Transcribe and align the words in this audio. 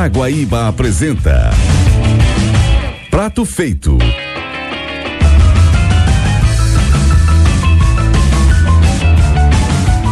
A 0.00 0.08
Guaíba 0.08 0.66
apresenta 0.66 1.50
Prato 3.10 3.44
Feito. 3.44 3.98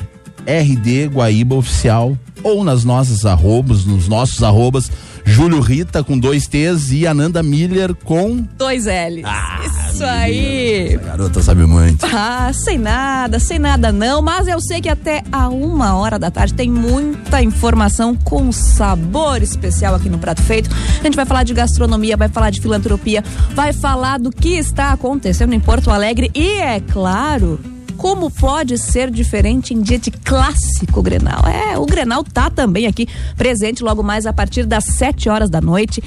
RD 0.47 1.09
Guaíba 1.09 1.55
Oficial 1.55 2.17
ou 2.43 2.63
nas 2.63 2.85
nossas 2.85 3.25
arrobas, 3.25 3.85
nos 3.85 4.07
nossos 4.07 4.43
arrobas 4.43 4.91
Júlio 5.25 5.61
Rita 5.61 6.05
com 6.05 6.19
dois 6.19 6.47
T's 6.47 6.93
e 6.93 7.07
Ananda 7.07 7.43
Miller 7.43 7.95
com 7.95 8.47
dois 8.59 8.85
L's. 8.85 9.25
Ah, 9.25 9.61
Isso 9.91 10.05
aí. 10.05 10.95
Essa 10.95 10.99
garota 10.99 11.43
sabe 11.43 11.65
muito. 11.65 12.05
Ah, 12.05 12.53
sem 12.53 12.77
nada, 12.77 13.39
sem 13.41 13.59
nada 13.59 13.91
não, 13.91 14.21
mas 14.21 14.47
eu 14.47 14.61
sei 14.61 14.81
que 14.81 14.89
até 14.89 15.23
a 15.33 15.49
uma 15.49 15.97
hora 15.97 16.19
da 16.19 16.31
tarde 16.31 16.53
tem 16.53 16.71
muita 16.71 17.43
informação 17.43 18.15
com 18.15 18.53
sabor 18.53 19.43
especial 19.43 19.95
aqui 19.95 20.11
no 20.11 20.19
Prato 20.19 20.43
Feito. 20.43 20.69
A 21.01 21.05
gente 21.05 21.17
vai 21.17 21.25
falar 21.25 21.43
de 21.43 21.55
gastronomia, 21.55 22.17
vai 22.17 22.29
falar 22.29 22.51
de 22.51 22.61
filantropia, 22.61 23.25
vai 23.55 23.73
falar 23.73 24.19
do 24.19 24.31
que 24.31 24.57
está 24.57 24.93
acontecendo 24.93 25.55
em 25.55 25.61
Porto 25.61 25.91
Alegre 25.91 26.31
e, 26.35 26.59
é 26.59 26.81
claro, 26.81 27.59
como 27.97 28.31
pode 28.31 28.77
ser 28.79 29.11
diferente 29.11 29.73
em 29.73 29.81
dia 29.81 29.99
de 29.99 30.11
clássico 30.11 31.03
Grenal? 31.03 31.43
É, 31.47 31.79
o 31.79 31.87
Grenal 31.87 32.23
tá 32.25 32.51
também 32.51 32.87
aqui 32.87 33.09
presente 33.37 33.83
logo 33.83 34.03
mais 34.03 34.27
a 34.27 34.33
partir 34.33 34.65
das 34.67 34.85
7 34.85 35.29
horas 35.29 35.51
da 35.51 35.61
noite. 35.61 36.03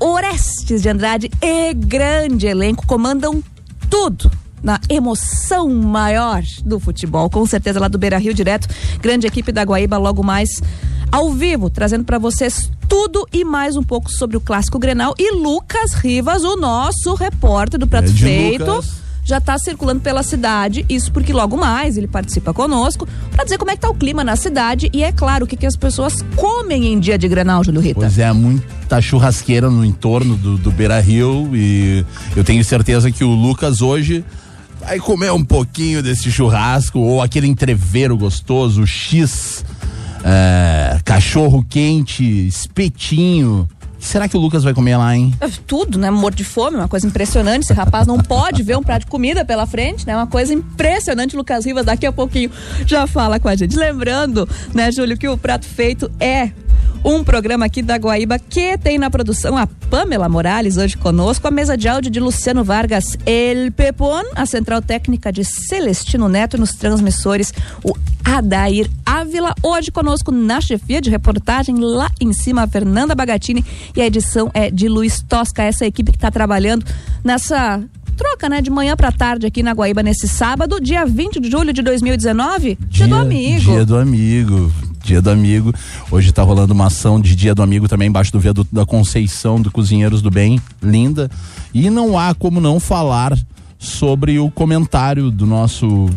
Orestes 0.00 0.82
de 0.82 0.88
Andrade 0.88 1.30
e 1.42 1.74
grande 1.74 2.46
elenco 2.46 2.86
comandam 2.86 3.42
tudo 3.90 4.30
na 4.62 4.80
emoção 4.88 5.68
maior 5.68 6.42
do 6.64 6.80
futebol, 6.80 7.30
com 7.30 7.46
certeza 7.46 7.80
lá 7.80 7.88
do 7.88 7.98
Beira 7.98 8.18
Rio 8.18 8.34
direto, 8.34 8.68
grande 9.00 9.26
equipe 9.26 9.52
da 9.52 9.62
Guaíba 9.62 9.96
logo 9.96 10.22
mais 10.22 10.60
ao 11.10 11.32
vivo, 11.32 11.70
trazendo 11.70 12.04
para 12.04 12.18
vocês 12.18 12.70
tudo 12.88 13.26
e 13.32 13.44
mais 13.44 13.76
um 13.76 13.82
pouco 13.82 14.10
sobre 14.10 14.36
o 14.36 14.40
clássico 14.40 14.78
Grenal 14.78 15.14
e 15.18 15.32
Lucas 15.32 15.94
Rivas, 15.94 16.42
o 16.42 16.56
nosso 16.56 17.14
repórter 17.14 17.78
do 17.78 17.86
Prato 17.86 18.12
Feito. 18.12 18.64
Lucas 18.64 19.07
já 19.28 19.36
está 19.36 19.58
circulando 19.58 20.00
pela 20.00 20.22
cidade, 20.22 20.86
isso 20.88 21.12
porque 21.12 21.34
logo 21.34 21.54
mais 21.54 21.98
ele 21.98 22.08
participa 22.08 22.54
conosco 22.54 23.06
para 23.30 23.44
dizer 23.44 23.58
como 23.58 23.70
é 23.70 23.74
que 23.74 23.82
tá 23.82 23.90
o 23.90 23.94
clima 23.94 24.24
na 24.24 24.36
cidade 24.36 24.88
e 24.90 25.04
é 25.04 25.12
claro 25.12 25.44
o 25.44 25.46
que, 25.46 25.54
que 25.54 25.66
as 25.66 25.76
pessoas 25.76 26.24
comem 26.34 26.86
em 26.86 26.98
dia 26.98 27.18
de 27.18 27.28
Grenal, 27.28 27.62
Júlio 27.62 27.82
Rita. 27.82 28.00
Pois 28.00 28.18
é, 28.18 28.32
muita 28.32 29.02
churrasqueira 29.02 29.68
no 29.68 29.84
entorno 29.84 30.34
do, 30.34 30.56
do 30.56 30.70
Beira 30.70 30.98
Rio 30.98 31.50
e 31.54 32.06
eu 32.34 32.42
tenho 32.42 32.64
certeza 32.64 33.10
que 33.10 33.22
o 33.22 33.28
Lucas 33.28 33.82
hoje 33.82 34.24
vai 34.80 34.98
comer 34.98 35.30
um 35.30 35.44
pouquinho 35.44 36.02
desse 36.02 36.32
churrasco 36.32 36.98
ou 36.98 37.20
aquele 37.20 37.46
entreveiro 37.46 38.16
gostoso, 38.16 38.86
X, 38.86 39.62
é, 40.24 40.98
cachorro 41.04 41.62
quente, 41.68 42.24
espetinho. 42.46 43.68
Será 43.98 44.28
que 44.28 44.36
o 44.36 44.40
Lucas 44.40 44.62
vai 44.64 44.72
comer 44.72 44.96
lá, 44.96 45.14
hein? 45.16 45.34
É 45.40 45.48
Tudo, 45.66 45.98
né? 45.98 46.10
Morto 46.10 46.36
de 46.36 46.44
fome, 46.44 46.76
uma 46.76 46.88
coisa 46.88 47.06
impressionante. 47.06 47.64
Esse 47.64 47.72
rapaz 47.72 48.06
não 48.06 48.18
pode 48.18 48.62
ver 48.62 48.76
um 48.76 48.82
prato 48.82 49.00
de 49.00 49.10
comida 49.10 49.44
pela 49.44 49.66
frente, 49.66 50.06
né? 50.06 50.14
Uma 50.16 50.26
coisa 50.26 50.54
impressionante. 50.54 51.36
Lucas 51.36 51.66
Rivas 51.66 51.84
daqui 51.84 52.06
a 52.06 52.12
pouquinho 52.12 52.50
já 52.86 53.06
fala 53.06 53.38
com 53.38 53.48
a 53.48 53.56
gente. 53.56 53.76
Lembrando, 53.76 54.48
né, 54.72 54.90
Júlio, 54.92 55.16
que 55.16 55.28
o 55.28 55.36
Prato 55.36 55.66
Feito 55.66 56.10
é 56.20 56.52
um 57.04 57.22
programa 57.22 57.66
aqui 57.66 57.82
da 57.82 57.96
Guaíba 57.96 58.38
que 58.38 58.76
tem 58.78 58.98
na 58.98 59.10
produção 59.10 59.56
a 59.56 59.66
Pamela 59.66 60.28
Morales 60.28 60.76
hoje 60.76 60.96
conosco, 60.96 61.46
a 61.46 61.50
mesa 61.50 61.76
de 61.76 61.88
áudio 61.88 62.10
de 62.10 62.20
Luciano 62.20 62.64
Vargas 62.64 63.16
El 63.24 63.72
Pepon, 63.72 64.22
a 64.34 64.44
central 64.46 64.82
técnica 64.82 65.32
de 65.32 65.44
Celestino 65.44 66.28
Neto 66.28 66.58
nos 66.58 66.72
transmissores, 66.72 67.52
o 67.82 67.94
Adair 68.24 68.90
Ávila, 69.06 69.54
hoje 69.62 69.90
conosco 69.90 70.30
na 70.30 70.60
chefia 70.60 71.00
de 71.00 71.10
reportagem 71.10 71.76
lá 71.78 72.10
em 72.20 72.32
cima, 72.32 72.62
a 72.62 72.66
Fernanda 72.66 73.14
Bagatini 73.14 73.64
e 73.96 74.02
a 74.02 74.06
edição 74.06 74.50
é 74.52 74.70
de 74.70 74.88
Luiz 74.88 75.22
Tosca, 75.22 75.62
essa 75.62 75.86
equipe 75.86 76.10
que 76.10 76.18
está 76.18 76.30
trabalhando 76.30 76.84
nessa 77.24 77.82
troca, 78.16 78.48
né, 78.48 78.60
de 78.60 78.70
manhã 78.70 78.96
para 78.96 79.12
tarde 79.12 79.46
aqui 79.46 79.62
na 79.62 79.72
Guaíba 79.72 80.02
nesse 80.02 80.26
sábado, 80.26 80.80
dia 80.80 81.06
20 81.06 81.40
de 81.40 81.50
julho 81.50 81.72
de 81.72 81.82
2019, 81.82 82.76
dia, 82.88 83.06
do 83.06 83.14
amigo. 83.14 83.60
Dia 83.60 83.86
do 83.86 83.96
amigo. 83.96 84.72
Dia 85.08 85.22
do 85.22 85.30
amigo. 85.30 85.72
Hoje 86.10 86.30
tá 86.32 86.42
rolando 86.42 86.74
uma 86.74 86.86
ação 86.88 87.18
de 87.18 87.34
Dia 87.34 87.54
do 87.54 87.62
Amigo 87.62 87.88
também 87.88 88.08
embaixo 88.08 88.30
do 88.30 88.38
viaduto 88.38 88.74
da 88.74 88.84
Conceição 88.84 89.58
do 89.58 89.70
Cozinheiros 89.70 90.20
do 90.20 90.30
Bem, 90.30 90.60
linda. 90.82 91.30
E 91.72 91.88
não 91.88 92.18
há 92.18 92.34
como 92.34 92.60
não 92.60 92.78
falar 92.78 93.32
sobre 93.78 94.38
o 94.38 94.50
comentário 94.50 95.30
do 95.30 95.46
nosso 95.46 96.10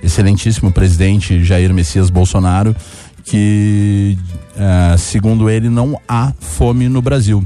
excelentíssimo 0.00 0.70
presidente 0.70 1.42
Jair 1.42 1.74
Messias 1.74 2.08
Bolsonaro, 2.08 2.74
que, 3.24 4.16
eh, 4.56 4.96
segundo 4.96 5.50
ele, 5.50 5.68
não 5.68 6.00
há 6.08 6.32
fome 6.38 6.88
no 6.88 7.02
Brasil. 7.02 7.42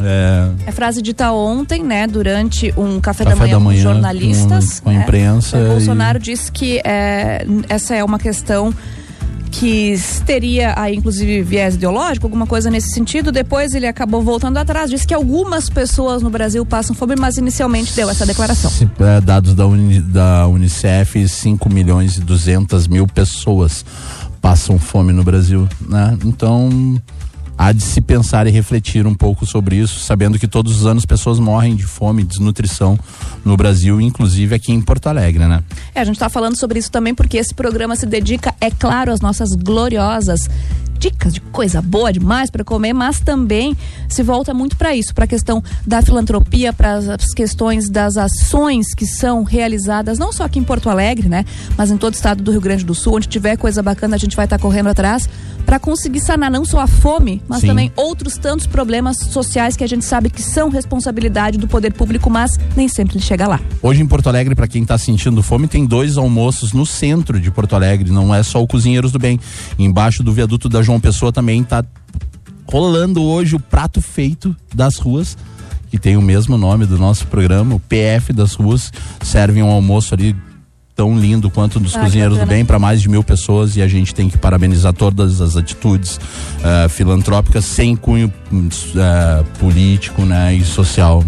É, 0.00 0.48
É 0.68 0.72
frase 0.72 1.02
dita 1.02 1.32
ontem, 1.32 1.82
né, 1.82 2.06
durante 2.06 2.72
um 2.78 2.98
café, 3.00 3.24
Café 3.24 3.34
da 3.34 3.40
manhã 3.40 3.52
da 3.54 3.60
manhã 3.60 3.82
com 3.84 3.90
jornalistas. 3.92 4.78
com- 4.80 4.84
com 4.84 4.90
a 4.90 4.92
né? 4.94 5.02
imprensa 5.02 5.58
O 5.58 5.66
Bolsonaro 5.68 6.18
e- 6.18 6.22
disse 6.22 6.50
que 6.50 6.80
é, 6.84 7.44
essa 7.68 7.94
é 7.96 8.02
uma 8.04 8.18
questão 8.20 8.72
que 9.52 9.94
teria 10.26 10.74
aí 10.76 10.96
inclusive 10.96 11.42
viés 11.42 11.74
ideológico, 11.74 12.26
alguma 12.26 12.46
coisa 12.46 12.70
nesse 12.70 12.90
sentido. 12.92 13.30
Depois 13.30 13.74
ele 13.74 13.86
acabou 13.86 14.22
voltando 14.22 14.56
atrás, 14.56 14.90
disse 14.90 15.06
que 15.06 15.14
algumas 15.14 15.68
pessoas 15.68 16.22
no 16.22 16.30
Brasil 16.30 16.64
passam 16.66 16.96
fome, 16.96 17.14
mas 17.16 17.36
inicialmente 17.36 17.94
deu 17.94 18.08
essa 18.10 18.26
declaração. 18.26 18.70
Se- 18.70 18.88
é, 18.98 19.20
dados 19.20 19.54
da, 19.54 19.66
Uni- 19.66 20.00
da 20.00 20.48
Unicef, 20.48 21.28
5 21.28 21.68
milhões 21.72 22.16
e 22.16 22.20
200 22.20 22.88
mil 22.88 23.06
pessoas 23.06 23.84
passam 24.40 24.78
fome 24.78 25.12
no 25.12 25.22
Brasil, 25.22 25.68
né? 25.88 26.16
Então, 26.24 27.00
há 27.62 27.70
de 27.70 27.82
se 27.84 28.00
pensar 28.00 28.48
e 28.48 28.50
refletir 28.50 29.06
um 29.06 29.14
pouco 29.14 29.46
sobre 29.46 29.76
isso, 29.76 30.00
sabendo 30.00 30.36
que 30.36 30.48
todos 30.48 30.80
os 30.80 30.86
anos 30.86 31.06
pessoas 31.06 31.38
morrem 31.38 31.76
de 31.76 31.84
fome, 31.84 32.24
desnutrição 32.24 32.98
no 33.44 33.56
Brasil, 33.56 34.00
inclusive 34.00 34.52
aqui 34.52 34.72
em 34.72 34.80
Porto 34.80 35.06
Alegre, 35.06 35.46
né? 35.46 35.62
É, 35.94 36.00
a 36.00 36.04
gente 36.04 36.16
está 36.16 36.28
falando 36.28 36.56
sobre 36.56 36.80
isso 36.80 36.90
também 36.90 37.14
porque 37.14 37.36
esse 37.36 37.54
programa 37.54 37.94
se 37.94 38.04
dedica, 38.04 38.52
é 38.60 38.68
claro, 38.68 39.12
às 39.12 39.20
nossas 39.20 39.50
gloriosas 39.50 40.48
dicas 40.98 41.34
de 41.34 41.40
coisa 41.40 41.82
boa 41.82 42.12
demais 42.12 42.48
para 42.48 42.62
comer, 42.62 42.92
mas 42.92 43.18
também 43.18 43.76
se 44.08 44.22
volta 44.22 44.54
muito 44.54 44.76
para 44.76 44.94
isso, 44.94 45.12
para 45.12 45.24
a 45.24 45.26
questão 45.28 45.62
da 45.84 46.00
filantropia, 46.00 46.72
para 46.72 46.94
as 46.94 47.34
questões 47.34 47.88
das 47.88 48.16
ações 48.16 48.94
que 48.94 49.04
são 49.04 49.42
realizadas 49.42 50.16
não 50.16 50.32
só 50.32 50.44
aqui 50.44 50.60
em 50.60 50.64
Porto 50.64 50.88
Alegre, 50.88 51.28
né, 51.28 51.44
mas 51.76 51.90
em 51.90 51.96
todo 51.96 52.12
o 52.12 52.16
estado 52.16 52.42
do 52.42 52.52
Rio 52.52 52.60
Grande 52.60 52.84
do 52.84 52.94
Sul, 52.94 53.16
onde 53.16 53.26
tiver 53.26 53.56
coisa 53.56 53.82
bacana, 53.82 54.14
a 54.14 54.18
gente 54.18 54.36
vai 54.36 54.46
estar 54.46 54.60
correndo 54.60 54.88
atrás 54.90 55.28
para 55.64 55.78
conseguir 55.78 56.20
sanar 56.20 56.50
não 56.50 56.64
só 56.64 56.80
a 56.80 56.86
fome, 56.86 57.42
mas 57.48 57.60
Sim. 57.60 57.68
também 57.68 57.92
outros 57.96 58.36
tantos 58.36 58.66
problemas 58.66 59.16
sociais 59.30 59.76
que 59.76 59.84
a 59.84 59.86
gente 59.86 60.04
sabe 60.04 60.30
que 60.30 60.42
são 60.42 60.68
responsabilidade 60.68 61.58
do 61.58 61.68
poder 61.68 61.92
público, 61.92 62.28
mas 62.30 62.58
nem 62.76 62.88
sempre 62.88 63.16
ele 63.16 63.24
chega 63.24 63.46
lá. 63.46 63.60
Hoje 63.82 64.02
em 64.02 64.06
Porto 64.06 64.28
Alegre, 64.28 64.54
para 64.54 64.68
quem 64.68 64.82
está 64.82 64.98
sentindo 64.98 65.42
fome, 65.42 65.66
tem 65.66 65.86
dois 65.86 66.16
almoços 66.16 66.72
no 66.72 66.84
centro 66.86 67.40
de 67.40 67.50
Porto 67.50 67.74
Alegre, 67.74 68.10
não 68.10 68.34
é 68.34 68.42
só 68.42 68.62
o 68.62 68.66
Cozinheiros 68.66 69.12
do 69.12 69.18
Bem. 69.18 69.38
Embaixo 69.78 70.22
do 70.22 70.32
viaduto 70.32 70.68
da 70.68 70.82
João 70.82 71.00
Pessoa 71.00 71.32
também 71.32 71.62
está 71.62 71.84
rolando 72.66 73.22
hoje 73.22 73.54
o 73.54 73.60
prato 73.60 74.00
feito 74.00 74.56
das 74.74 74.96
ruas, 74.96 75.36
que 75.90 75.98
tem 75.98 76.16
o 76.16 76.22
mesmo 76.22 76.56
nome 76.56 76.86
do 76.86 76.98
nosso 76.98 77.26
programa, 77.26 77.74
o 77.74 77.80
PF 77.80 78.32
das 78.32 78.54
ruas, 78.54 78.90
servem 79.22 79.62
um 79.62 79.70
almoço 79.70 80.14
ali 80.14 80.34
tão 80.94 81.18
lindo 81.18 81.50
quanto 81.50 81.80
dos 81.80 81.96
Ah, 81.96 82.00
Cozinheiros 82.00 82.38
do. 82.38 82.46
Bem 82.46 82.64
para 82.64 82.78
mais 82.78 83.00
de 83.00 83.08
mil 83.08 83.22
pessoas 83.22 83.76
e 83.76 83.82
a 83.82 83.88
gente 83.88 84.14
tem 84.14 84.28
que 84.28 84.36
parabenizar 84.36 84.92
todas 84.92 85.40
as 85.40 85.56
atitudes 85.56 86.20
eh, 86.62 86.88
filantrópicas 86.88 87.64
sem 87.64 87.96
cunho 87.96 88.32
eh, 88.52 89.44
político 89.58 90.22
né, 90.22 90.54
e 90.54 90.64
social. 90.64 91.24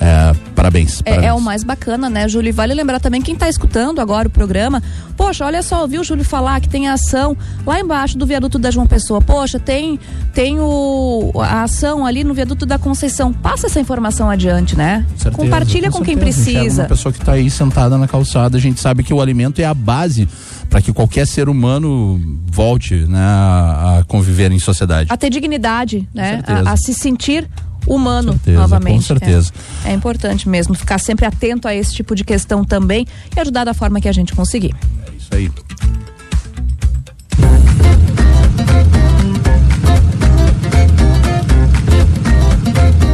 É, 0.00 0.34
parabéns, 0.62 1.00
é, 1.00 1.10
parabéns. 1.10 1.30
É, 1.30 1.32
o 1.34 1.40
mais 1.40 1.64
bacana, 1.64 2.08
né, 2.08 2.28
Júlio? 2.28 2.50
E 2.50 2.52
vale 2.52 2.72
lembrar 2.72 3.00
também 3.00 3.20
quem 3.20 3.34
está 3.34 3.48
escutando 3.48 4.00
agora 4.00 4.28
o 4.28 4.30
programa. 4.30 4.82
Poxa, 5.16 5.44
olha 5.44 5.62
só, 5.62 5.82
ouviu 5.82 6.02
o 6.02 6.04
Júlio 6.04 6.24
falar 6.24 6.60
que 6.60 6.68
tem 6.68 6.88
ação 6.88 7.36
lá 7.66 7.80
embaixo 7.80 8.16
do 8.16 8.24
viaduto 8.24 8.58
da 8.58 8.70
João 8.70 8.86
Pessoa. 8.86 9.20
Poxa, 9.20 9.58
tem, 9.58 9.98
tem 10.32 10.60
o, 10.60 11.32
a 11.36 11.64
ação 11.64 12.06
ali 12.06 12.22
no 12.22 12.32
viaduto 12.32 12.64
da 12.64 12.78
Conceição. 12.78 13.32
Passa 13.32 13.66
essa 13.66 13.80
informação 13.80 14.30
adiante, 14.30 14.76
né? 14.76 15.04
Certeza, 15.16 15.30
Compartilha 15.30 15.90
com, 15.90 15.98
com 15.98 16.04
quem 16.04 16.16
precisa. 16.16 16.82
Uma 16.82 16.88
pessoa 16.88 17.12
que 17.12 17.18
está 17.18 17.32
aí 17.32 17.50
sentada 17.50 17.98
na 17.98 18.06
calçada, 18.06 18.56
a 18.56 18.60
gente 18.60 18.80
sabe 18.80 19.02
que 19.02 19.12
o 19.12 19.20
alimento 19.20 19.60
é 19.60 19.64
a 19.64 19.74
base 19.74 20.28
para 20.70 20.80
que 20.80 20.92
qualquer 20.92 21.26
ser 21.26 21.48
humano 21.48 22.20
volte 22.46 22.94
né, 22.94 23.18
a, 23.18 23.98
a 23.98 24.04
conviver 24.04 24.50
em 24.52 24.58
sociedade. 24.58 25.08
A 25.12 25.16
ter 25.16 25.28
dignidade, 25.28 26.08
né? 26.14 26.42
A, 26.46 26.72
a 26.72 26.76
se 26.76 26.94
sentir 26.94 27.48
humano 27.86 28.32
certeza, 28.32 28.58
novamente. 28.60 28.96
com 28.96 29.02
certeza. 29.02 29.52
É, 29.84 29.90
é 29.90 29.94
importante 29.94 30.48
mesmo 30.48 30.74
ficar 30.74 30.98
sempre 30.98 31.26
atento 31.26 31.66
a 31.68 31.74
esse 31.74 31.94
tipo 31.94 32.14
de 32.14 32.24
questão 32.24 32.64
também 32.64 33.06
e 33.34 33.40
ajudar 33.40 33.64
da 33.64 33.74
forma 33.74 34.00
que 34.00 34.08
a 34.08 34.12
gente 34.12 34.34
conseguir. 34.34 34.74
É 35.06 35.16
isso 35.16 35.34
aí. 35.34 35.50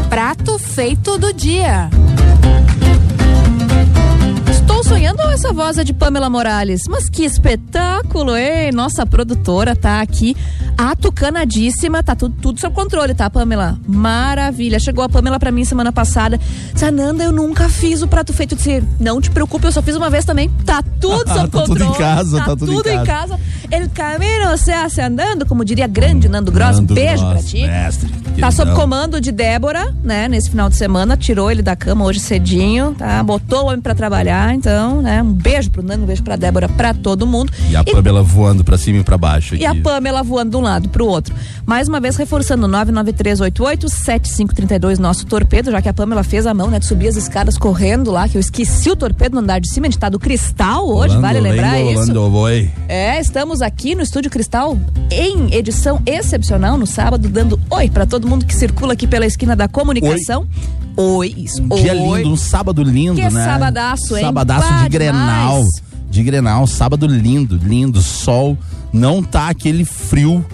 Prato 0.08 0.58
feito 0.58 1.18
do 1.18 1.32
dia. 1.32 1.90
Estou 4.78 4.94
sonhando 4.96 5.20
ou 5.24 5.30
essa 5.32 5.52
voz 5.52 5.76
é 5.76 5.82
de 5.82 5.92
Pamela 5.92 6.30
Morales? 6.30 6.82
Mas 6.88 7.08
que 7.10 7.24
espetáculo, 7.24 8.36
hein? 8.36 8.70
Nossa 8.72 9.04
produtora 9.04 9.74
tá 9.74 10.00
aqui 10.00 10.36
atucanadíssima, 10.76 12.00
tá 12.04 12.14
tudo, 12.14 12.36
tudo 12.40 12.60
sob 12.60 12.72
controle, 12.76 13.12
tá, 13.12 13.28
Pamela? 13.28 13.76
Maravilha. 13.88 14.78
Chegou 14.78 15.02
a 15.02 15.08
Pamela 15.08 15.40
pra 15.40 15.50
mim 15.50 15.64
semana 15.64 15.90
passada. 15.90 16.38
Sananda, 16.76 17.24
eu 17.24 17.32
nunca 17.32 17.68
fiz 17.68 18.02
o 18.02 18.06
prato 18.08 18.32
feito. 18.32 18.52
Eu 18.52 18.56
disse, 18.56 18.84
não 19.00 19.20
te 19.20 19.30
preocupe, 19.32 19.66
eu 19.66 19.72
só 19.72 19.82
fiz 19.82 19.96
uma 19.96 20.08
vez 20.08 20.24
também. 20.24 20.48
Tá 20.64 20.80
tudo 21.00 21.26
sob 21.34 21.48
Tá 21.50 21.58
controle. 21.58 21.80
tudo 21.80 21.82
em 21.84 21.92
casa, 21.98 22.38
tá, 22.38 22.44
tá 22.44 22.56
tudo 22.56 22.88
em 22.88 22.98
em 22.98 23.04
casa. 23.04 23.40
El 23.70 23.88
camino 23.90 24.56
se 24.56 24.70
hace 24.72 25.00
andando, 25.00 25.44
como 25.44 25.64
diria 25.64 25.88
grande 25.88 26.28
Nando 26.28 26.52
Gross. 26.52 26.76
Nando 26.76 26.94
Beijo 26.94 27.26
Gross, 27.26 27.32
pra 27.32 27.42
ti. 27.42 27.66
Mestre, 27.66 28.08
Tá 28.38 28.52
sob 28.52 28.66
queridão. 28.70 28.74
comando 28.76 29.20
de 29.20 29.32
Débora, 29.32 29.92
né? 30.04 30.28
Nesse 30.28 30.48
final 30.50 30.68
de 30.68 30.76
semana, 30.76 31.16
tirou 31.16 31.50
ele 31.50 31.60
da 31.62 31.74
cama 31.74 32.04
hoje 32.04 32.20
cedinho, 32.20 32.94
tá? 32.96 33.20
Botou 33.24 33.64
o 33.64 33.66
homem 33.66 33.80
pra 33.80 33.96
trabalhar, 33.96 34.54
então, 34.54 34.67
né? 35.02 35.22
Um 35.22 35.32
beijo 35.32 35.70
pro 35.70 35.82
Nando, 35.82 36.04
um 36.04 36.06
beijo 36.06 36.22
pra 36.22 36.36
Débora, 36.36 36.68
pra 36.68 36.94
todo 36.94 37.26
mundo. 37.26 37.52
E 37.70 37.76
a 37.76 37.84
Pamela 37.84 38.22
voando 38.22 38.62
pra 38.62 38.76
cima 38.76 38.98
e 38.98 39.04
pra 39.04 39.18
baixo. 39.18 39.54
E 39.54 39.64
a. 39.64 39.74
Pamela 39.74 40.22
voando 40.22 40.50
de 40.50 40.56
um 40.56 40.60
lado 40.60 40.88
pro 40.88 41.06
outro. 41.06 41.34
Mais 41.64 41.88
uma 41.88 42.00
vez, 42.00 42.16
reforçando, 42.16 42.66
993887532, 42.68 44.98
nosso 44.98 45.26
torpedo, 45.26 45.70
já 45.70 45.80
que 45.80 45.88
a 45.88 45.94
Pamela 45.94 46.22
fez 46.22 46.46
a 46.46 46.54
mão, 46.54 46.68
né? 46.68 46.78
De 46.78 46.86
subir 46.86 47.08
as 47.08 47.16
escadas 47.16 47.56
correndo 47.56 48.10
lá, 48.10 48.28
que 48.28 48.36
eu 48.36 48.40
esqueci 48.40 48.90
o 48.90 48.96
torpedo 48.96 49.34
no 49.34 49.40
andar 49.40 49.60
de 49.60 49.70
cima, 49.70 49.86
a 49.86 49.90
gente 49.90 49.98
tá 49.98 50.08
do 50.08 50.18
cristal 50.18 50.88
hoje, 50.88 51.14
Rolando, 51.14 51.22
vale 51.22 51.40
lembrar 51.40 51.72
lengo, 51.72 51.90
isso? 51.90 52.00
rolando, 52.00 52.30
boi. 52.30 52.70
É, 52.88 53.20
estamos 53.20 53.62
aqui 53.62 53.94
no 53.94 54.02
Estúdio 54.02 54.30
Cristal 54.30 54.76
em 55.10 55.54
edição 55.54 56.00
excepcional 56.06 56.76
no 56.76 56.86
sábado, 56.86 57.28
dando 57.28 57.58
oi 57.70 57.88
pra 57.88 58.06
todo 58.06 58.26
mundo 58.26 58.44
que 58.44 58.54
circula 58.54 58.94
aqui 58.94 59.06
pela 59.06 59.26
esquina 59.26 59.54
da 59.54 59.68
comunicação. 59.68 60.42
Oi, 60.42 60.46
isso. 61.36 61.62
Um 61.62 61.68
dia 61.68 61.94
oi. 61.94 62.18
lindo, 62.18 62.32
um 62.32 62.36
sábado 62.36 62.82
lindo, 62.82 63.16
Que 63.16 63.30
né? 63.30 63.44
sabadaço, 63.44 64.16
hein? 64.16 64.24
Sabadaço 64.24 64.82
de 64.82 64.88
Grenal. 64.88 65.56
demais. 65.58 65.68
De 66.10 66.22
Grenal, 66.22 66.66
sábado 66.66 67.06
lindo, 67.06 67.56
lindo, 67.56 68.00
sol. 68.00 68.56
Não 68.92 69.22
tá 69.22 69.48
aquele 69.48 69.84
frio 69.84 70.44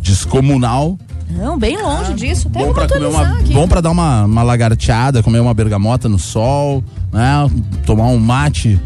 descomunal. 0.00 0.98
Não, 1.30 1.58
bem 1.58 1.80
longe 1.80 2.14
disso. 2.14 2.48
Até 2.48 2.64
bom 2.64 2.72
pra 2.72 2.86
comer 2.88 3.06
uma, 3.06 3.22
aqui. 3.38 3.52
bom 3.52 3.66
para 3.66 3.80
dar 3.80 3.90
uma, 3.90 4.24
uma 4.24 4.42
lagarteada, 4.42 5.22
comer 5.22 5.40
uma 5.40 5.54
bergamota 5.54 6.08
no 6.08 6.18
sol, 6.18 6.82
né? 7.12 7.50
Tomar 7.84 8.06
um 8.06 8.18
mate 8.18 8.80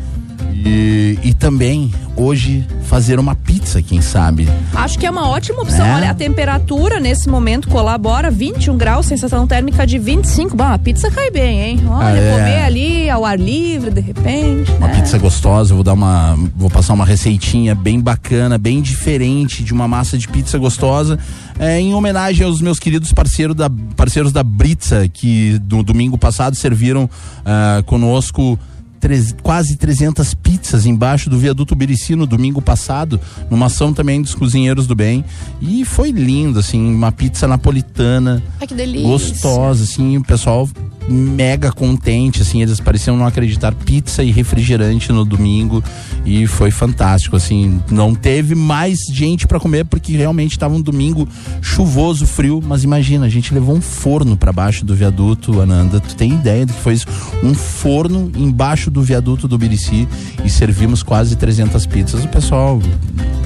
e, 0.52 1.18
e 1.22 1.34
também 1.34 1.92
hoje 2.16 2.66
fazer 2.84 3.18
uma 3.20 3.34
pizza, 3.34 3.80
quem 3.80 4.00
sabe. 4.00 4.48
Acho 4.74 4.98
que 4.98 5.06
é 5.06 5.10
uma 5.10 5.28
ótima 5.28 5.62
opção. 5.62 5.84
É. 5.86 5.94
Olha, 5.94 6.10
a 6.10 6.14
temperatura 6.14 6.98
nesse 6.98 7.28
momento 7.28 7.68
colabora, 7.68 8.30
21 8.30 8.76
graus, 8.76 9.06
sensação 9.06 9.46
térmica 9.46 9.86
de 9.86 9.98
25. 9.98 10.56
Bom, 10.56 10.64
a 10.64 10.78
pizza 10.78 11.10
cai 11.10 11.30
bem, 11.30 11.60
hein? 11.60 11.80
Olha, 11.86 12.06
Ah, 12.06 12.16
é. 12.16 12.32
comer 12.32 12.62
ali 12.64 13.10
ao 13.10 13.24
ar 13.24 13.38
livre, 13.38 13.90
de 13.90 14.00
repente. 14.00 14.70
Uma 14.72 14.88
né? 14.88 14.96
pizza 15.00 15.18
gostosa, 15.18 15.74
vou 15.74 15.84
dar 15.84 15.92
uma. 15.92 16.36
Vou 16.56 16.70
passar 16.70 16.94
uma 16.94 17.04
receitinha 17.04 17.74
bem 17.74 18.00
bacana, 18.00 18.58
bem 18.58 18.80
diferente 18.80 19.62
de 19.62 19.72
uma 19.72 19.86
massa 19.86 20.18
de 20.18 20.26
pizza 20.26 20.58
gostosa. 20.58 21.18
é, 21.58 21.78
em 21.80 21.94
homenagem 21.94 22.44
aos 22.44 22.60
meus 22.60 22.78
queridos 22.78 23.12
parceiros 23.12 23.54
da, 23.54 23.70
parceiros 23.96 24.32
da 24.32 24.42
Britza, 24.42 25.06
que 25.08 25.60
no 25.70 25.82
domingo 25.82 26.16
passado 26.18 26.56
serviram 26.56 27.08
ah, 27.44 27.82
conosco. 27.86 28.58
Treze- 28.98 29.34
quase 29.42 29.76
300 29.76 30.34
pizzas 30.34 30.86
embaixo 30.86 31.30
do 31.30 31.38
viaduto 31.38 31.74
Birici 31.74 32.14
no 32.16 32.26
domingo 32.26 32.60
passado, 32.60 33.20
numa 33.50 33.66
ação 33.66 33.92
também 33.92 34.20
dos 34.22 34.34
cozinheiros 34.34 34.86
do 34.86 34.94
bem. 34.94 35.24
E 35.60 35.84
foi 35.84 36.10
lindo, 36.10 36.58
assim, 36.58 36.92
uma 36.94 37.10
pizza 37.12 37.46
napolitana 37.46 38.42
Ai, 38.60 38.66
que 38.66 38.74
delícia. 38.74 39.06
gostosa, 39.08 39.84
assim, 39.84 40.16
o 40.16 40.24
pessoal 40.24 40.68
mega 41.08 41.72
contente, 41.72 42.42
assim, 42.42 42.62
eles 42.62 42.80
pareciam 42.80 43.16
não 43.16 43.26
acreditar, 43.26 43.72
pizza 43.72 44.22
e 44.22 44.30
refrigerante 44.30 45.10
no 45.12 45.24
domingo 45.24 45.82
e 46.24 46.46
foi 46.46 46.70
fantástico, 46.70 47.36
assim, 47.36 47.80
não 47.90 48.14
teve 48.14 48.54
mais 48.54 48.98
gente 49.10 49.46
pra 49.46 49.58
comer 49.58 49.84
porque 49.86 50.16
realmente 50.16 50.52
estava 50.52 50.74
um 50.74 50.80
domingo 50.80 51.26
chuvoso, 51.62 52.26
frio, 52.26 52.62
mas 52.64 52.84
imagina, 52.84 53.26
a 53.26 53.28
gente 53.28 53.54
levou 53.54 53.74
um 53.74 53.80
forno 53.80 54.36
pra 54.36 54.52
baixo 54.52 54.84
do 54.84 54.94
viaduto, 54.94 55.60
Ananda, 55.60 56.00
tu 56.00 56.14
tem 56.14 56.32
ideia 56.32 56.66
do 56.66 56.72
que 56.72 56.80
foi 56.80 56.94
isso? 56.94 57.06
Um 57.42 57.54
forno 57.54 58.30
embaixo 58.36 58.90
do 58.90 59.02
viaduto 59.02 59.48
do 59.48 59.56
Birici 59.56 60.06
e 60.44 60.50
servimos 60.50 61.02
quase 61.02 61.36
300 61.36 61.86
pizzas, 61.86 62.24
o 62.24 62.28
pessoal 62.28 62.80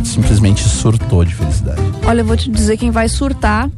simplesmente 0.05 0.62
surtou 0.62 1.25
de 1.25 1.35
felicidade. 1.35 1.81
Olha, 2.05 2.20
eu 2.20 2.25
vou 2.25 2.37
te 2.37 2.50
dizer 2.50 2.76
quem 2.76 2.91
vai 2.91 3.08
surtar 3.08 3.70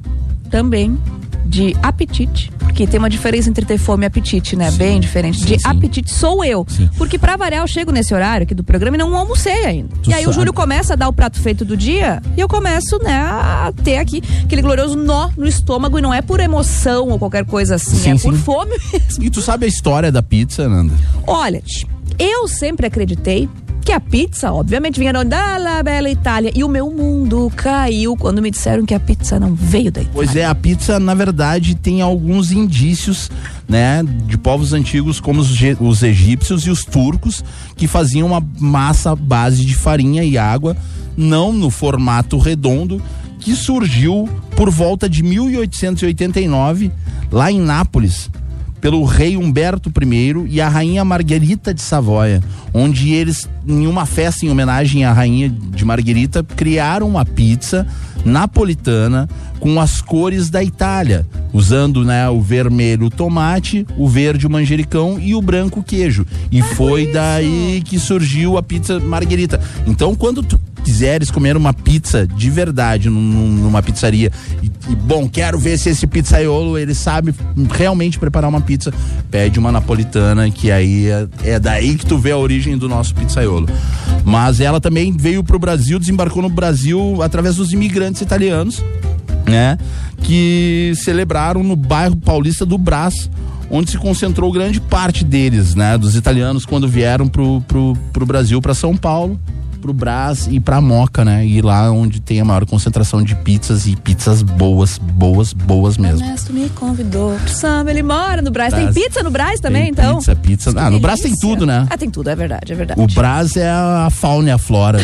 também 0.50 0.96
de 1.44 1.76
apetite, 1.82 2.50
porque 2.58 2.86
tem 2.86 2.98
uma 2.98 3.10
diferença 3.10 3.48
entre 3.50 3.64
ter 3.64 3.78
fome 3.78 4.04
e 4.04 4.06
apetite, 4.06 4.56
né? 4.56 4.70
Sim, 4.70 4.78
Bem 4.78 5.00
diferente. 5.00 5.38
sim, 5.40 5.44
de 5.46 5.58
sim. 5.60 5.68
apetite 5.68 6.10
sou 6.12 6.44
eu. 6.44 6.66
Porque 6.96 7.18
pra 7.18 7.36
variar, 7.36 7.62
eu 7.62 7.66
chego 7.68 7.92
nesse 7.92 8.14
horário 8.14 8.44
aqui 8.44 8.54
do 8.54 8.64
programa 8.64 8.96
e 8.96 8.98
não 8.98 9.14
almocei 9.16 9.64
ainda. 9.64 9.90
Tu 10.02 10.10
e 10.10 10.14
aí 10.14 10.22
o 10.22 10.24
sabe. 10.26 10.36
Júlio 10.36 10.52
começa 10.52 10.94
a 10.94 10.96
dar 10.96 11.08
o 11.08 11.12
prato 11.12 11.38
feito 11.40 11.64
do 11.64 11.76
dia 11.76 12.22
e 12.36 12.40
eu 12.40 12.48
começo, 12.48 12.98
né, 13.02 13.14
a 13.14 13.72
ter 13.84 13.98
aqui 13.98 14.22
aquele 14.44 14.62
glorioso 14.62 14.96
nó 14.96 15.30
no 15.36 15.46
estômago 15.46 15.98
e 15.98 16.02
não 16.02 16.12
é 16.12 16.22
por 16.22 16.40
emoção 16.40 17.08
ou 17.10 17.18
qualquer 17.18 17.44
coisa 17.44 17.74
assim, 17.76 17.96
Sim, 17.96 18.10
é 18.12 18.18
por 18.18 18.34
fome 18.36 18.72
mesmo. 18.92 19.22
E 19.24 19.30
tu 19.30 19.40
sabe 19.42 19.66
a 19.66 19.68
história 19.68 20.10
da 20.10 20.22
pizza, 20.22 20.64
Ananda? 20.64 20.92
Olha, 21.26 21.62
eu 22.18 22.48
sempre 22.48 22.86
acreditei 22.86 23.48
que 23.84 23.92
a 23.92 24.00
pizza, 24.00 24.50
obviamente, 24.50 24.98
vinha 24.98 25.12
da 25.12 25.58
La 25.58 25.82
Bela 25.82 26.08
Itália. 26.08 26.50
E 26.54 26.64
o 26.64 26.68
meu 26.68 26.90
mundo 26.90 27.52
caiu 27.54 28.16
quando 28.16 28.40
me 28.40 28.50
disseram 28.50 28.86
que 28.86 28.94
a 28.94 29.00
pizza 29.00 29.38
não 29.38 29.54
veio 29.54 29.92
da 29.92 30.00
Itália. 30.00 30.10
Pois 30.14 30.34
é, 30.34 30.46
a 30.46 30.54
pizza, 30.54 30.98
na 30.98 31.14
verdade, 31.14 31.74
tem 31.74 32.00
alguns 32.00 32.50
indícios, 32.50 33.30
né, 33.68 34.02
de 34.26 34.38
povos 34.38 34.72
antigos 34.72 35.20
como 35.20 35.40
os, 35.40 35.54
os 35.80 36.02
egípcios 36.02 36.66
e 36.66 36.70
os 36.70 36.84
turcos, 36.84 37.44
que 37.76 37.86
faziam 37.86 38.26
uma 38.26 38.42
massa 38.58 39.10
à 39.12 39.16
base 39.16 39.64
de 39.64 39.74
farinha 39.74 40.24
e 40.24 40.38
água, 40.38 40.74
não 41.14 41.52
no 41.52 41.70
formato 41.70 42.38
redondo, 42.38 43.02
que 43.38 43.54
surgiu 43.54 44.26
por 44.56 44.70
volta 44.70 45.08
de 45.08 45.22
1889, 45.22 46.90
lá 47.30 47.52
em 47.52 47.60
Nápoles, 47.60 48.30
pelo 48.84 49.02
rei 49.02 49.34
Humberto 49.34 49.88
I 49.88 50.34
e 50.46 50.60
a 50.60 50.68
rainha 50.68 51.02
Margarita 51.06 51.72
de 51.72 51.80
Savoia, 51.80 52.42
onde 52.74 53.14
eles, 53.14 53.48
em 53.66 53.86
uma 53.86 54.04
festa 54.04 54.44
em 54.44 54.50
homenagem 54.50 55.06
à 55.06 55.12
rainha 55.14 55.48
de 55.48 55.82
Margarita, 55.86 56.44
criaram 56.44 57.08
uma 57.08 57.24
pizza 57.24 57.86
napolitana 58.26 59.26
com 59.58 59.80
as 59.80 60.02
cores 60.02 60.50
da 60.50 60.62
Itália, 60.62 61.26
usando 61.50 62.04
né, 62.04 62.28
o 62.28 62.42
vermelho 62.42 63.08
tomate, 63.08 63.86
o 63.96 64.06
verde 64.06 64.46
o 64.46 64.50
manjericão 64.50 65.18
e 65.18 65.34
o 65.34 65.40
branco 65.40 65.82
queijo. 65.82 66.26
E 66.52 66.60
foi 66.60 67.10
daí 67.10 67.80
que 67.82 67.98
surgiu 67.98 68.58
a 68.58 68.62
pizza 68.62 69.00
Margarita. 69.00 69.58
Então, 69.86 70.14
quando 70.14 70.42
tu 70.42 70.60
quiseres 70.84 71.30
comer 71.30 71.56
uma 71.56 71.72
pizza 71.72 72.26
de 72.26 72.50
verdade 72.50 73.08
num- 73.08 73.20
num- 73.20 73.48
numa 73.64 73.82
pizzaria 73.82 74.30
e, 74.62 74.70
e, 74.90 74.94
bom, 74.94 75.28
quero 75.28 75.58
ver 75.58 75.78
se 75.78 75.88
esse 75.88 76.06
pizzaiolo 76.06 76.78
ele 76.78 76.94
sabe 76.94 77.34
realmente 77.72 78.18
preparar 78.18 78.48
uma 78.50 78.60
pizza, 78.60 78.92
pede 79.30 79.58
uma 79.58 79.72
napolitana 79.72 80.50
que 80.50 80.70
aí 80.70 81.06
é, 81.08 81.26
é 81.42 81.58
daí 81.58 81.96
que 81.96 82.04
tu 82.04 82.18
vê 82.18 82.32
a 82.32 82.36
origem 82.36 82.76
do 82.76 82.88
nosso 82.88 83.14
pizzaiolo. 83.14 83.68
Mas 84.24 84.60
ela 84.60 84.80
também 84.80 85.12
veio 85.16 85.42
pro 85.42 85.58
Brasil, 85.58 85.98
desembarcou 85.98 86.42
no 86.42 86.48
Brasil 86.48 87.22
através 87.22 87.56
dos 87.56 87.72
imigrantes 87.72 88.20
italianos, 88.20 88.82
né? 89.46 89.78
Que 90.22 90.92
celebraram 90.96 91.62
no 91.62 91.76
bairro 91.76 92.16
paulista 92.16 92.64
do 92.64 92.78
Brás, 92.78 93.28
onde 93.70 93.90
se 93.90 93.98
concentrou 93.98 94.50
grande 94.52 94.80
parte 94.80 95.24
deles, 95.24 95.74
né? 95.74 95.98
Dos 95.98 96.14
italianos 96.14 96.64
quando 96.64 96.88
vieram 96.88 97.26
pro, 97.26 97.60
pro, 97.62 97.96
pro 98.12 98.26
Brasil, 98.26 98.60
para 98.62 98.74
São 98.74 98.96
Paulo 98.96 99.38
pro 99.84 99.92
Brás 99.92 100.46
e 100.50 100.58
pra 100.58 100.80
Moca, 100.80 101.26
né? 101.26 101.46
E 101.46 101.60
lá 101.60 101.90
onde 101.92 102.18
tem 102.18 102.40
a 102.40 102.44
maior 102.44 102.64
concentração 102.64 103.22
de 103.22 103.34
pizzas 103.34 103.86
e 103.86 103.94
pizzas 103.94 104.40
boas, 104.40 104.96
boas, 104.96 105.52
boas 105.52 105.98
mesmo. 105.98 106.24
Ernesto 106.24 106.54
me 106.54 106.70
convidou 106.70 107.34
pro 107.36 107.48
samba, 107.50 107.90
ele 107.90 108.02
mora 108.02 108.40
no 108.40 108.50
Brás. 108.50 108.72
Tem 108.72 108.90
pizza 108.90 109.22
no 109.22 109.30
Brás 109.30 109.60
também, 109.60 109.92
Tem 109.92 110.04
então? 110.06 110.16
Pizza, 110.16 110.34
pizza. 110.36 110.72
Que 110.72 110.78
Ah, 110.78 110.88
no 110.88 110.98
Brás 110.98 111.20
tem 111.20 111.34
tudo, 111.36 111.66
né? 111.66 111.86
Ah, 111.90 111.98
tem 111.98 112.08
tudo, 112.08 112.30
é 112.30 112.34
verdade, 112.34 112.72
é 112.72 112.74
verdade. 112.74 112.98
O 112.98 113.06
Brás 113.08 113.56
é 113.58 113.68
a 113.68 114.08
fauna 114.10 114.48
e 114.48 114.52
a 114.52 114.56
flora. 114.58 114.98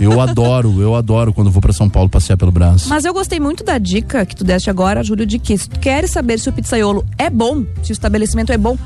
Eu 0.00 0.18
adoro, 0.22 0.80
eu 0.80 0.94
adoro 0.94 1.34
quando 1.34 1.50
vou 1.50 1.60
pra 1.60 1.74
São 1.74 1.86
Paulo 1.90 2.08
passear 2.08 2.38
pelo 2.38 2.50
Brás. 2.50 2.86
Mas 2.86 3.04
eu 3.04 3.12
gostei 3.12 3.38
muito 3.38 3.62
da 3.62 3.76
dica 3.76 4.24
que 4.24 4.34
tu 4.34 4.44
deste 4.44 4.70
agora, 4.70 5.04
Júlio, 5.04 5.26
de 5.26 5.38
que 5.38 5.58
se 5.58 5.68
tu 5.68 5.78
queres 5.78 6.10
saber 6.10 6.38
se 6.40 6.48
o 6.48 6.52
pizzaiolo 6.54 7.04
é 7.18 7.28
bom, 7.28 7.66
se 7.82 7.90
o 7.90 7.92
estabelecimento 7.92 8.50
é 8.50 8.56
bom, 8.56 8.78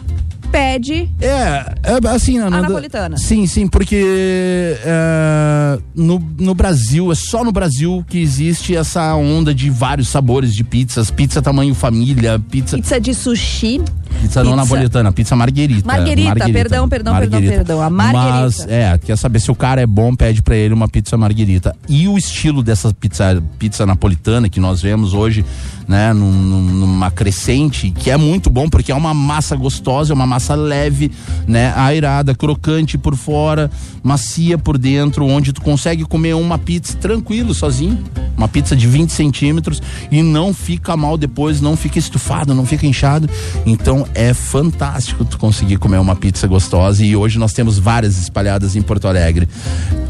pede 0.50 1.08
É, 1.20 1.74
é 1.84 2.08
assim, 2.08 2.38
Nanda, 2.38 2.62
napolitana. 2.62 3.16
Sim, 3.16 3.46
sim, 3.46 3.66
porque 3.66 4.76
é, 4.84 5.78
no, 5.94 6.22
no 6.38 6.54
Brasil, 6.54 7.10
é 7.12 7.14
só 7.14 7.44
no 7.44 7.52
Brasil 7.52 8.04
que 8.08 8.18
existe 8.18 8.76
essa 8.76 9.14
onda 9.14 9.54
de 9.54 9.70
vários 9.70 10.08
sabores 10.08 10.54
de 10.54 10.64
pizzas. 10.64 11.10
Pizza 11.10 11.40
tamanho 11.40 11.74
família, 11.74 12.38
pizza. 12.38 12.76
pizza 12.76 13.00
de 13.00 13.14
sushi. 13.14 13.80
Pizza 14.20 14.42
não 14.42 14.52
pizza- 14.52 14.56
napolitana, 14.56 15.12
pizza 15.12 15.36
marguerita. 15.36 15.86
Marguerita, 15.86 16.34
perdão, 16.50 16.88
perdão, 16.88 17.16
perdão, 17.16 17.40
perdão, 17.40 17.82
a 17.82 17.88
marguerita. 17.88 18.30
Mas, 18.32 18.66
é, 18.68 18.98
quer 18.98 19.16
saber 19.16 19.40
se 19.40 19.50
o 19.50 19.54
cara 19.54 19.80
é 19.80 19.86
bom, 19.86 20.14
pede 20.14 20.42
pra 20.42 20.56
ele 20.56 20.74
uma 20.74 20.88
pizza 20.88 21.16
marguerita. 21.16 21.74
E 21.88 22.08
o 22.08 22.18
estilo 22.18 22.62
dessa 22.62 22.92
pizza, 22.92 23.42
pizza 23.58 23.86
napolitana 23.86 24.48
que 24.48 24.58
nós 24.60 24.82
vemos 24.82 25.14
hoje, 25.14 25.44
né, 25.90 26.12
num- 26.12 26.30
num- 26.30 26.62
numa 26.62 27.10
crescente, 27.10 27.90
que 27.90 28.12
é 28.12 28.16
muito 28.16 28.48
bom, 28.48 28.68
porque 28.68 28.92
é 28.92 28.94
uma 28.94 29.12
massa 29.12 29.56
gostosa, 29.56 30.12
é 30.12 30.14
uma 30.14 30.24
massa 30.26 30.54
leve, 30.54 31.10
né, 31.48 31.72
airada, 31.74 32.32
crocante 32.32 32.96
por 32.96 33.16
fora, 33.16 33.68
macia 34.00 34.56
por 34.56 34.78
dentro, 34.78 35.26
onde 35.26 35.52
tu 35.52 35.60
consegue 35.60 36.04
comer 36.04 36.36
uma 36.36 36.56
pizza 36.58 36.96
tranquilo, 36.96 37.52
sozinho. 37.52 37.98
Uma 38.36 38.46
pizza 38.48 38.74
de 38.74 38.86
20 38.86 39.10
centímetros 39.10 39.82
e 40.10 40.22
não 40.22 40.54
fica 40.54 40.96
mal 40.96 41.18
depois, 41.18 41.60
não 41.60 41.76
fica 41.76 41.98
estufado, 41.98 42.54
não 42.54 42.64
fica 42.64 42.86
inchado. 42.86 43.28
Então 43.66 44.06
é 44.14 44.32
fantástico 44.32 45.24
tu 45.26 45.36
conseguir 45.38 45.76
comer 45.76 45.98
uma 45.98 46.16
pizza 46.16 46.46
gostosa 46.46 47.04
e 47.04 47.14
hoje 47.14 47.38
nós 47.38 47.52
temos 47.52 47.78
várias 47.78 48.16
espalhadas 48.16 48.76
em 48.76 48.80
Porto 48.82 49.06
Alegre. 49.08 49.46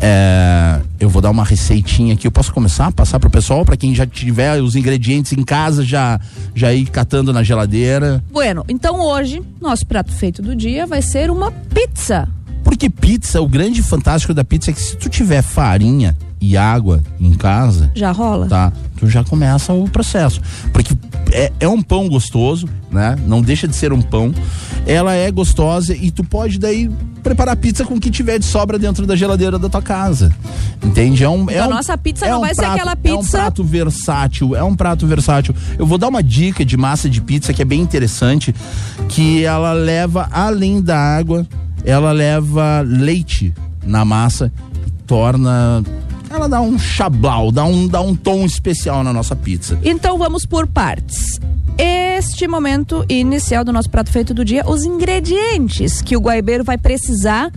É, 0.00 0.80
eu 0.98 1.08
vou 1.08 1.20
dar 1.20 1.30
uma 1.30 1.44
receitinha 1.44 2.14
aqui. 2.14 2.26
Eu 2.26 2.30
posso 2.32 2.52
começar 2.52 2.86
a 2.86 2.92
passar 2.92 3.18
pro 3.18 3.28
pessoal, 3.30 3.64
para 3.64 3.76
quem 3.76 3.94
já 3.94 4.06
tiver 4.06 4.62
os 4.62 4.76
ingredientes 4.76 5.32
em 5.32 5.42
casa, 5.42 5.69
já, 5.78 6.20
já 6.54 6.72
ir 6.72 6.86
catando 6.86 7.32
na 7.32 7.42
geladeira. 7.42 8.22
Bueno, 8.30 8.64
então 8.68 9.00
hoje, 9.00 9.42
nosso 9.60 9.86
prato 9.86 10.12
feito 10.12 10.42
do 10.42 10.54
dia 10.54 10.86
vai 10.86 11.02
ser 11.02 11.30
uma 11.30 11.50
pizza. 11.50 12.28
Porque 12.62 12.90
pizza, 12.90 13.40
o 13.40 13.48
grande 13.48 13.82
fantástico 13.82 14.34
da 14.34 14.44
pizza 14.44 14.70
é 14.70 14.74
que 14.74 14.80
se 14.80 14.96
tu 14.96 15.08
tiver 15.08 15.42
farinha 15.42 16.16
e 16.40 16.56
água 16.56 17.02
em 17.20 17.32
casa, 17.34 17.90
Já 17.94 18.12
rola? 18.12 18.46
tá? 18.46 18.72
Tu 18.96 19.08
já 19.08 19.22
começa 19.24 19.72
o 19.72 19.88
processo. 19.88 20.40
Porque 20.72 20.94
é, 21.32 21.52
é 21.60 21.68
um 21.68 21.80
pão 21.82 22.08
gostoso, 22.08 22.68
né? 22.90 23.16
Não 23.26 23.40
deixa 23.42 23.68
de 23.68 23.76
ser 23.76 23.92
um 23.92 24.00
pão. 24.02 24.32
Ela 24.86 25.14
é 25.14 25.30
gostosa 25.30 25.94
e 25.94 26.10
tu 26.10 26.24
pode 26.24 26.58
daí 26.58 26.90
preparar 27.22 27.54
pizza 27.56 27.84
com 27.84 27.94
o 27.94 28.00
que 28.00 28.10
tiver 28.10 28.38
de 28.38 28.44
sobra 28.46 28.78
dentro 28.78 29.06
da 29.06 29.14
geladeira 29.14 29.58
da 29.58 29.68
tua 29.68 29.82
casa. 29.82 30.34
Entende? 30.82 31.22
É 31.22 31.28
um, 31.28 31.48
é 31.50 31.54
Então, 31.54 31.68
um- 31.68 31.74
nossa 31.74 31.96
pizza 31.98 32.24
é 32.26 32.30
não 32.30 32.38
um 32.38 32.40
vai 32.40 32.54
ser 32.54 32.62
prato- 32.62 32.74
aquela 32.74 32.92
É 33.04 33.12
um 33.14 33.18
pizza- 33.18 33.38
prato 33.38 33.62
versátil, 33.64 34.56
é 34.56 34.62
um 34.64 34.74
prato 34.74 35.06
versátil. 35.06 35.54
Eu 35.78 35.86
vou 35.86 35.98
dar 35.98 36.08
uma 36.08 36.22
dica 36.22 36.64
de 36.64 36.76
massa 36.76 37.08
de 37.08 37.20
pizza 37.20 37.52
que 37.52 37.60
é 37.60 37.64
bem 37.66 37.80
interessante, 37.80 38.54
que 39.08 39.44
ela 39.44 39.72
leva 39.74 40.28
além 40.32 40.80
da 40.80 40.98
água, 40.98 41.46
ela 41.84 42.12
leva 42.12 42.80
leite 42.80 43.52
na 43.84 44.04
massa 44.04 44.50
e 44.86 44.90
torna 45.06 45.82
ela 46.30 46.48
dá 46.48 46.60
um 46.60 46.78
chablau, 46.78 47.50
dá 47.50 47.64
um, 47.64 47.88
dá 47.88 48.00
um 48.00 48.14
tom 48.14 48.44
especial 48.46 49.02
na 49.02 49.12
nossa 49.12 49.34
pizza. 49.34 49.78
Então 49.82 50.16
vamos 50.16 50.46
por 50.46 50.66
partes. 50.66 51.40
Este 51.76 52.46
momento 52.46 53.04
inicial 53.08 53.64
do 53.64 53.72
nosso 53.72 53.90
prato 53.90 54.10
feito 54.12 54.32
do 54.32 54.44
dia, 54.44 54.62
os 54.68 54.84
ingredientes 54.84 56.00
que 56.00 56.16
o 56.16 56.20
guaibeiro 56.20 56.62
vai 56.62 56.78
precisar 56.78 57.50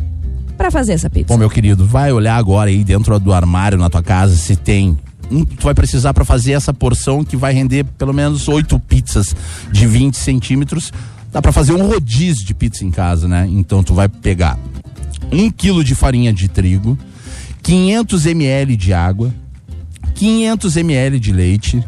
para 0.58 0.72
fazer 0.72 0.94
essa 0.94 1.10
pizza. 1.10 1.28
Bom, 1.28 1.38
meu 1.38 1.50
querido, 1.50 1.86
vai 1.86 2.12
olhar 2.12 2.36
agora 2.36 2.70
aí 2.70 2.84
dentro 2.84 3.20
do 3.20 3.32
armário 3.32 3.78
na 3.78 3.90
tua 3.90 4.02
casa 4.04 4.36
se 4.36 4.56
tem. 4.56 4.98
um- 5.32 5.46
tu 5.46 5.64
vai 5.64 5.74
precisar 5.74 6.14
para 6.14 6.26
fazer 6.26 6.52
essa 6.52 6.74
porção 6.74 7.24
que 7.24 7.36
vai 7.38 7.54
render 7.54 7.84
pelo 7.98 8.14
menos 8.14 8.48
oito 8.50 8.78
pizzas 8.80 9.34
de 9.72 9.88
20 9.88 10.16
centímetros. 10.18 10.92
Dá 11.32 11.42
para 11.42 11.52
fazer 11.52 11.74
um 11.74 11.88
rodízio 11.88 12.46
de 12.46 12.54
pizza 12.54 12.84
em 12.86 12.92
casa, 12.92 13.28
né? 13.28 13.48
Então 13.50 13.82
tu 13.82 13.94
vai 13.96 14.08
pegar 14.08 14.60
um 15.32 15.50
quilo 15.50 15.84
de 15.84 15.96
farinha 15.96 16.32
de 16.32 16.48
trigo, 16.48 16.98
500 17.64 18.26
ml 18.26 18.76
de 18.76 18.94
água, 18.94 19.34
500 20.14 20.78
ml 20.78 21.20
de 21.20 21.32
leite, 21.32 21.84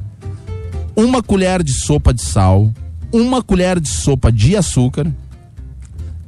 uma 0.96 1.22
colher 1.22 1.62
de 1.62 1.74
sopa 1.74 2.14
de 2.14 2.22
sal, 2.22 2.74
uma 3.12 3.44
colher 3.44 3.80
de 3.80 3.90
sopa 3.90 4.32
de 4.32 4.56
açúcar, 4.56 5.06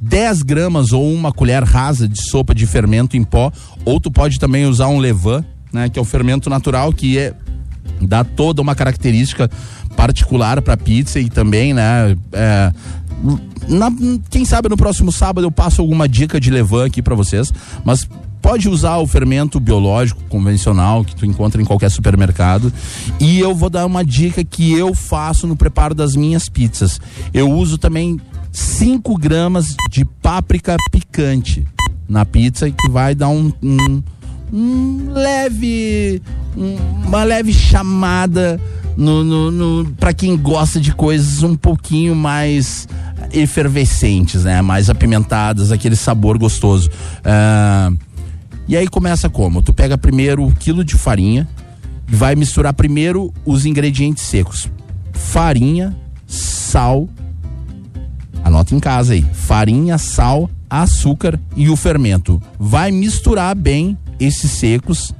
10 0.00 0.42
gramas 0.42 0.92
ou 0.92 1.12
uma 1.12 1.32
colher 1.32 1.64
rasa 1.64 2.06
de 2.06 2.22
sopa 2.30 2.54
de 2.54 2.66
fermento 2.66 3.16
em 3.16 3.24
pó, 3.24 3.50
ou 3.84 3.98
tu 3.98 4.10
pode 4.10 4.38
também 4.38 4.66
usar 4.66 4.88
um 4.88 4.98
levain, 4.98 5.42
né, 5.72 5.88
que 5.88 5.98
é 5.98 6.02
o 6.02 6.04
fermento 6.04 6.48
natural 6.48 6.92
que 6.92 7.18
é 7.18 7.34
dá 8.00 8.22
toda 8.22 8.62
uma 8.62 8.74
característica 8.74 9.50
particular 9.96 10.62
para 10.62 10.76
pizza 10.76 11.18
e 11.18 11.28
também, 11.28 11.74
né, 11.74 12.16
é, 12.32 12.72
na- 13.68 13.92
quem 14.30 14.44
sabe 14.44 14.68
no 14.68 14.76
próximo 14.76 15.10
sábado 15.12 15.44
eu 15.46 15.50
passo 15.50 15.80
alguma 15.80 16.08
dica 16.08 16.40
de 16.40 16.50
levain 16.50 16.86
aqui 16.86 17.02
para 17.02 17.14
vocês, 17.14 17.52
mas 17.84 18.08
pode 18.40 18.68
usar 18.68 18.96
o 18.98 19.06
fermento 19.06 19.58
biológico 19.58 20.22
convencional 20.28 21.04
que 21.04 21.14
tu 21.16 21.26
encontra 21.26 21.60
em 21.60 21.64
qualquer 21.64 21.90
supermercado 21.90 22.72
e 23.20 23.38
eu 23.38 23.54
vou 23.54 23.68
dar 23.68 23.84
uma 23.84 24.04
dica 24.04 24.44
que 24.44 24.72
eu 24.72 24.94
faço 24.94 25.46
no 25.46 25.56
preparo 25.56 25.94
das 25.94 26.14
minhas 26.14 26.48
pizzas. 26.48 27.00
Eu 27.34 27.50
uso 27.50 27.76
também 27.78 28.20
5 28.52 29.16
gramas 29.18 29.74
de 29.90 30.04
páprica 30.04 30.76
picante 30.90 31.66
na 32.08 32.24
pizza 32.24 32.70
que 32.70 32.88
vai 32.88 33.14
dar 33.14 33.28
um, 33.28 33.52
um, 33.62 34.02
um 34.52 35.12
leve 35.12 36.22
um- 36.56 36.76
uma 37.06 37.24
leve 37.24 37.52
chamada 37.52 38.58
no, 38.96 39.22
no, 39.22 39.50
no 39.50 39.90
para 39.92 40.12
quem 40.12 40.36
gosta 40.36 40.80
de 40.80 40.92
coisas 40.94 41.42
um 41.42 41.54
pouquinho 41.54 42.16
mais 42.16 42.88
efervescentes, 43.32 44.44
né? 44.44 44.62
Mais 44.62 44.90
apimentadas, 44.90 45.72
aquele 45.72 45.96
sabor 45.96 46.38
gostoso. 46.38 46.90
Ah, 47.24 47.90
e 48.66 48.76
aí 48.76 48.88
começa 48.88 49.28
como? 49.28 49.62
Tu 49.62 49.72
pega 49.72 49.96
primeiro 49.96 50.46
o 50.46 50.52
quilo 50.52 50.84
de 50.84 50.96
farinha 50.96 51.48
e 52.10 52.14
vai 52.14 52.34
misturar 52.34 52.72
primeiro 52.74 53.32
os 53.44 53.66
ingredientes 53.66 54.24
secos: 54.24 54.68
farinha, 55.12 55.96
sal. 56.26 57.08
Anota 58.44 58.74
em 58.74 58.80
casa 58.80 59.14
aí: 59.14 59.26
farinha, 59.32 59.98
sal, 59.98 60.50
açúcar 60.68 61.38
e 61.56 61.68
o 61.68 61.76
fermento. 61.76 62.42
Vai 62.58 62.90
misturar 62.90 63.54
bem 63.54 63.96
esses 64.20 64.50
secos 64.50 65.14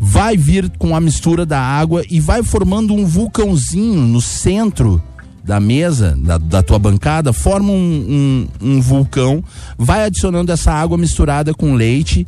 vai 0.00 0.36
vir 0.36 0.70
com 0.78 0.94
a 0.94 1.00
mistura 1.00 1.44
da 1.44 1.60
água 1.60 2.04
e 2.08 2.20
vai 2.20 2.42
formando 2.42 2.94
um 2.94 3.04
vulcãozinho 3.04 4.00
no 4.02 4.20
centro 4.20 5.02
da 5.48 5.58
mesa, 5.58 6.14
da, 6.20 6.36
da 6.36 6.62
tua 6.62 6.78
bancada, 6.78 7.32
forma 7.32 7.72
um, 7.72 8.46
um, 8.60 8.68
um 8.76 8.80
vulcão, 8.82 9.42
vai 9.78 10.04
adicionando 10.04 10.52
essa 10.52 10.70
água 10.70 10.98
misturada 10.98 11.54
com 11.54 11.72
leite 11.74 12.26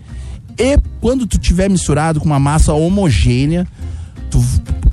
e 0.58 0.78
quando 1.02 1.26
tu 1.26 1.38
tiver 1.38 1.68
misturado 1.68 2.18
com 2.18 2.24
uma 2.24 2.40
massa 2.40 2.72
homogênea, 2.72 3.66
tu- 4.30 4.42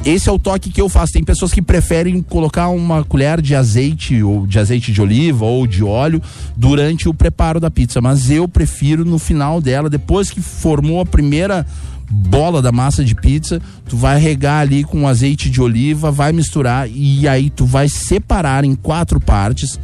esse 0.05 0.27
é 0.29 0.31
o 0.31 0.38
toque 0.39 0.69
que 0.69 0.79
eu 0.79 0.88
faço. 0.89 1.12
Tem 1.13 1.24
pessoas 1.24 1.51
que 1.53 1.62
preferem 1.62 2.22
colocar 2.22 2.69
uma 2.69 3.03
colher 3.03 3.41
de 3.41 3.55
azeite 3.55 4.22
ou 4.22 4.46
de 4.46 4.60
azeite 4.60 4.91
de 4.91 5.01
oliva 5.01 5.46
ou 5.46 5.65
de 5.65 5.84
óleo 5.84 6.22
durante 6.55 7.10
o 7.10 7.13
preparo 7.13 7.60
da 7.62 7.72
pizza, 7.72 8.00
mas 8.01 8.29
eu 8.29 8.48
prefiro 8.48 9.03
no 9.05 9.17
final 9.19 9.60
dela, 9.62 9.89
depois 9.89 10.29
que 10.29 10.41
formou 10.41 11.00
a 11.01 11.05
primeira 11.05 11.65
bola 12.10 12.62
da 12.62 12.72
massa 12.72 13.04
de 13.04 13.14
pizza, 13.14 13.62
tu 13.88 13.98
vai 13.98 14.20
regar 14.20 14.62
ali 14.62 14.84
com 14.84 15.08
azeite 15.08 15.50
de 15.50 15.62
oliva, 15.62 16.12
vai 16.12 16.32
misturar 16.32 16.90
e 16.90 17.28
aí 17.28 17.50
tu 17.50 17.66
vai 17.66 17.90
separar 17.90 18.64
em 18.64 18.76
quatro 18.76 19.20
partes, 19.20 19.80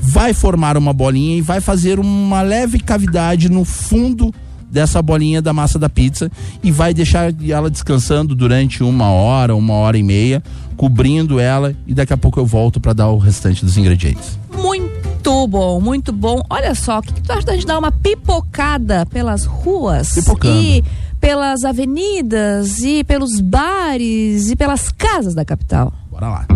vai 0.00 0.32
formar 0.32 0.76
uma 0.76 0.92
bolinha 0.92 1.36
e 1.36 1.42
vai 1.42 1.60
fazer 1.60 1.98
uma 1.98 2.42
leve 2.42 2.78
cavidade 2.78 3.48
no 3.48 3.64
fundo 3.64 4.32
dessa 4.70 5.00
bolinha 5.00 5.40
da 5.40 5.52
massa 5.52 5.78
da 5.78 5.88
pizza 5.88 6.30
e 6.62 6.70
vai 6.70 6.92
deixar 6.92 7.34
ela 7.48 7.70
descansando 7.70 8.34
durante 8.34 8.82
uma 8.82 9.10
hora, 9.10 9.56
uma 9.56 9.74
hora 9.74 9.96
e 9.96 10.02
meia, 10.02 10.42
cobrindo 10.76 11.40
ela 11.40 11.74
e 11.86 11.94
daqui 11.94 12.12
a 12.12 12.16
pouco 12.16 12.38
eu 12.38 12.46
volto 12.46 12.78
para 12.78 12.92
dar 12.92 13.08
o 13.08 13.18
restante 13.18 13.64
dos 13.64 13.76
ingredientes. 13.76 14.38
Muito 14.62 14.97
bom, 15.46 15.80
muito 15.80 16.12
bom. 16.12 16.42
Olha 16.48 16.74
só, 16.74 16.98
o 16.98 17.02
que, 17.02 17.12
que 17.12 17.22
tu 17.22 17.32
acha 17.32 17.46
da 17.46 17.54
gente 17.54 17.66
dar 17.66 17.78
uma 17.78 17.92
pipocada 17.92 19.04
pelas 19.06 19.44
ruas? 19.44 20.12
Pipocando. 20.12 20.54
E 20.54 20.84
pelas 21.20 21.64
avenidas, 21.64 22.78
e 22.80 23.04
pelos 23.04 23.40
bares, 23.40 24.50
e 24.50 24.56
pelas 24.56 24.90
casas 24.90 25.34
da 25.34 25.44
capital? 25.44 25.92
Bora 26.10 26.28
lá. 26.28 26.46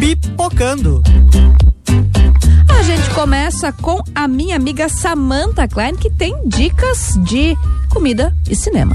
Pipocando. 0.00 1.02
A 2.68 2.82
gente 2.82 3.10
começa 3.10 3.72
com 3.72 4.02
a 4.14 4.26
minha 4.26 4.56
amiga 4.56 4.88
Samantha 4.88 5.68
Klein, 5.68 5.94
que 5.94 6.10
tem 6.10 6.36
dicas 6.46 7.18
de 7.22 7.56
comida 7.90 8.34
e 8.48 8.56
cinema. 8.56 8.94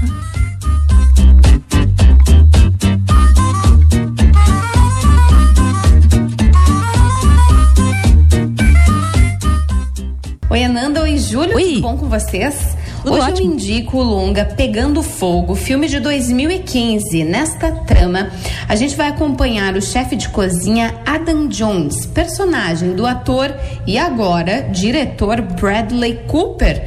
Oi, 10.52 10.64
Ananda. 10.64 11.02
Oi, 11.02 11.16
Júlio. 11.16 11.54
Oi. 11.54 11.74
Tudo 11.74 11.80
bom 11.82 11.96
com 11.96 12.08
vocês? 12.08 12.76
Tudo 13.04 13.12
Hoje 13.12 13.30
ótimo. 13.30 13.50
eu 13.50 13.52
indico 13.54 13.98
o 13.98 14.02
longa 14.02 14.44
Pegando 14.44 15.00
Fogo, 15.00 15.54
filme 15.54 15.86
de 15.86 16.00
2015. 16.00 17.22
Nesta 17.22 17.70
trama, 17.70 18.28
a 18.68 18.74
gente 18.74 18.96
vai 18.96 19.06
acompanhar 19.06 19.76
o 19.76 19.80
chefe 19.80 20.16
de 20.16 20.28
cozinha 20.28 20.92
Adam 21.06 21.46
Jones, 21.46 22.04
personagem 22.06 22.96
do 22.96 23.06
ator 23.06 23.54
e 23.86 23.96
agora 23.96 24.62
diretor 24.72 25.40
Bradley 25.40 26.18
Cooper, 26.26 26.82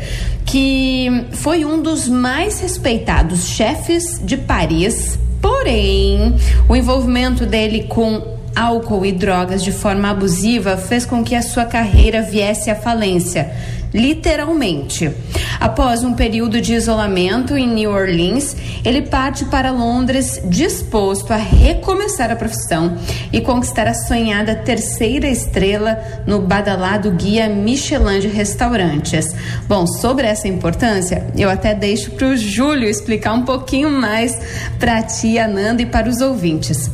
que 0.45 1.25
foi 1.31 1.63
um 1.63 1.81
dos 1.81 2.09
mais 2.09 2.59
respeitados 2.59 3.47
chefes 3.47 4.19
de 4.25 4.35
Paris. 4.35 5.17
Porém, 5.41 6.35
o 6.67 6.75
envolvimento 6.75 7.45
dele 7.45 7.83
com 7.83 8.42
álcool 8.55 9.05
e 9.05 9.11
drogas 9.11 9.63
de 9.63 9.71
forma 9.71 10.09
abusiva 10.09 10.77
fez 10.77 11.05
com 11.05 11.23
que 11.23 11.35
a 11.35 11.41
sua 11.41 11.65
carreira 11.65 12.21
viesse 12.21 12.69
à 12.69 12.75
falência, 12.75 13.51
literalmente. 13.93 15.11
Após 15.59 16.03
um 16.03 16.13
período 16.13 16.59
de 16.59 16.73
isolamento 16.73 17.55
em 17.55 17.67
New 17.67 17.91
Orleans, 17.91 18.55
ele 18.83 19.03
parte 19.03 19.45
para 19.45 19.71
Londres 19.71 20.41
disposto 20.45 21.31
a 21.31 21.37
recomeçar 21.37 22.31
a 22.31 22.35
profissão 22.35 22.97
e 23.31 23.39
conquistar 23.39 23.87
a 23.87 23.93
sonhada 23.93 24.55
terceira 24.55 25.27
estrela 25.27 25.97
no 26.25 26.41
badalado 26.41 27.11
guia 27.11 27.47
Michelin 27.47 28.19
de 28.19 28.27
restaurantes. 28.27 29.33
Bom, 29.67 29.85
sobre 29.85 30.27
essa 30.27 30.47
importância, 30.47 31.27
eu 31.37 31.49
até 31.49 31.73
deixo 31.73 32.11
para 32.11 32.27
o 32.27 32.35
Júlio 32.35 32.89
explicar 32.89 33.33
um 33.33 33.43
pouquinho 33.43 33.89
mais 33.89 34.37
para 34.79 34.97
a 34.97 35.03
tia 35.03 35.47
Nanda 35.47 35.81
e 35.81 35.85
para 35.85 36.09
os 36.09 36.19
ouvintes. 36.19 36.89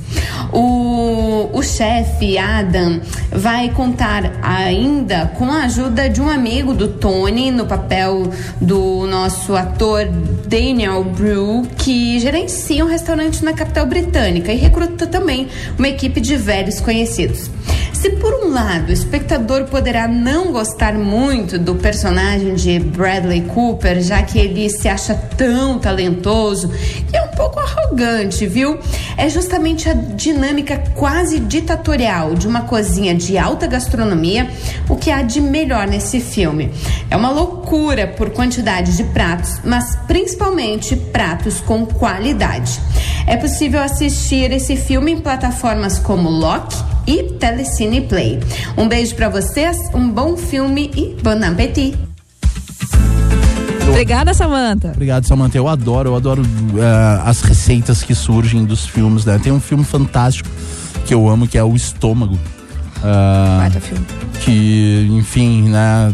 O, 0.52 1.50
o 1.54 1.64
chefe 1.64 2.38
Adam 2.38 3.02
vai 3.32 3.70
contar 3.70 4.32
ainda 4.42 5.28
com 5.38 5.46
a 5.46 5.64
ajuda 5.64 6.10
de 6.10 6.22
um 6.22 6.30
amigo 6.30 6.74
do 6.74 6.89
Tony 6.90 7.52
no 7.52 7.66
papel 7.66 8.30
do 8.60 9.06
nosso 9.08 9.56
ator 9.56 10.06
Daniel 10.48 11.04
Brew, 11.04 11.68
que 11.78 12.20
gerencia 12.20 12.84
um 12.84 12.88
restaurante 12.88 13.44
na 13.44 13.54
capital 13.54 13.86
britânica 13.86 14.52
e 14.52 14.58
recruta 14.58 15.08
também 15.08 15.48
uma 15.78 15.88
equipe 15.88 16.20
de 16.20 16.36
velhos 16.36 16.80
conhecidos. 16.80 17.50
Se 18.00 18.12
por 18.12 18.34
um 18.34 18.54
lado 18.54 18.88
o 18.88 18.94
espectador 18.94 19.66
poderá 19.66 20.08
não 20.08 20.54
gostar 20.54 20.94
muito 20.94 21.60
do 21.60 21.76
personagem 21.76 22.56
de 22.56 22.80
Bradley 22.80 23.42
Cooper, 23.42 24.02
já 24.02 24.24
que 24.24 24.40
ele 24.40 24.70
se 24.70 24.88
acha 24.88 25.14
tão 25.14 25.78
talentoso 25.78 26.72
e 27.12 27.18
é 27.18 27.22
um 27.22 27.28
pouco 27.28 27.60
arrogante, 27.60 28.48
viu? 28.48 28.80
É 29.18 29.28
justamente 29.28 29.90
a 29.90 29.94
dinâmica 29.94 30.82
quase 30.96 31.42
ditatorial 31.42 32.36
de 32.36 32.48
uma 32.48 32.62
cozinha 32.62 33.14
de 33.14 33.38
alta 33.38 33.68
gastronomia 33.68 34.50
o 34.88 34.96
que 34.96 35.12
há 35.12 35.22
de 35.22 35.42
melhor 35.42 35.86
nesse 35.86 36.22
filme. 36.22 36.72
É 37.12 37.18
uma 37.18 37.32
loucura 37.32 38.08
por 38.08 38.30
quantidade 38.30 38.96
de 38.96 39.04
pratos, 39.04 39.60
mas 39.62 39.98
principalmente 40.08 40.96
pratos 40.96 41.60
com 41.60 41.86
qualidade. 41.86 42.80
É 43.28 43.36
possível 43.36 43.82
assistir 43.82 44.54
esse 44.54 44.78
filme 44.78 45.12
em 45.12 45.20
plataformas 45.20 46.00
como 46.00 46.30
Lock 46.30 46.74
e 47.08 47.24
Telecine 47.24 48.02
Play. 48.02 48.40
Um 48.78 48.88
beijo 48.88 49.16
para 49.16 49.30
vocês, 49.30 49.78
um 49.94 50.10
bom 50.10 50.36
filme 50.38 50.92
e 50.96 51.16
bon 51.22 51.44
appétit! 51.44 51.98
Obrigada, 53.90 54.34
Samantha. 54.34 54.92
Obrigado, 54.92 55.26
Samantha. 55.26 55.58
Eu 55.58 55.68
adoro, 55.68 56.10
eu 56.10 56.16
adoro 56.16 56.44
eh, 56.78 57.22
as 57.26 57.42
receitas 57.42 58.04
que 58.04 58.16
surgem 58.16 58.64
dos 58.64 58.86
filmes, 58.86 59.26
né? 59.26 59.40
Tem 59.42 59.52
um 59.52 59.60
filme 59.60 59.84
fantástico 59.84 60.50
que 61.06 61.14
eu 61.14 61.28
amo, 61.28 61.48
que 61.48 61.58
é 61.58 61.64
o 61.64 61.76
Estômago. 61.76 62.40
Baita 63.02 63.80
filme. 63.80 64.06
que, 64.42 65.08
enfim, 65.12 65.70
né, 65.70 66.14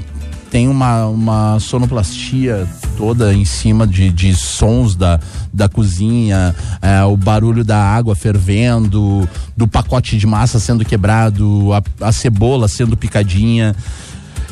tem 0.49 0.67
uma, 0.67 1.05
uma 1.07 1.59
sonoplastia 1.59 2.67
toda 2.97 3.33
em 3.33 3.45
cima 3.45 3.85
de, 3.85 4.09
de 4.09 4.33
sons 4.33 4.95
da, 4.95 5.19
da 5.53 5.67
cozinha, 5.67 6.55
é, 6.81 7.03
o 7.03 7.15
barulho 7.15 7.63
da 7.63 7.77
água 7.77 8.15
fervendo, 8.15 9.27
do 9.55 9.67
pacote 9.67 10.17
de 10.17 10.25
massa 10.25 10.59
sendo 10.59 10.85
quebrado, 10.85 11.71
a, 11.73 12.07
a 12.07 12.11
cebola 12.11 12.67
sendo 12.67 12.97
picadinha. 12.97 13.75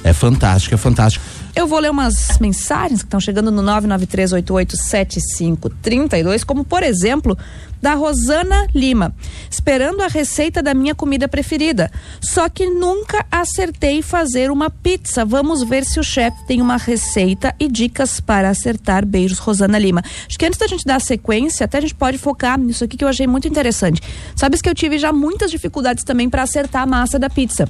É 0.04 0.12
fantástico, 0.12 0.76
é 0.76 0.78
fantástico. 0.78 1.24
Eu 1.56 1.68
vou 1.68 1.78
ler 1.78 1.92
umas 1.92 2.40
mensagens 2.40 3.02
que 3.02 3.06
estão 3.06 3.20
chegando 3.20 3.52
no 3.52 3.62
993887532, 3.62 6.44
como 6.44 6.66
por 6.66 6.82
exemplo, 6.82 7.38
da 7.80 7.94
Rosana 7.94 8.66
Lima, 8.74 9.14
esperando 9.52 10.02
a 10.02 10.08
receita 10.08 10.64
da 10.64 10.74
minha 10.74 10.96
comida 10.96 11.28
preferida. 11.28 11.92
Só 12.20 12.50
que 12.50 12.66
nunca 12.66 13.24
acertei 13.30 14.02
fazer 14.02 14.50
uma 14.50 14.72
pizza. 14.72 15.24
Vamos 15.24 15.62
ver 15.62 15.86
se 15.86 16.00
o 16.00 16.04
chefe 16.04 16.44
tem 16.48 16.60
uma 16.60 16.78
receita 16.78 17.54
e 17.60 17.68
dicas 17.68 18.20
para 18.20 18.50
acertar. 18.50 19.06
Beijos, 19.06 19.38
Rosana 19.38 19.78
Lima. 19.78 20.02
Acho 20.28 20.40
que 20.40 20.48
antes 20.48 20.58
da 20.58 20.66
gente 20.66 20.86
dar 20.86 21.00
sequência, 21.00 21.66
até 21.66 21.78
a 21.78 21.82
gente 21.82 21.94
pode 21.94 22.18
focar 22.18 22.60
nisso 22.60 22.84
aqui 22.84 22.98
que 22.98 23.04
eu 23.04 23.10
achei 23.10 23.28
muito 23.28 23.48
interessante. 23.48 24.02
Sabes 24.36 24.60
que 24.60 24.70
eu 24.70 24.74
tive 24.74 24.98
já 24.98 25.14
muitas 25.14 25.52
dificuldades 25.52 26.04
também 26.04 26.32
para 26.32 26.42
acertar 26.42 26.82
a 26.82 26.88
massa 26.88 27.20
da 27.20 27.30
pizza. 27.30 27.70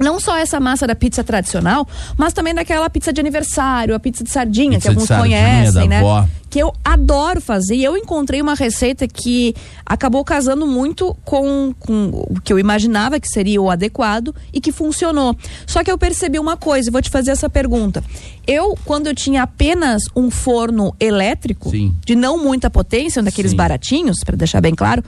Não 0.00 0.18
só 0.18 0.36
essa 0.36 0.58
massa 0.58 0.86
da 0.86 0.94
pizza 0.94 1.22
tradicional, 1.22 1.86
mas 2.16 2.32
também 2.32 2.54
daquela 2.54 2.88
pizza 2.88 3.12
de 3.12 3.20
aniversário, 3.20 3.94
a 3.94 4.00
pizza 4.00 4.24
de 4.24 4.30
sardinha, 4.30 4.78
Pizza 4.78 4.80
que 4.80 4.88
alguns 4.88 5.06
sardinha, 5.06 5.38
conhecem, 5.38 5.88
né? 5.88 5.98
avó. 5.98 6.26
Que 6.48 6.58
eu 6.58 6.72
adoro 6.82 7.40
fazer. 7.40 7.76
E 7.76 7.84
eu 7.84 7.96
encontrei 7.96 8.40
uma 8.40 8.54
receita 8.54 9.06
que 9.06 9.54
acabou 9.84 10.24
casando 10.24 10.66
muito 10.66 11.14
com, 11.24 11.72
com 11.78 12.24
o 12.28 12.40
que 12.40 12.52
eu 12.52 12.58
imaginava 12.58 13.20
que 13.20 13.28
seria 13.28 13.60
o 13.60 13.70
adequado 13.70 14.34
e 14.52 14.60
que 14.60 14.72
funcionou. 14.72 15.36
Só 15.66 15.84
que 15.84 15.90
eu 15.90 15.98
percebi 15.98 16.38
uma 16.38 16.56
coisa, 16.56 16.88
e 16.88 16.92
vou 16.92 17.02
te 17.02 17.10
fazer 17.10 17.30
essa 17.30 17.48
pergunta. 17.48 18.02
Eu, 18.46 18.76
quando 18.84 19.06
eu 19.06 19.14
tinha 19.14 19.42
apenas 19.42 20.02
um 20.16 20.30
forno 20.30 20.94
elétrico, 20.98 21.70
Sim. 21.70 21.94
de 22.04 22.16
não 22.16 22.42
muita 22.42 22.70
potência, 22.70 23.20
um 23.20 23.24
daqueles 23.24 23.52
Sim. 23.52 23.56
baratinhos, 23.56 24.16
para 24.24 24.36
deixar 24.36 24.60
bem 24.60 24.74
claro, 24.74 25.04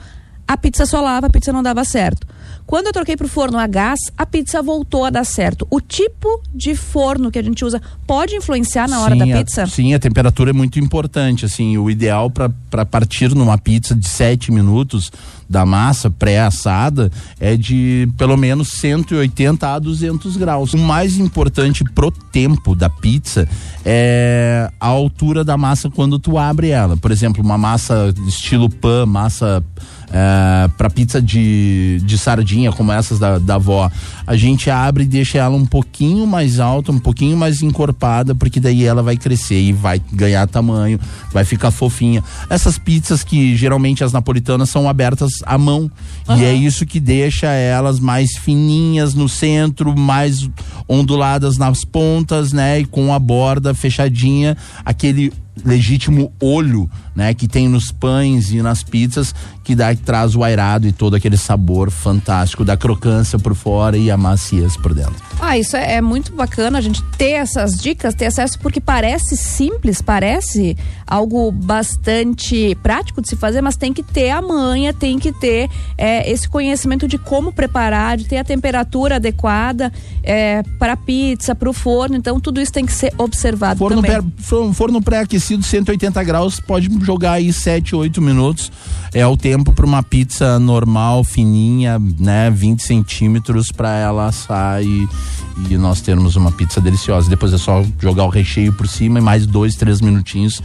a 0.47 0.55
pizza 0.55 0.85
solava, 0.85 1.27
a 1.27 1.29
pizza 1.29 1.51
não 1.51 1.63
dava 1.63 1.83
certo. 1.83 2.27
Quando 2.65 2.87
eu 2.87 2.93
troquei 2.93 3.15
pro 3.17 3.27
forno 3.27 3.57
a 3.59 3.67
gás, 3.67 3.99
a 4.17 4.25
pizza 4.25 4.61
voltou 4.61 5.05
a 5.05 5.09
dar 5.09 5.25
certo. 5.25 5.67
O 5.69 5.79
tipo 5.81 6.41
de 6.53 6.75
forno 6.75 7.29
que 7.29 7.37
a 7.37 7.43
gente 7.43 7.63
usa 7.63 7.81
pode 8.07 8.35
influenciar 8.35 8.87
na 8.89 9.01
hora 9.01 9.13
sim, 9.13 9.19
da 9.19 9.25
a- 9.25 9.37
pizza? 9.37 9.65
sim, 9.67 9.93
a 9.93 9.99
temperatura 9.99 10.49
é 10.49 10.53
muito 10.53 10.79
importante. 10.79 11.45
Assim, 11.45 11.77
o 11.77 11.89
ideal 11.89 12.29
para 12.31 12.85
partir 12.85 13.35
numa 13.35 13.57
pizza 13.57 13.93
de 13.93 14.07
7 14.07 14.51
minutos 14.51 15.11
da 15.49 15.65
massa 15.65 16.09
pré-assada 16.09 17.11
é 17.39 17.55
de 17.55 18.09
pelo 18.17 18.35
menos 18.37 18.69
180 18.69 19.67
a 19.75 19.77
200 19.77 20.35
graus. 20.37 20.73
O 20.73 20.77
mais 20.77 21.17
importante 21.17 21.83
pro 21.83 22.09
tempo 22.09 22.73
da 22.73 22.89
pizza 22.89 23.47
é 23.85 24.69
a 24.79 24.87
altura 24.87 25.43
da 25.43 25.57
massa 25.57 25.89
quando 25.89 26.17
tu 26.17 26.37
abre 26.37 26.69
ela. 26.69 26.97
Por 26.97 27.11
exemplo, 27.11 27.43
uma 27.43 27.57
massa 27.57 28.13
estilo 28.27 28.69
pan, 28.69 29.05
massa 29.05 29.63
é, 30.13 30.67
para 30.77 30.91
pizza 30.91 31.19
de, 31.19 31.99
de 32.05 32.17
sardinha, 32.19 32.71
como 32.71 32.91
essas 32.91 33.17
da, 33.17 33.39
da 33.39 33.55
avó, 33.55 33.89
a 34.27 34.35
gente 34.35 34.69
abre 34.69 35.03
e 35.03 35.07
deixa 35.07 35.39
ela 35.39 35.55
um 35.55 35.65
pouquinho 35.65 36.27
mais 36.27 36.59
alta, 36.59 36.91
um 36.91 36.99
pouquinho 36.99 37.35
mais 37.35 37.63
encorpada, 37.63 38.35
porque 38.35 38.59
daí 38.59 38.85
ela 38.85 39.01
vai 39.01 39.17
crescer 39.17 39.59
e 39.59 39.73
vai 39.73 39.99
ganhar 40.11 40.47
tamanho, 40.47 40.99
vai 41.31 41.43
ficar 41.43 41.71
fofinha. 41.71 42.23
Essas 42.47 42.77
pizzas 42.77 43.23
que 43.23 43.55
geralmente 43.57 44.03
as 44.03 44.13
napolitanas 44.13 44.69
são 44.69 44.87
abertas 44.87 45.31
à 45.47 45.57
mão, 45.57 45.89
e 46.37 46.43
é 46.43 46.53
isso 46.53 46.85
que 46.85 46.99
deixa 46.99 47.47
elas 47.47 47.99
mais 47.99 48.37
fininhas 48.37 49.15
no 49.15 49.27
centro, 49.27 49.97
mais 49.97 50.47
onduladas 50.87 51.57
nas 51.57 51.83
pontas, 51.83 52.53
né? 52.53 52.81
E 52.81 52.85
com 52.85 53.11
a 53.13 53.17
borda 53.17 53.73
fechadinha, 53.73 54.55
aquele 54.85 55.33
legítimo 55.65 56.31
olho, 56.41 56.89
né, 57.15 57.33
que 57.33 57.47
tem 57.47 57.69
nos 57.69 57.91
pães 57.91 58.51
e 58.51 58.61
nas 58.61 58.81
pizzas, 58.81 59.35
que 59.63 59.75
dá 59.75 59.93
que 59.95 60.01
traz 60.01 60.35
o 60.35 60.43
airado 60.43 60.87
e 60.87 60.91
todo 60.91 61.15
aquele 61.15 61.37
sabor 61.37 61.91
fantástico 61.91 62.65
da 62.65 62.75
crocância 62.75 63.37
por 63.37 63.53
fora 63.53 63.95
e 63.95 64.09
a 64.09 64.17
maciez 64.17 64.75
por 64.77 64.93
dentro. 64.95 65.13
Ah, 65.39 65.55
isso 65.57 65.77
é, 65.77 65.95
é 65.95 66.01
muito 66.01 66.33
bacana 66.33 66.79
a 66.79 66.81
gente 66.81 67.03
ter 67.17 67.31
essas 67.33 67.79
dicas, 67.79 68.15
ter 68.15 68.25
acesso, 68.25 68.57
porque 68.59 68.81
parece 68.81 69.37
simples, 69.37 70.01
parece 70.01 70.75
algo 71.05 71.51
bastante 71.51 72.75
prático 72.81 73.21
de 73.21 73.29
se 73.29 73.35
fazer, 73.35 73.61
mas 73.61 73.75
tem 73.75 73.93
que 73.93 74.01
ter 74.01 74.31
a 74.31 74.41
manha, 74.41 74.91
tem 74.91 75.19
que 75.19 75.31
ter 75.31 75.69
é, 75.97 76.29
esse 76.31 76.49
conhecimento 76.49 77.07
de 77.07 77.19
como 77.19 77.51
preparar, 77.53 78.17
de 78.17 78.25
ter 78.25 78.37
a 78.37 78.43
temperatura 78.43 79.17
adequada 79.17 79.93
é, 80.23 80.63
para 80.79 80.93
a 80.93 80.97
pizza, 80.97 81.53
para 81.53 81.69
o 81.69 81.73
forno. 81.73 82.15
Então, 82.15 82.39
tudo 82.39 82.59
isso 82.59 82.71
tem 82.71 82.85
que 82.85 82.91
ser 82.93 83.13
observado 83.19 83.77
Forno, 83.77 84.01
também. 84.01 84.11
pré- 84.19 84.31
for- 84.39 84.73
forno 84.73 84.99
pré-aquecido 85.01 85.42
aquecido 85.43 85.63
180 85.63 86.23
graus, 86.23 86.59
pode 86.61 86.89
jogar 87.03 87.33
aí 87.33 87.51
7, 87.51 87.95
8 87.95 88.21
minutos. 88.21 88.71
É 89.13 89.27
o 89.27 89.35
tempo 89.35 89.73
para 89.73 89.85
uma 89.85 90.01
pizza 90.01 90.57
normal, 90.57 91.23
fininha, 91.23 91.99
né? 92.17 92.49
20 92.49 92.81
centímetros 92.81 93.71
para 93.71 93.93
ela 93.97 94.27
assar 94.27 94.81
e, 94.81 95.07
e 95.69 95.77
nós 95.77 95.99
termos 95.99 96.37
uma 96.37 96.51
pizza 96.51 96.79
deliciosa. 96.79 97.29
Depois 97.29 97.51
é 97.53 97.57
só 97.57 97.83
jogar 97.99 98.23
o 98.23 98.29
recheio 98.29 98.71
por 98.71 98.87
cima 98.87 99.19
e 99.19 99.21
mais 99.21 99.45
dois, 99.45 99.75
três 99.75 99.99
minutinhos. 99.99 100.61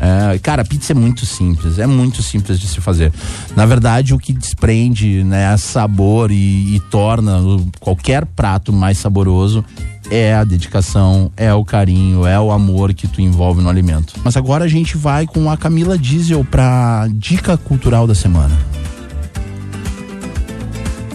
É, 0.00 0.38
cara, 0.38 0.64
pizza 0.64 0.92
é 0.92 0.94
muito 0.94 1.24
simples, 1.26 1.78
é 1.78 1.86
muito 1.86 2.22
simples 2.22 2.58
de 2.58 2.66
se 2.66 2.80
fazer. 2.80 3.12
Na 3.54 3.66
verdade, 3.66 4.14
o 4.14 4.18
que 4.18 4.32
desprende 4.32 5.22
né, 5.22 5.54
sabor 5.56 6.30
e, 6.30 6.76
e 6.76 6.80
torna 6.90 7.40
qualquer 7.78 8.24
prato 8.24 8.72
mais 8.72 8.98
saboroso 8.98 9.64
é 10.10 10.34
a 10.34 10.44
dedicação, 10.44 11.30
é 11.36 11.52
o 11.52 11.64
carinho, 11.64 12.26
é 12.26 12.38
o 12.38 12.50
amor 12.50 12.92
que 12.94 13.06
tu 13.06 13.20
envolve 13.20 13.62
no 13.62 13.68
alimento. 13.68 14.14
Mas 14.24 14.36
agora 14.36 14.64
a 14.64 14.68
gente 14.68 14.96
vai 14.96 15.26
com 15.26 15.50
a 15.50 15.56
Camila 15.56 15.96
Diesel 15.98 16.44
para 16.44 17.08
dica 17.12 17.56
cultural 17.56 18.06
da 18.06 18.14
semana. 18.14 18.54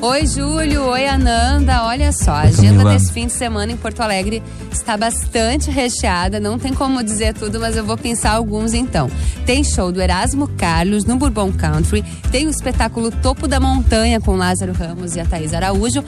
Oi, 0.02 0.26
Júlio. 0.26 0.84
Oi, 0.84 1.08
Ananda. 1.08 1.84
Olha 1.84 2.14
só, 2.14 2.32
a 2.32 2.42
agenda 2.44 2.86
desse 2.86 3.12
fim 3.12 3.28
de 3.28 3.34
semana 3.34 3.74
em 3.74 3.76
Porto 3.76 4.00
Alegre 4.00 4.42
está 4.72 4.96
bastante 4.96 5.70
recheada. 5.70 6.40
Não 6.40 6.58
tem 6.58 6.74
como 6.74 7.04
dizer 7.04 7.34
tudo, 7.34 7.60
mas 7.60 7.76
eu 7.76 7.84
vou 7.84 7.98
pensar 7.98 8.32
alguns 8.32 8.74
então. 8.74 9.12
Tem 9.46 9.62
show 9.62 9.92
do 9.92 10.02
Erasmo 10.02 10.48
Carlos 10.48 11.04
no 11.04 11.18
Bourbon 11.18 11.52
Country. 11.52 12.02
Tem 12.32 12.48
o 12.48 12.50
espetáculo 12.50 13.12
Topo 13.12 13.46
da 13.46 13.60
Montanha 13.60 14.22
com 14.22 14.38
Lázaro 14.38 14.72
Ramos 14.72 15.18
e 15.18 15.20
a 15.20 15.26
Thaís 15.26 15.54
Araújo 15.54 16.02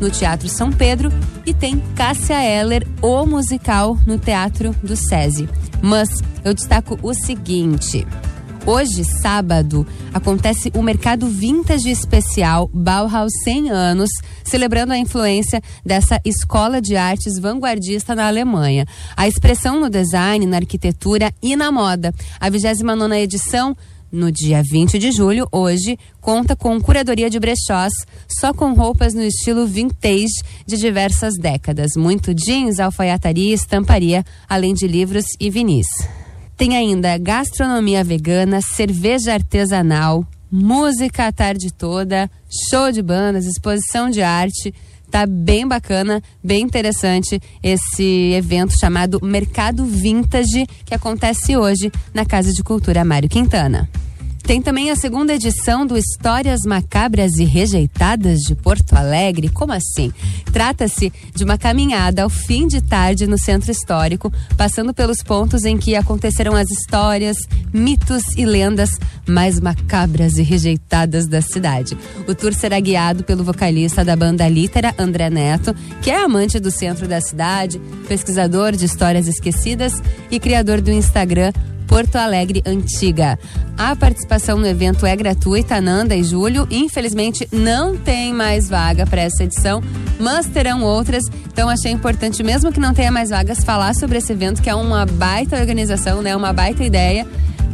no 0.00 0.10
Teatro 0.10 0.48
São 0.48 0.72
Pedro. 0.72 1.12
E 1.46 1.54
tem 1.54 1.80
Cássia 1.94 2.42
Eller, 2.42 2.84
o 3.00 3.24
musical, 3.26 3.96
no 4.04 4.18
Teatro 4.18 4.74
do 4.82 4.96
SESI. 4.96 5.48
Mas 5.80 6.08
eu 6.44 6.52
destaco 6.52 6.98
o 7.00 7.14
seguinte. 7.14 8.04
Hoje, 8.66 9.04
sábado, 9.04 9.86
acontece 10.12 10.72
o 10.74 10.82
Mercado 10.82 11.28
Vintage 11.28 11.88
Especial 11.88 12.68
Bauhaus 12.74 13.30
100 13.44 13.70
anos, 13.70 14.10
celebrando 14.42 14.92
a 14.92 14.98
influência 14.98 15.62
dessa 15.84 16.20
escola 16.24 16.80
de 16.82 16.96
artes 16.96 17.38
vanguardista 17.38 18.12
na 18.12 18.26
Alemanha. 18.26 18.84
A 19.16 19.28
expressão 19.28 19.78
no 19.78 19.88
design, 19.88 20.44
na 20.46 20.56
arquitetura 20.56 21.32
e 21.40 21.54
na 21.54 21.70
moda. 21.70 22.12
A 22.40 22.50
29 22.50 23.16
edição 23.16 23.76
no 24.10 24.32
dia 24.32 24.64
20 24.64 24.98
de 24.98 25.12
julho, 25.12 25.46
hoje, 25.52 25.96
conta 26.20 26.56
com 26.56 26.80
curadoria 26.80 27.30
de 27.30 27.38
brechós, 27.38 27.92
só 28.28 28.52
com 28.52 28.72
roupas 28.72 29.14
no 29.14 29.22
estilo 29.22 29.64
vintage 29.64 30.42
de 30.66 30.76
diversas 30.76 31.34
décadas. 31.40 31.92
Muito 31.96 32.34
jeans, 32.34 32.80
alfaiataria 32.80 33.54
estamparia, 33.54 34.24
além 34.48 34.74
de 34.74 34.88
livros 34.88 35.24
e 35.38 35.50
vinis. 35.50 35.86
Tem 36.56 36.74
ainda 36.74 37.18
gastronomia 37.18 38.02
vegana, 38.02 38.62
cerveja 38.62 39.34
artesanal, 39.34 40.26
música 40.50 41.26
a 41.26 41.32
tarde 41.32 41.70
toda, 41.70 42.30
show 42.70 42.90
de 42.90 43.02
bandas, 43.02 43.44
exposição 43.44 44.08
de 44.08 44.22
arte. 44.22 44.72
Tá 45.10 45.26
bem 45.26 45.68
bacana, 45.68 46.22
bem 46.42 46.62
interessante 46.62 47.38
esse 47.62 48.32
evento 48.32 48.72
chamado 48.78 49.20
Mercado 49.22 49.84
Vintage, 49.84 50.66
que 50.84 50.94
acontece 50.94 51.56
hoje 51.58 51.92
na 52.14 52.24
Casa 52.24 52.52
de 52.52 52.62
Cultura 52.62 53.04
Mário 53.04 53.28
Quintana. 53.28 53.88
Tem 54.46 54.62
também 54.62 54.92
a 54.92 54.96
segunda 54.96 55.34
edição 55.34 55.84
do 55.84 55.98
Histórias 55.98 56.60
Macabras 56.64 57.32
e 57.36 57.44
Rejeitadas 57.44 58.38
de 58.38 58.54
Porto 58.54 58.92
Alegre. 58.94 59.48
Como 59.48 59.72
assim? 59.72 60.12
Trata-se 60.52 61.12
de 61.34 61.42
uma 61.42 61.58
caminhada 61.58 62.22
ao 62.22 62.30
fim 62.30 62.68
de 62.68 62.80
tarde 62.80 63.26
no 63.26 63.36
centro 63.36 63.72
histórico, 63.72 64.32
passando 64.56 64.94
pelos 64.94 65.20
pontos 65.20 65.64
em 65.64 65.76
que 65.76 65.96
aconteceram 65.96 66.54
as 66.54 66.70
histórias, 66.70 67.36
mitos 67.72 68.22
e 68.36 68.46
lendas 68.46 68.90
mais 69.26 69.58
macabras 69.58 70.34
e 70.34 70.42
rejeitadas 70.42 71.26
da 71.26 71.42
cidade. 71.42 71.98
O 72.28 72.32
tour 72.32 72.54
será 72.54 72.78
guiado 72.78 73.24
pelo 73.24 73.42
vocalista 73.42 74.04
da 74.04 74.14
banda 74.14 74.48
Litera, 74.48 74.94
André 74.96 75.28
Neto, 75.28 75.74
que 76.00 76.08
é 76.08 76.22
amante 76.22 76.60
do 76.60 76.70
centro 76.70 77.08
da 77.08 77.20
cidade, 77.20 77.80
pesquisador 78.06 78.76
de 78.76 78.84
histórias 78.84 79.26
esquecidas 79.26 80.00
e 80.30 80.38
criador 80.38 80.80
do 80.80 80.92
Instagram 80.92 81.52
Porto 81.86 82.16
Alegre 82.16 82.62
Antiga. 82.66 83.38
A 83.78 83.94
participação 83.94 84.58
no 84.58 84.66
evento 84.66 85.04
é 85.04 85.14
gratuita, 85.14 85.80
Nanda 85.80 86.16
e 86.16 86.22
Júlio. 86.22 86.66
Infelizmente, 86.70 87.48
não 87.52 87.96
tem 87.96 88.32
mais 88.32 88.68
vaga 88.68 89.06
para 89.06 89.22
essa 89.22 89.44
edição, 89.44 89.82
mas 90.18 90.46
terão 90.46 90.82
outras. 90.82 91.22
Então, 91.52 91.68
achei 91.68 91.92
importante, 91.92 92.42
mesmo 92.42 92.72
que 92.72 92.80
não 92.80 92.94
tenha 92.94 93.12
mais 93.12 93.30
vagas, 93.30 93.64
falar 93.64 93.94
sobre 93.94 94.18
esse 94.18 94.32
evento, 94.32 94.62
que 94.62 94.70
é 94.70 94.74
uma 94.74 95.06
baita 95.06 95.56
organização, 95.58 96.22
né? 96.22 96.34
Uma 96.34 96.52
baita 96.52 96.84
ideia. 96.84 97.26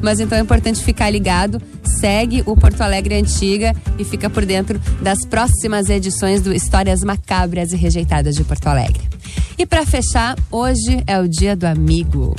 Mas 0.02 0.18
então 0.18 0.36
é 0.36 0.40
importante 0.40 0.82
ficar 0.82 1.08
ligado, 1.10 1.62
segue 1.84 2.42
o 2.44 2.56
Porto 2.56 2.80
Alegre 2.80 3.14
Antiga 3.14 3.72
e 3.96 4.04
fica 4.04 4.28
por 4.28 4.44
dentro 4.44 4.80
das 5.00 5.24
próximas 5.24 5.88
edições 5.88 6.42
do 6.42 6.52
Histórias 6.52 7.02
Macabras 7.04 7.72
e 7.72 7.76
Rejeitadas 7.76 8.34
de 8.34 8.42
Porto 8.42 8.66
Alegre. 8.66 9.00
E 9.58 9.66
para 9.66 9.86
fechar, 9.86 10.36
hoje 10.50 11.02
é 11.06 11.18
o 11.20 11.28
Dia 11.28 11.54
do 11.54 11.64
Amigo. 11.64 12.34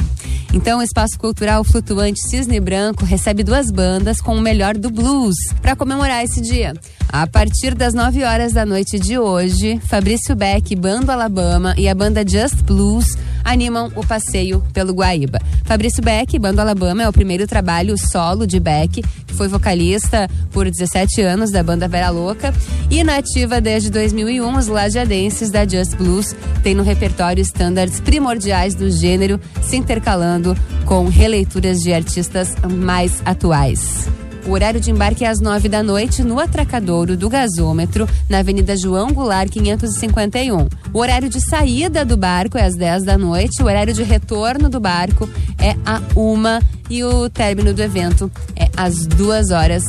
Então, 0.54 0.80
o 0.80 0.84
Espaço 0.84 1.18
Cultural 1.18 1.64
Flutuante 1.64 2.22
Cisne 2.30 2.60
Branco 2.60 3.04
recebe 3.04 3.44
duas 3.44 3.72
bandas 3.72 4.22
com 4.22 4.36
o 4.36 4.42
melhor 4.42 4.78
do 4.78 4.92
blues 4.92 5.36
para 5.62 5.76
comemorar 5.76 6.24
esse 6.24 6.42
dia. 6.42 6.74
A 7.10 7.26
partir 7.26 7.74
das 7.74 7.94
9 7.94 8.24
horas 8.24 8.54
da 8.54 8.66
noite 8.66 9.00
de 9.00 9.18
hoje, 9.18 9.80
Fabrício 9.88 10.36
Beck, 10.36 10.76
Bando 10.76 11.12
Alabama 11.12 11.74
e 11.78 11.90
a 11.90 11.96
banda 11.96 12.24
Just 12.28 12.62
Blues 12.64 13.18
animam 13.44 13.92
o 13.96 14.06
passeio 14.06 14.64
pelo 14.74 14.94
Guaíba. 14.94 15.40
Fabrício 15.66 16.02
Beck, 16.04 16.38
Bando 16.40 16.62
Alabama, 16.62 17.04
é 17.04 17.10
o 17.10 17.14
primeiro 17.14 17.46
trabalho 17.46 17.96
solo 17.98 18.48
de 18.48 18.60
Beck, 18.60 19.04
que 19.28 19.34
foi 19.34 19.48
vocalista 19.48 20.30
por 20.52 20.70
17 20.70 21.22
anos 21.22 21.52
da 21.52 21.64
banda 21.64 21.88
Vera 21.88 22.10
Louca 22.10 22.54
e 22.90 23.04
nativa 23.04 23.60
desde 23.60 23.90
2001, 23.90 24.58
os 24.58 24.68
lajadenses 24.68 25.52
da 25.52 25.68
Just 25.68 25.96
Blues 25.96 26.36
têm 26.62 26.76
no 26.76 26.83
repertório 26.84 27.42
estándares 27.42 28.00
primordiais 28.00 28.76
do 28.76 28.92
gênero, 28.92 29.40
se 29.62 29.78
intercalando 29.78 30.56
com 30.86 31.08
releituras 31.08 31.80
de 31.80 31.94
artistas 31.94 32.56
mais 32.70 33.22
atuais. 33.26 34.08
O 34.46 34.52
horário 34.52 34.80
de 34.80 34.92
embarque 34.92 35.24
é 35.24 35.30
às 35.30 35.40
9 35.40 35.70
da 35.70 35.82
noite 35.82 36.22
no 36.22 36.38
atracadouro 36.38 37.16
do 37.16 37.30
gasômetro, 37.30 38.08
na 38.30 38.40
Avenida 38.40 38.76
João 38.76 39.14
Goulart 39.14 39.50
551. 39.50 40.68
O 40.92 41.00
horário 41.00 41.30
de 41.30 41.40
saída 41.40 42.04
do 42.04 42.18
barco 42.18 42.58
é 42.58 42.66
às 42.66 42.76
10 42.76 43.04
da 43.06 43.18
noite, 43.18 43.64
o 43.64 43.66
horário 43.66 43.94
de 43.94 44.04
retorno 44.04 44.68
do 44.70 44.82
barco 44.82 45.30
é 45.58 45.76
a 45.86 46.02
uma 46.14 46.62
e 46.90 47.04
o 47.06 47.30
término 47.30 47.74
do 47.74 47.82
evento 47.82 48.30
é 48.56 48.68
às 48.76 49.06
duas 49.06 49.50
horas 49.50 49.84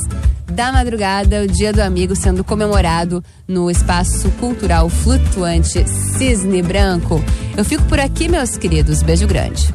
da 0.51 0.71
madrugada, 0.71 1.43
o 1.43 1.47
Dia 1.47 1.73
do 1.73 1.81
Amigo 1.81 2.15
sendo 2.15 2.43
comemorado 2.43 3.23
no 3.47 3.69
Espaço 3.69 4.29
Cultural 4.39 4.89
Flutuante 4.89 5.87
Cisne 5.87 6.61
Branco. 6.61 7.23
Eu 7.57 7.65
fico 7.65 7.83
por 7.83 7.99
aqui, 7.99 8.27
meus 8.27 8.57
queridos. 8.57 9.01
Beijo 9.01 9.27
grande. 9.27 9.73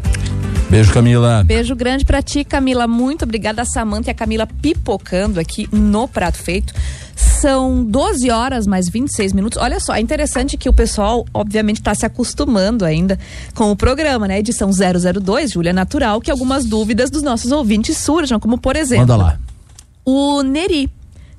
Beijo, 0.70 0.92
Camila. 0.92 1.42
Beijo 1.44 1.74
grande 1.74 2.04
pra 2.04 2.22
ti, 2.22 2.44
Camila. 2.44 2.87
Muito 2.87 3.24
obrigada, 3.24 3.64
Samanta 3.64 4.09
e 4.09 4.12
a 4.12 4.14
Camila 4.14 4.46
pipocando 4.46 5.40
aqui 5.40 5.68
no 5.72 6.06
Prato 6.06 6.38
Feito. 6.38 6.72
São 7.16 7.85
12 7.85 8.30
horas 8.30 8.68
mais 8.68 8.88
26 8.88 9.33
minutos. 9.33 9.59
Olha 9.59 9.80
só, 9.80 9.94
é 9.94 10.00
interessante 10.00 10.56
que 10.56 10.68
o 10.68 10.72
pessoal, 10.72 11.26
obviamente, 11.35 11.80
está 11.80 11.92
se 11.92 12.06
acostumando 12.06 12.85
ainda 12.85 13.18
com 13.54 13.72
o 13.72 13.76
programa, 13.76 14.28
né? 14.28 14.38
Edição 14.38 14.70
002, 14.70 15.50
Júlia 15.50 15.72
Natural, 15.72 16.20
que 16.20 16.30
algumas 16.30 16.64
dúvidas 16.64 17.11
dos 17.11 17.22
nossos 17.22 17.50
ouvintes 17.50 17.98
surjam, 17.98 18.38
como 18.38 18.56
por 18.56 18.76
exemplo. 18.76 19.09
Manda 19.09 19.16
lá. 19.16 19.38
O 20.12 20.42
Neri, 20.42 20.90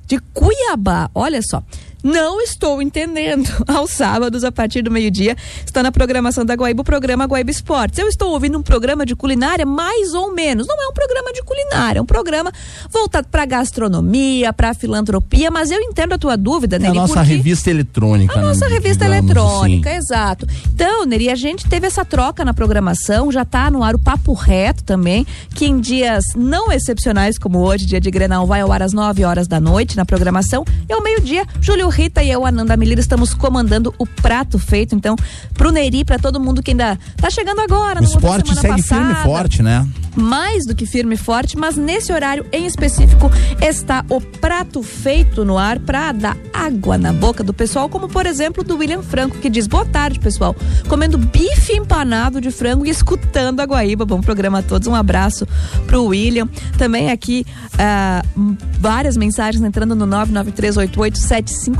de 0.06 0.18
Cuiabá. 0.32 1.10
Olha 1.14 1.40
só. 1.42 1.62
Não 2.02 2.40
estou 2.40 2.82
entendendo. 2.82 3.48
Aos 3.66 3.92
sábados, 3.92 4.44
a 4.44 4.50
partir 4.50 4.82
do 4.82 4.90
meio-dia, 4.90 5.36
está 5.64 5.82
na 5.82 5.92
programação 5.92 6.44
da 6.44 6.54
Guaíba 6.54 6.82
o 6.82 6.84
programa 6.84 7.26
Guaíba 7.26 7.50
Esportes. 7.50 7.98
Eu 7.98 8.08
estou 8.08 8.32
ouvindo 8.32 8.58
um 8.58 8.62
programa 8.62 9.06
de 9.06 9.14
culinária, 9.14 9.64
mais 9.64 10.12
ou 10.14 10.34
menos. 10.34 10.66
Não 10.66 10.82
é 10.82 10.88
um 10.88 10.92
programa 10.92 11.32
de 11.32 11.42
culinária, 11.42 11.98
é 11.98 12.02
um 12.02 12.06
programa 12.06 12.52
voltado 12.90 13.28
para 13.28 13.44
gastronomia, 13.44 14.52
para 14.52 14.74
filantropia, 14.74 15.50
mas 15.50 15.70
eu 15.70 15.80
entendo 15.80 16.14
a 16.14 16.18
tua 16.18 16.36
dúvida, 16.36 16.78
Neri. 16.78 16.96
É 16.96 16.98
a 16.98 17.02
nossa 17.02 17.14
porque... 17.14 17.34
revista 17.34 17.70
eletrônica. 17.70 18.32
A 18.34 18.36
né, 18.36 18.42
nossa 18.42 18.66
revista 18.66 19.04
digamos 19.04 19.24
eletrônica, 19.24 19.90
assim. 19.90 19.98
exato. 19.98 20.46
Então, 20.74 21.04
Neri, 21.04 21.30
a 21.30 21.36
gente 21.36 21.68
teve 21.68 21.86
essa 21.86 22.04
troca 22.04 22.44
na 22.44 22.52
programação, 22.52 23.30
já 23.30 23.42
está 23.42 23.70
no 23.70 23.82
ar 23.84 23.94
o 23.94 23.98
Papo 23.98 24.32
Reto 24.32 24.82
também, 24.82 25.26
que 25.54 25.66
em 25.66 25.78
dias 25.78 26.24
não 26.34 26.72
excepcionais 26.72 27.38
como 27.38 27.60
hoje, 27.60 27.86
dia 27.86 28.00
de 28.00 28.10
Grenal, 28.10 28.46
vai 28.46 28.60
ao 28.60 28.72
ar 28.72 28.82
às 28.82 28.92
9 28.92 29.24
horas 29.24 29.46
da 29.46 29.60
noite 29.60 29.96
na 29.96 30.04
programação. 30.04 30.64
E 30.88 30.92
ao 30.92 31.02
meio-dia, 31.02 31.46
Júlio 31.60 31.91
Rita 31.92 32.22
e 32.22 32.30
eu, 32.30 32.46
Ananda 32.46 32.76
Miller, 32.76 32.98
estamos 32.98 33.34
comandando 33.34 33.94
o 33.98 34.06
prato 34.06 34.58
feito. 34.58 34.94
Então, 34.94 35.14
pro 35.54 35.70
Neri, 35.70 36.04
para 36.04 36.18
todo 36.18 36.40
mundo 36.40 36.62
que 36.62 36.70
ainda 36.70 36.98
tá 37.16 37.28
chegando 37.28 37.60
agora, 37.60 38.00
O 38.00 38.04
esporte 38.04 38.54
segue 38.54 38.68
passada. 38.68 39.04
firme 39.04 39.12
e 39.12 39.22
forte, 39.22 39.62
né? 39.62 39.86
mais 40.16 40.66
do 40.66 40.74
que 40.74 40.84
firme 40.84 41.14
e 41.14 41.18
forte, 41.18 41.56
mas 41.56 41.76
nesse 41.76 42.12
horário 42.12 42.44
em 42.52 42.66
específico 42.66 43.30
está 43.60 44.04
o 44.08 44.20
prato 44.20 44.82
feito 44.82 45.44
no 45.44 45.56
ar 45.56 45.78
para 45.78 46.12
dar 46.12 46.36
água 46.52 46.98
na 46.98 47.12
boca 47.12 47.42
do 47.42 47.52
pessoal, 47.54 47.88
como 47.88 48.08
por 48.08 48.26
exemplo 48.26 48.62
do 48.62 48.76
William 48.76 49.02
Franco, 49.02 49.38
que 49.38 49.48
diz: 49.48 49.66
Boa 49.66 49.84
tarde, 49.84 50.18
pessoal. 50.18 50.54
Comendo 50.88 51.16
bife 51.16 51.72
empanado 51.72 52.40
de 52.40 52.50
frango 52.50 52.84
e 52.84 52.90
escutando 52.90 53.60
a 53.60 53.64
Guaíba. 53.64 54.04
Bom 54.04 54.20
programa 54.20 54.58
a 54.58 54.62
todos. 54.62 54.86
Um 54.86 54.94
abraço 54.94 55.46
pro 55.86 56.04
William. 56.04 56.48
Também 56.76 57.10
aqui 57.10 57.46
uh, 57.74 58.56
várias 58.78 59.16
mensagens 59.16 59.64
entrando 59.64 59.96
no 59.96 60.06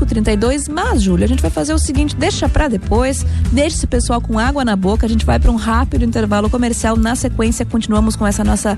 993887532. 0.05 0.69
Mas, 0.69 1.01
Júlia, 1.01 1.25
a 1.25 1.27
gente 1.27 1.41
vai 1.41 1.51
fazer 1.51 1.73
o 1.73 1.79
seguinte: 1.79 2.15
deixa 2.15 2.47
para 2.49 2.67
depois, 2.67 3.25
deixa 3.51 3.77
esse 3.77 3.87
pessoal 3.87 4.21
com 4.21 4.37
água 4.37 4.63
na 4.63 4.75
boca. 4.75 5.05
A 5.05 5.09
gente 5.09 5.25
vai 5.25 5.39
para 5.39 5.51
um 5.51 5.55
rápido 5.55 6.03
intervalo 6.03 6.49
comercial. 6.49 6.95
Na 6.95 7.15
sequência, 7.15 7.65
continuamos 7.65 8.15
com 8.15 8.25
essa 8.25 8.43
nossa 8.43 8.77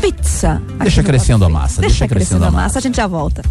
pizza. 0.00 0.60
Deixa 0.78 1.02
crescendo 1.02 1.44
a 1.44 1.48
massa. 1.48 1.80
Deixa, 1.80 2.00
deixa 2.00 2.08
crescendo, 2.08 2.40
crescendo 2.40 2.44
a 2.44 2.50
massa. 2.50 2.78
A 2.78 2.82
gente 2.82 2.96
já 2.96 3.06
volta. 3.06 3.42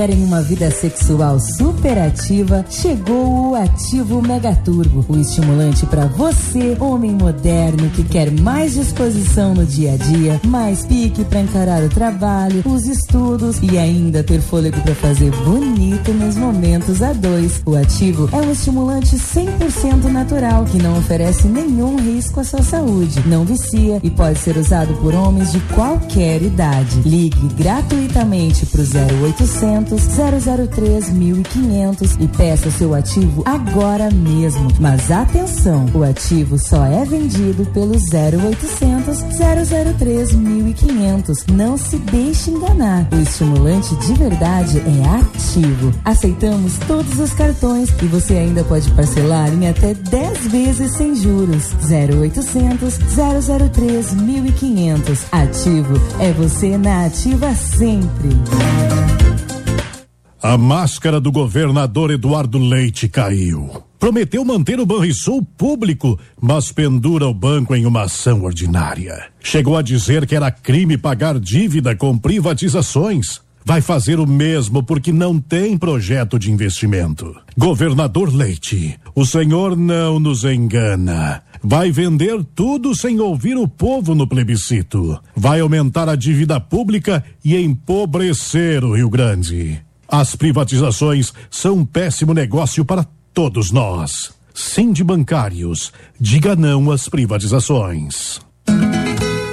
Querem 0.00 0.24
uma 0.24 0.40
vida 0.40 0.70
sexual 0.70 1.38
superativa, 1.38 2.64
chegou 2.70 3.50
o 3.50 3.54
Ativo 3.54 4.22
Mega 4.22 4.56
Turbo, 4.56 5.04
o 5.06 5.18
estimulante 5.18 5.84
para 5.84 6.06
você, 6.06 6.74
homem 6.80 7.10
moderno 7.10 7.90
que 7.90 8.02
quer 8.04 8.30
mais 8.30 8.72
disposição 8.72 9.52
no 9.52 9.66
dia 9.66 9.92
a 9.92 9.96
dia, 9.98 10.40
mais 10.46 10.86
pique 10.86 11.22
para 11.22 11.42
encarar 11.42 11.82
o 11.82 11.90
trabalho, 11.90 12.62
os 12.64 12.86
estudos 12.86 13.58
e 13.60 13.76
ainda 13.76 14.24
ter 14.24 14.40
fôlego 14.40 14.80
para 14.80 14.94
fazer 14.94 15.30
bonito 15.44 16.14
nos 16.14 16.34
momentos 16.34 17.02
a 17.02 17.12
dois. 17.12 17.60
O 17.66 17.76
Ativo 17.76 18.26
é 18.32 18.36
um 18.36 18.52
estimulante 18.52 19.16
100% 19.16 20.04
natural 20.04 20.64
que 20.64 20.78
não 20.78 20.96
oferece 20.96 21.46
nenhum 21.46 21.96
risco 21.96 22.40
à 22.40 22.44
sua 22.44 22.62
saúde, 22.62 23.22
não 23.26 23.44
vicia 23.44 24.00
e 24.02 24.08
pode 24.08 24.38
ser 24.38 24.56
usado 24.56 24.94
por 24.94 25.14
homens 25.14 25.52
de 25.52 25.60
qualquer 25.74 26.40
idade. 26.40 27.02
Ligue 27.04 27.48
gratuitamente 27.54 28.64
para 28.64 28.80
o 28.80 28.84
0800 29.90 30.44
003 30.70 31.10
1500 31.10 32.16
e 32.20 32.28
peça 32.28 32.70
seu 32.70 32.94
ativo 32.94 33.42
agora 33.44 34.10
mesmo. 34.10 34.68
Mas 34.78 35.10
atenção, 35.10 35.86
o 35.92 36.04
ativo 36.04 36.58
só 36.58 36.84
é 36.86 37.04
vendido 37.04 37.64
pelo 37.66 37.94
0800 37.94 39.18
003 39.98 40.32
1500. 40.32 41.46
Não 41.46 41.76
se 41.76 41.98
deixe 41.98 42.50
enganar. 42.50 43.08
O 43.12 43.16
estimulante 43.16 43.94
de 43.96 44.14
verdade 44.14 44.78
é 44.78 45.18
ativo. 45.18 45.92
Aceitamos 46.04 46.78
todos 46.86 47.18
os 47.18 47.32
cartões 47.32 47.90
e 48.02 48.06
você 48.06 48.34
ainda 48.34 48.62
pode 48.64 48.90
parcelar 48.92 49.52
em 49.52 49.68
até 49.68 49.94
10 49.94 50.46
vezes 50.48 50.92
sem 50.92 51.14
juros. 51.16 51.72
0800 51.90 52.98
003 53.72 54.14
1500. 54.14 55.24
Ativo 55.32 56.00
é 56.20 56.32
você 56.32 56.78
na 56.78 57.06
ativa 57.06 57.54
sempre. 57.54 58.30
A 60.42 60.56
máscara 60.56 61.20
do 61.20 61.30
governador 61.30 62.10
Eduardo 62.10 62.58
Leite 62.58 63.06
caiu. 63.10 63.82
Prometeu 63.98 64.42
manter 64.42 64.80
o 64.80 64.86
Banrisul 64.86 65.44
público, 65.44 66.18
mas 66.40 66.72
pendura 66.72 67.28
o 67.28 67.34
banco 67.34 67.74
em 67.74 67.84
uma 67.84 68.04
ação 68.04 68.42
ordinária. 68.42 69.24
Chegou 69.38 69.76
a 69.76 69.82
dizer 69.82 70.26
que 70.26 70.34
era 70.34 70.50
crime 70.50 70.96
pagar 70.96 71.38
dívida 71.38 71.94
com 71.94 72.16
privatizações. 72.16 73.38
Vai 73.62 73.82
fazer 73.82 74.18
o 74.18 74.26
mesmo 74.26 74.82
porque 74.82 75.12
não 75.12 75.38
tem 75.38 75.76
projeto 75.76 76.38
de 76.38 76.50
investimento. 76.50 77.36
Governador 77.54 78.34
Leite, 78.34 78.98
o 79.14 79.26
senhor 79.26 79.76
não 79.76 80.18
nos 80.18 80.44
engana. 80.44 81.42
Vai 81.62 81.90
vender 81.90 82.42
tudo 82.54 82.96
sem 82.96 83.20
ouvir 83.20 83.58
o 83.58 83.68
povo 83.68 84.14
no 84.14 84.26
plebiscito. 84.26 85.20
Vai 85.36 85.60
aumentar 85.60 86.08
a 86.08 86.16
dívida 86.16 86.58
pública 86.58 87.22
e 87.44 87.54
empobrecer 87.54 88.82
o 88.82 88.96
Rio 88.96 89.10
Grande. 89.10 89.82
As 90.10 90.34
privatizações 90.34 91.32
são 91.48 91.76
um 91.76 91.86
péssimo 91.86 92.34
negócio 92.34 92.84
para 92.84 93.06
todos 93.32 93.70
nós. 93.70 94.32
Sim 94.52 94.92
de 94.92 95.04
bancários, 95.04 95.92
diga 96.20 96.56
não 96.56 96.90
às 96.90 97.08
privatizações. 97.08 98.40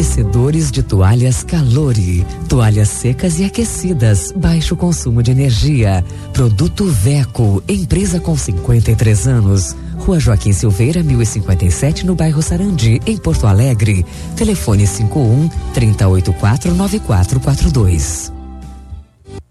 Aquecedores 0.01 0.71
de 0.71 0.83
toalhas 0.83 1.43
Calore. 1.45 2.25
Toalhas 2.49 2.89
secas 2.89 3.39
e 3.39 3.45
aquecidas. 3.45 4.33
Baixo 4.35 4.75
consumo 4.75 5.23
de 5.23 5.31
energia. 5.31 6.03
Produto 6.33 6.87
Veco. 6.87 7.63
Empresa 7.69 8.19
com 8.19 8.35
53 8.35 9.29
anos. 9.29 9.77
Rua 9.99 10.19
Joaquim 10.19 10.55
Silveira, 10.55 11.03
1057, 11.03 12.07
no 12.07 12.15
bairro 12.15 12.41
Sarandi, 12.41 12.99
em 13.05 13.19
Porto 13.19 13.47
Alegre. 13.47 14.07
Telefone 14.37 14.87
51 14.87 15.51
3084 15.75 16.75
9442. 16.75 18.40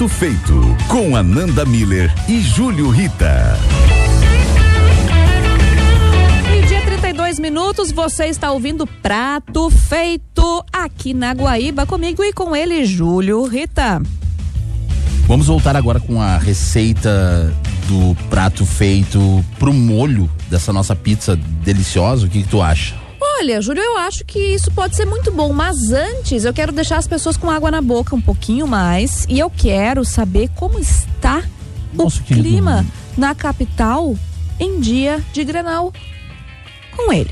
Prato 0.00 0.08
Feito, 0.14 0.76
com 0.88 1.14
Ananda 1.14 1.62
Miller 1.66 2.10
e 2.26 2.40
Júlio 2.40 2.88
Rita. 2.88 3.54
Meio 6.48 6.66
dia 6.66 6.80
32 6.80 7.38
minutos 7.38 7.90
minutos. 7.90 7.92
Você 7.92 8.24
está 8.24 8.50
ouvindo 8.50 8.86
Prato 8.86 9.68
Feito 9.68 10.64
aqui 10.72 11.12
na 11.12 11.34
Guaíba 11.34 11.84
comigo 11.84 12.24
e 12.24 12.32
com 12.32 12.56
ele, 12.56 12.86
Júlio 12.86 13.44
Rita. 13.44 14.00
Vamos 15.26 15.48
voltar 15.48 15.76
agora 15.76 16.00
com 16.00 16.18
a 16.18 16.38
receita 16.38 17.54
do 17.86 18.16
prato 18.30 18.64
feito 18.64 19.44
pro 19.58 19.74
molho 19.74 20.30
dessa 20.48 20.72
nossa 20.72 20.96
pizza 20.96 21.36
deliciosa. 21.36 22.24
O 22.24 22.30
que, 22.30 22.42
que 22.42 22.48
tu 22.48 22.62
acha? 22.62 22.94
Olha, 23.38 23.60
Júlio, 23.60 23.82
eu 23.82 23.96
acho 23.98 24.24
que 24.24 24.38
isso 24.38 24.70
pode 24.72 24.96
ser 24.96 25.06
muito 25.06 25.30
bom, 25.30 25.52
mas 25.52 25.90
antes 25.92 26.44
eu 26.44 26.52
quero 26.52 26.72
deixar 26.72 26.98
as 26.98 27.06
pessoas 27.06 27.36
com 27.36 27.50
água 27.50 27.70
na 27.70 27.80
boca 27.80 28.14
um 28.14 28.20
pouquinho 28.20 28.66
mais 28.66 29.24
e 29.28 29.38
eu 29.38 29.48
quero 29.50 30.04
saber 30.04 30.50
como 30.54 30.78
está 30.78 31.42
Nossa, 31.92 32.20
o 32.20 32.24
clima 32.24 32.80
lindo. 32.80 32.92
na 33.16 33.34
capital 33.34 34.14
em 34.58 34.78
dia 34.80 35.22
de 35.32 35.42
Grenal 35.44 35.92
com 36.94 37.12
ele. 37.12 37.30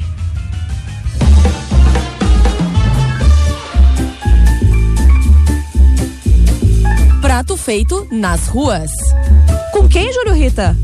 Prato 7.21 7.57
feito 7.57 8.07
nas 8.11 8.47
ruas. 8.49 8.91
Com 9.73 9.89
quem, 9.89 10.13
Júlio 10.13 10.35
Rita? 10.35 10.77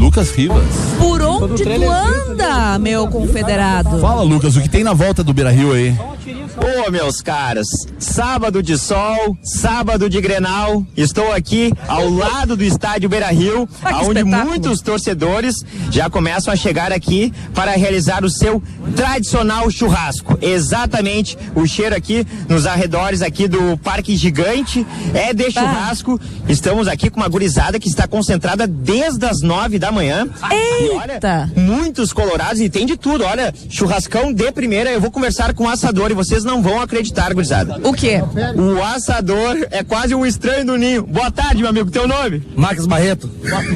Lucas 0.00 0.30
Rivas. 0.30 0.64
Por 0.98 1.20
onde 1.20 1.62
tu 1.62 1.90
anda, 1.90 2.78
meu 2.78 3.06
confederado? 3.06 4.00
Fala, 4.00 4.22
Lucas, 4.22 4.56
o 4.56 4.62
que 4.62 4.68
tem 4.68 4.82
na 4.82 4.94
volta 4.94 5.22
do 5.22 5.34
Beira 5.34 5.50
Rio 5.50 5.72
aí? 5.72 5.94
Ô, 6.34 6.90
meus 6.90 7.20
caros, 7.20 7.66
sábado 7.98 8.62
de 8.62 8.76
sol, 8.78 9.36
sábado 9.42 10.08
de 10.08 10.20
Grenal, 10.20 10.84
estou 10.96 11.32
aqui 11.32 11.72
ao 11.88 12.08
lado 12.08 12.56
do 12.56 12.64
estádio 12.64 13.08
Beira 13.08 13.28
Rio, 13.28 13.68
Ah, 13.82 14.02
onde 14.02 14.22
muitos 14.22 14.80
torcedores 14.80 15.56
já 15.90 16.08
começam 16.08 16.52
a 16.52 16.56
chegar 16.56 16.92
aqui 16.92 17.32
para 17.54 17.72
realizar 17.72 18.24
o 18.24 18.30
seu 18.30 18.62
tradicional 18.94 19.70
churrasco. 19.70 20.38
Exatamente, 20.40 21.36
o 21.54 21.66
cheiro 21.66 21.94
aqui 21.96 22.26
nos 22.48 22.66
arredores 22.66 23.22
aqui 23.22 23.48
do 23.48 23.76
Parque 23.78 24.16
Gigante 24.16 24.86
é 25.14 25.32
de 25.32 25.50
churrasco. 25.50 26.20
Estamos 26.48 26.86
aqui 26.88 27.10
com 27.10 27.18
uma 27.20 27.28
gurizada 27.28 27.78
que 27.78 27.88
está 27.88 28.06
concentrada 28.06 28.66
desde 28.66 29.24
as 29.26 29.40
nove 29.42 29.78
da 29.78 29.90
manhã. 29.90 30.28
E 30.50 30.90
olha, 30.90 31.14
Eita! 31.14 31.50
muitos 31.56 32.12
colorados 32.12 32.60
e 32.60 32.68
tem 32.68 32.86
de 32.86 32.96
tudo. 32.96 33.24
Olha, 33.24 33.52
churrascão 33.68 34.32
de 34.32 34.50
primeira. 34.52 34.90
Eu 34.90 35.00
vou 35.00 35.10
conversar 35.10 35.54
com 35.54 35.64
o 35.64 35.68
assador 35.68 36.10
e 36.10 36.14
vocês 36.24 36.44
não 36.44 36.62
vão 36.62 36.80
acreditar, 36.80 37.32
gurizada. 37.32 37.80
O 37.82 37.92
quê? 37.94 38.20
O 38.56 38.82
assador 38.82 39.56
é 39.70 39.82
quase 39.82 40.14
um 40.14 40.26
estranho 40.26 40.66
do 40.66 40.76
ninho. 40.76 41.06
Boa 41.06 41.30
tarde, 41.30 41.62
meu 41.62 41.70
amigo. 41.70 41.90
Teu 41.90 42.06
nome? 42.06 42.46
Max 42.54 42.86
Barreto. 42.86 43.30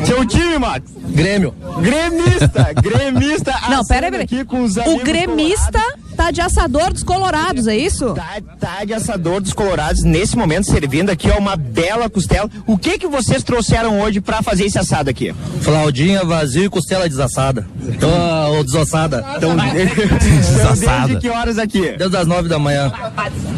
Seu 0.04 0.26
time, 0.26 0.58
Max? 0.58 0.90
Grêmio. 1.08 1.54
Gremista. 1.80 2.72
Gremista. 2.74 3.54
Não, 3.70 3.84
pera 3.84 4.14
aí, 4.14 4.20
aqui 4.20 4.44
com 4.44 4.62
os 4.62 4.76
O 4.76 4.98
gremista 4.98 5.80
tá 6.16 6.30
de 6.30 6.40
assador 6.40 6.92
dos 6.92 7.02
colorados, 7.02 7.66
é 7.66 7.76
isso? 7.76 8.14
Tá, 8.14 8.36
tá 8.58 8.84
de 8.84 8.94
assador 8.94 9.40
dos 9.40 9.52
colorados 9.52 10.02
nesse 10.02 10.36
momento 10.36 10.66
servindo 10.70 11.10
aqui 11.10 11.28
ó, 11.30 11.38
uma 11.38 11.56
bela 11.56 12.08
costela. 12.08 12.48
O 12.66 12.78
que 12.78 12.98
que 12.98 13.06
vocês 13.06 13.42
trouxeram 13.42 14.00
hoje 14.00 14.20
pra 14.20 14.42
fazer 14.42 14.64
esse 14.64 14.78
assado 14.78 15.10
aqui? 15.10 15.34
Fraldinha, 15.60 16.24
vazio 16.24 16.64
e 16.64 16.68
costela 16.68 17.08
desassada. 17.08 17.66
Então, 17.82 18.10
ou 18.54 18.64
desossada. 18.64 19.24
Então, 19.36 19.54
Desassada. 19.58 21.06
desde 21.08 21.20
que 21.20 21.28
horas 21.28 21.58
aqui? 21.58 21.94
Desde 21.96 22.16
as 22.16 22.26
nove 22.26 22.48
da 22.48 22.58
manhã. 22.58 22.92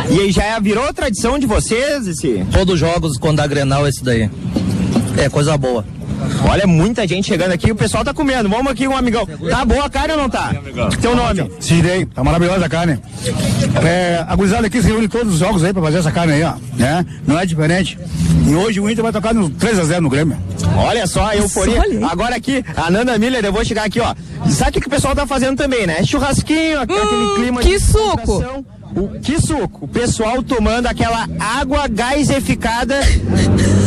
E 0.09 0.21
aí 0.21 0.33
já 0.33 0.59
virou 0.59 0.93
tradição 0.93 1.39
de 1.39 1.47
vocês 1.47 2.07
esse? 2.07 2.45
Todos 2.53 2.75
os 2.75 2.81
jogos, 2.81 3.19
quando 3.19 3.37
dá 3.37 3.47
Grenal, 3.47 3.87
esse 3.87 4.03
daí. 4.03 4.31
É 5.19 5.29
coisa 5.29 5.57
boa. 5.57 5.85
Olha, 6.49 6.67
muita 6.67 7.07
gente 7.07 7.27
chegando 7.27 7.53
aqui, 7.53 7.71
o 7.71 7.75
pessoal 7.77 8.05
tá 8.05 8.15
comendo. 8.15 8.49
Vamos 8.49 8.71
aqui, 8.73 8.87
um 8.87 8.97
amigão. 8.97 9.27
Tá 9.51 9.65
boa 9.65 9.85
a 9.87 9.91
carne 9.91 10.13
ou 10.15 10.19
não 10.21 10.29
tá? 10.29 10.53
Teu 11.01 11.15
nome? 11.15 11.51
Cidei, 11.61 12.07
tá 12.07 12.23
maravilhosa 12.23 12.67
a 12.67 12.69
carne. 12.69 12.99
É, 13.85 14.25
a 14.27 14.35
gurizada 14.37 14.67
aqui 14.67 14.81
se 14.81 14.89
reúne 14.89 15.09
todos 15.09 15.35
os 15.35 15.39
jogos 15.39 15.63
aí 15.65 15.73
pra 15.73 15.83
fazer 15.83 15.99
essa 15.99 16.13
carne 16.13 16.35
aí, 16.35 16.43
ó. 16.43 16.55
Né? 16.75 17.05
Não 17.27 17.39
é 17.39 17.45
diferente. 17.47 17.99
E 18.49 18.55
hoje 18.55 18.81
o 18.81 18.89
Inter 18.89 19.03
vai 19.03 19.13
tocar 19.13 19.35
no 19.35 19.51
3x0 19.51 19.99
no 20.01 20.09
Grêmio. 20.09 20.37
Olha 20.77 21.07
só 21.07 21.27
a 21.27 21.37
euforia. 21.37 21.83
Agora 22.11 22.37
aqui, 22.37 22.65
a 22.77 22.91
Nanda 22.91 23.19
Miller, 23.19 23.45
eu 23.45 23.53
vou 23.53 23.65
chegar 23.65 23.85
aqui, 23.85 24.01
ó. 24.01 24.15
Sabe 24.49 24.71
o 24.71 24.73
que, 24.75 24.81
que 24.83 24.87
o 24.87 24.91
pessoal 24.91 25.15
tá 25.15 25.27
fazendo 25.27 25.57
também, 25.57 25.87
né? 25.87 26.05
Churrasquinho, 26.05 26.81
aquele 26.81 27.01
clima 27.37 27.61
Hum, 27.61 27.63
que 27.63 27.71
de 27.71 27.81
suco. 27.81 28.65
O 28.95 29.09
que 29.21 29.41
suco? 29.41 29.85
O 29.85 29.89
pessoal 29.89 30.43
tomando 30.43 30.87
aquela 30.87 31.29
água 31.39 31.87
gasificada 31.89 32.95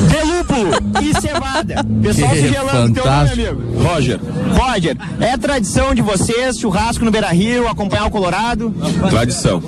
de 0.09 0.31
lúpulo 0.31 0.69
e 1.01 1.21
cevada. 1.21 1.83
Pessoal 2.01 2.31
Que 2.31 2.41
se 2.41 2.47
gelando. 2.49 2.93
Teu 2.93 3.05
nome, 3.05 3.29
amigo? 3.31 3.83
Roger, 3.83 4.19
Roger, 4.53 4.97
é 5.19 5.37
tradição 5.37 5.93
de 5.93 6.01
vocês, 6.01 6.57
churrasco 6.59 7.05
no 7.05 7.11
Beira 7.11 7.29
Rio, 7.29 7.67
acompanhar 7.67 8.05
o 8.05 8.11
Colorado. 8.11 8.73
tradição. 9.09 9.61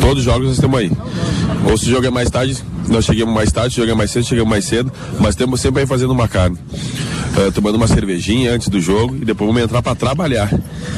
Todos 0.00 0.18
os 0.18 0.24
jogos 0.24 0.46
nós 0.46 0.54
estamos 0.56 0.78
aí. 0.78 0.90
Ou 1.70 1.76
se 1.78 1.86
o 1.86 1.90
jogo 1.90 2.06
é 2.06 2.10
mais 2.10 2.30
tarde, 2.30 2.62
nós 2.88 3.04
chegamos 3.04 3.34
mais 3.34 3.50
tarde, 3.52 3.74
se 3.74 3.80
o 3.80 3.82
jogo 3.82 3.92
é 3.92 3.98
mais 3.98 4.10
cedo, 4.10 4.24
chegamos 4.24 4.50
mais 4.50 4.64
cedo, 4.64 4.92
mas 5.20 5.34
temos 5.34 5.60
sempre 5.60 5.82
aí 5.82 5.86
fazendo 5.86 6.12
uma 6.12 6.28
carne. 6.28 6.58
Eh, 7.36 7.50
tomando 7.50 7.74
uma 7.74 7.88
cervejinha 7.88 8.52
antes 8.52 8.68
do 8.68 8.80
jogo 8.80 9.16
e 9.16 9.24
depois 9.24 9.48
vamos 9.48 9.62
entrar 9.62 9.82
para 9.82 9.94
trabalhar. 9.94 10.50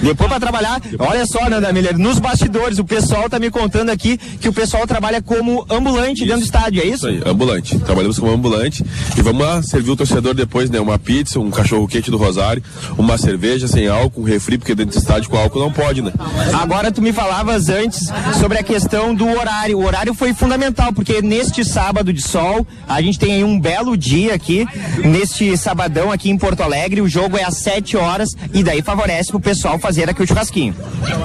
Depois 0.03 0.29
pra 0.29 0.39
trabalhar, 0.39 0.83
olha 0.99 1.25
só, 1.25 1.49
Nanda 1.49 1.73
Miller, 1.73 1.97
nos 1.97 2.19
bastidores, 2.19 2.79
o 2.79 2.85
pessoal 2.85 3.29
tá 3.31 3.39
me 3.39 3.51
contando 3.51 3.89
aqui 3.89 4.19
que 4.19 4.49
o 4.49 4.53
pessoal 4.53 4.87
trabalha 4.87 5.23
como 5.23 5.65
ambulante 5.71 6.25
dentro 6.25 6.41
do 6.41 6.45
estádio, 6.45 6.83
é 6.83 6.87
isso? 6.87 6.97
Isso 6.97 7.07
aí, 7.07 7.23
ambulante. 7.25 7.79
Trabalhamos 7.79 8.19
como 8.19 8.33
ambulante 8.33 8.85
e 9.17 9.23
vamos 9.23 9.47
lá 9.47 9.63
servir 9.63 9.91
o 9.91 9.97
torcedor 9.97 10.35
depois, 10.35 10.69
né? 10.69 10.79
Uma 10.79 10.99
pizza, 10.99 11.41
um 11.41 11.51
cachorro 11.51 11.89
quente 11.89 12.11
do 12.11 12.19
Rosário, 12.19 12.63
uma 12.99 13.17
cerveja 13.17 13.67
sem 13.67 13.89
álcool, 13.89 14.21
um 14.21 14.25
refri, 14.25 14.59
porque 14.59 14.75
dentro 14.75 14.95
do 14.95 14.99
estádio 14.99 15.31
com 15.31 15.39
álcool 15.39 15.61
não 15.61 15.73
pode, 15.73 16.03
né? 16.03 16.13
Agora 16.53 16.93
tu 16.93 17.01
me 17.01 17.13
falavas 17.13 17.71
antes 17.71 18.11
sobre 18.39 18.59
a 18.59 18.63
questão 18.63 19.15
do 19.15 19.27
horário. 19.27 19.79
O 19.79 19.85
horário 19.85 20.13
foi 20.13 20.35
fundamental, 20.35 20.93
porque 20.93 21.23
neste 21.23 21.65
sábado 21.65 22.13
de 22.13 22.21
sol, 22.21 22.67
a 22.87 23.01
gente 23.01 23.19
tem 23.19 23.33
aí 23.33 23.45
um 23.45 23.59
belo 23.59 23.97
dia 23.97 24.35
aqui, 24.35 24.67
neste 25.03 25.57
sabadão 25.57 26.13
aqui 26.13 26.26
em 26.31 26.39
Porto 26.39 26.63
Alegre, 26.63 27.01
o 27.01 27.09
jogo 27.09 27.37
é 27.37 27.45
às 27.45 27.59
7 27.59 27.97
horas 27.97 28.31
e 28.53 28.63
daí 28.63 28.83
favorece 28.83 29.31
pro 29.31 29.41
pessoal 29.41 29.79
fazer 29.79 30.09
aqui 30.09 30.23
o 30.23 30.27
churrasquinho. 30.27 30.75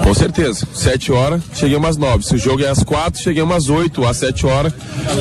Com 0.03 0.13
certeza. 0.13 0.65
Sete 0.73 1.11
horas, 1.11 1.41
chegamos 1.53 1.89
às 1.89 1.97
nove. 1.97 2.23
Se 2.25 2.35
o 2.35 2.37
jogo 2.37 2.63
é 2.63 2.69
às 2.69 2.83
quatro, 2.83 3.21
chegamos 3.21 3.55
às 3.55 3.69
oito, 3.69 4.05
às 4.05 4.17
sete 4.17 4.45
horas, 4.45 4.73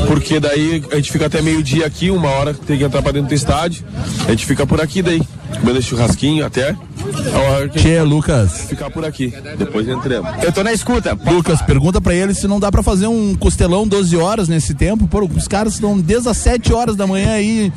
porque 0.06 0.40
daí 0.40 0.82
a 0.90 0.96
gente 0.96 1.12
fica 1.12 1.26
até 1.26 1.40
meio-dia 1.42 1.86
aqui, 1.86 2.10
uma 2.10 2.28
hora 2.28 2.54
tem 2.54 2.78
que 2.78 2.84
entrar 2.84 3.02
pra 3.02 3.12
dentro 3.12 3.28
do 3.28 3.34
estádio. 3.34 3.84
A 4.26 4.30
gente 4.30 4.46
fica 4.46 4.66
por 4.66 4.80
aqui 4.80 5.02
daí, 5.02 5.22
comendo 5.60 5.82
churrasquinho 5.82 6.44
até 6.44 6.74
a 7.34 7.38
hora 7.38 7.68
que 7.68 7.78
a 7.78 7.82
gente 7.82 7.92
Tchê, 7.92 8.02
Lucas. 8.02 8.52
ficar 8.68 8.90
por 8.90 9.04
aqui. 9.04 9.32
Depois 9.58 9.88
entremos. 9.88 10.30
Eu 10.42 10.52
tô 10.52 10.62
na 10.62 10.72
escuta. 10.72 11.18
Lucas, 11.30 11.62
pergunta 11.62 12.00
pra 12.00 12.14
ele 12.14 12.34
se 12.34 12.46
não 12.46 12.60
dá 12.60 12.70
pra 12.70 12.82
fazer 12.82 13.06
um 13.06 13.34
costelão 13.34 13.86
12 13.86 14.16
horas 14.16 14.48
nesse 14.48 14.74
tempo. 14.74 15.06
Pô, 15.08 15.24
os 15.24 15.48
caras 15.48 15.74
estão 15.74 15.98
desde 15.98 16.28
as 16.28 16.36
7 16.38 16.72
horas 16.72 16.96
da 16.96 17.06
manhã 17.06 17.32
aí 17.32 17.72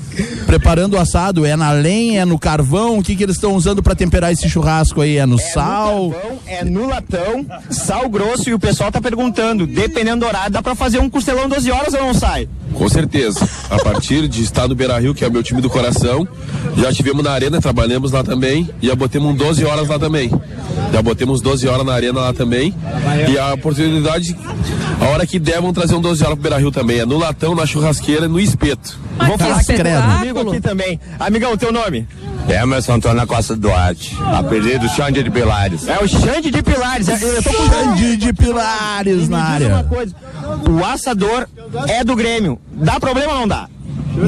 preparando 0.45 0.95
o 0.95 0.99
assado. 0.99 1.45
É 1.45 1.55
na 1.55 1.71
lenha, 1.71 1.92
é 2.17 2.25
no 2.25 2.37
carvão? 2.39 2.97
O 2.99 3.03
que, 3.03 3.15
que 3.15 3.23
eles 3.23 3.35
estão 3.35 3.53
usando 3.53 3.81
pra 3.81 3.95
temperar 3.95 4.31
esse 4.31 4.49
churrasco 4.49 5.01
aí? 5.01 5.17
É 5.17 5.25
no 5.25 5.37
sal? 5.39 6.05
No 6.05 6.11
carvão, 6.11 6.39
é 6.45 6.63
no 6.63 6.87
latão, 6.87 7.45
sal 7.69 8.09
grosso 8.09 8.49
e 8.49 8.53
o 8.53 8.59
pessoal 8.59 8.91
tá 8.91 9.01
perguntando, 9.01 9.65
dependendo 9.67 10.21
do 10.21 10.25
horário, 10.25 10.51
dá 10.51 10.61
pra 10.61 10.75
fazer 10.75 10.99
um 10.99 11.09
costelão 11.09 11.47
12 11.47 11.71
horas 11.71 11.93
ou 11.93 12.01
não 12.01 12.13
sai? 12.13 12.47
Com 12.73 12.89
certeza. 12.89 13.47
A 13.69 13.77
partir 13.79 14.27
de 14.27 14.43
estar 14.43 14.67
no 14.67 14.75
Beira 14.75 14.99
Rio, 14.99 15.13
que 15.13 15.23
é 15.23 15.27
o 15.27 15.31
meu 15.31 15.43
time 15.43 15.61
do 15.61 15.69
coração, 15.69 16.27
já 16.77 16.91
tivemos 16.91 17.23
na 17.23 17.31
arena, 17.31 17.61
trabalhamos 17.61 18.11
lá 18.11 18.23
também, 18.23 18.69
e 18.81 18.87
já 18.87 18.95
botemos 18.95 19.35
12 19.37 19.63
horas 19.65 19.87
lá 19.87 19.99
também. 19.99 20.31
Já 20.91 21.01
botemos 21.01 21.41
12 21.41 21.67
horas 21.67 21.85
na 21.85 21.93
arena 21.93 22.19
lá 22.19 22.33
também. 22.33 22.73
E 23.29 23.37
a 23.37 23.53
oportunidade, 23.53 24.35
a 24.99 25.05
hora 25.05 25.25
que 25.25 25.39
der, 25.39 25.55
vamos 25.55 25.73
trazer 25.73 25.95
um 25.95 26.01
12 26.01 26.23
horas 26.23 26.35
pro 26.35 26.43
Beira 26.43 26.57
Rio 26.57 26.71
também. 26.71 26.99
É 26.99 27.05
no 27.05 27.17
latão, 27.17 27.55
na 27.55 27.65
churrasqueira, 27.65 28.27
no 28.27 28.39
espeto. 28.39 28.97
Vou 29.17 29.37
falar 29.37 29.59
que 29.59 29.73
com 29.73 29.79
credo. 29.79 29.99
um 29.99 30.11
amigo 30.11 30.49
aqui 30.49 30.61
também. 30.61 30.99
Amigão, 31.19 31.57
teu 31.57 31.71
nome? 31.71 32.07
Emerson 32.47 32.93
Antônio 32.93 33.25
Costa 33.25 33.55
Duarte, 33.55 34.15
apelido 34.33 34.87
Xande 34.89 35.23
de 35.23 35.31
Pilares. 35.31 35.87
É 35.87 35.99
o 36.03 36.07
Xande 36.07 36.51
de 36.51 36.61
Pilares. 36.61 37.07
Eu 37.07 37.43
tô 37.43 37.49
com 37.53 37.69
Xande 37.69 38.17
de 38.17 38.33
Pilares 38.33 39.29
na 39.29 39.43
área. 39.43 39.83
coisa, 39.83 40.15
o 40.69 40.83
assador 40.85 41.47
é 41.87 42.03
do 42.03 42.15
Grêmio. 42.15 42.59
Dá 42.71 42.99
problema 42.99 43.33
ou 43.33 43.39
não 43.39 43.47
dá? 43.47 43.67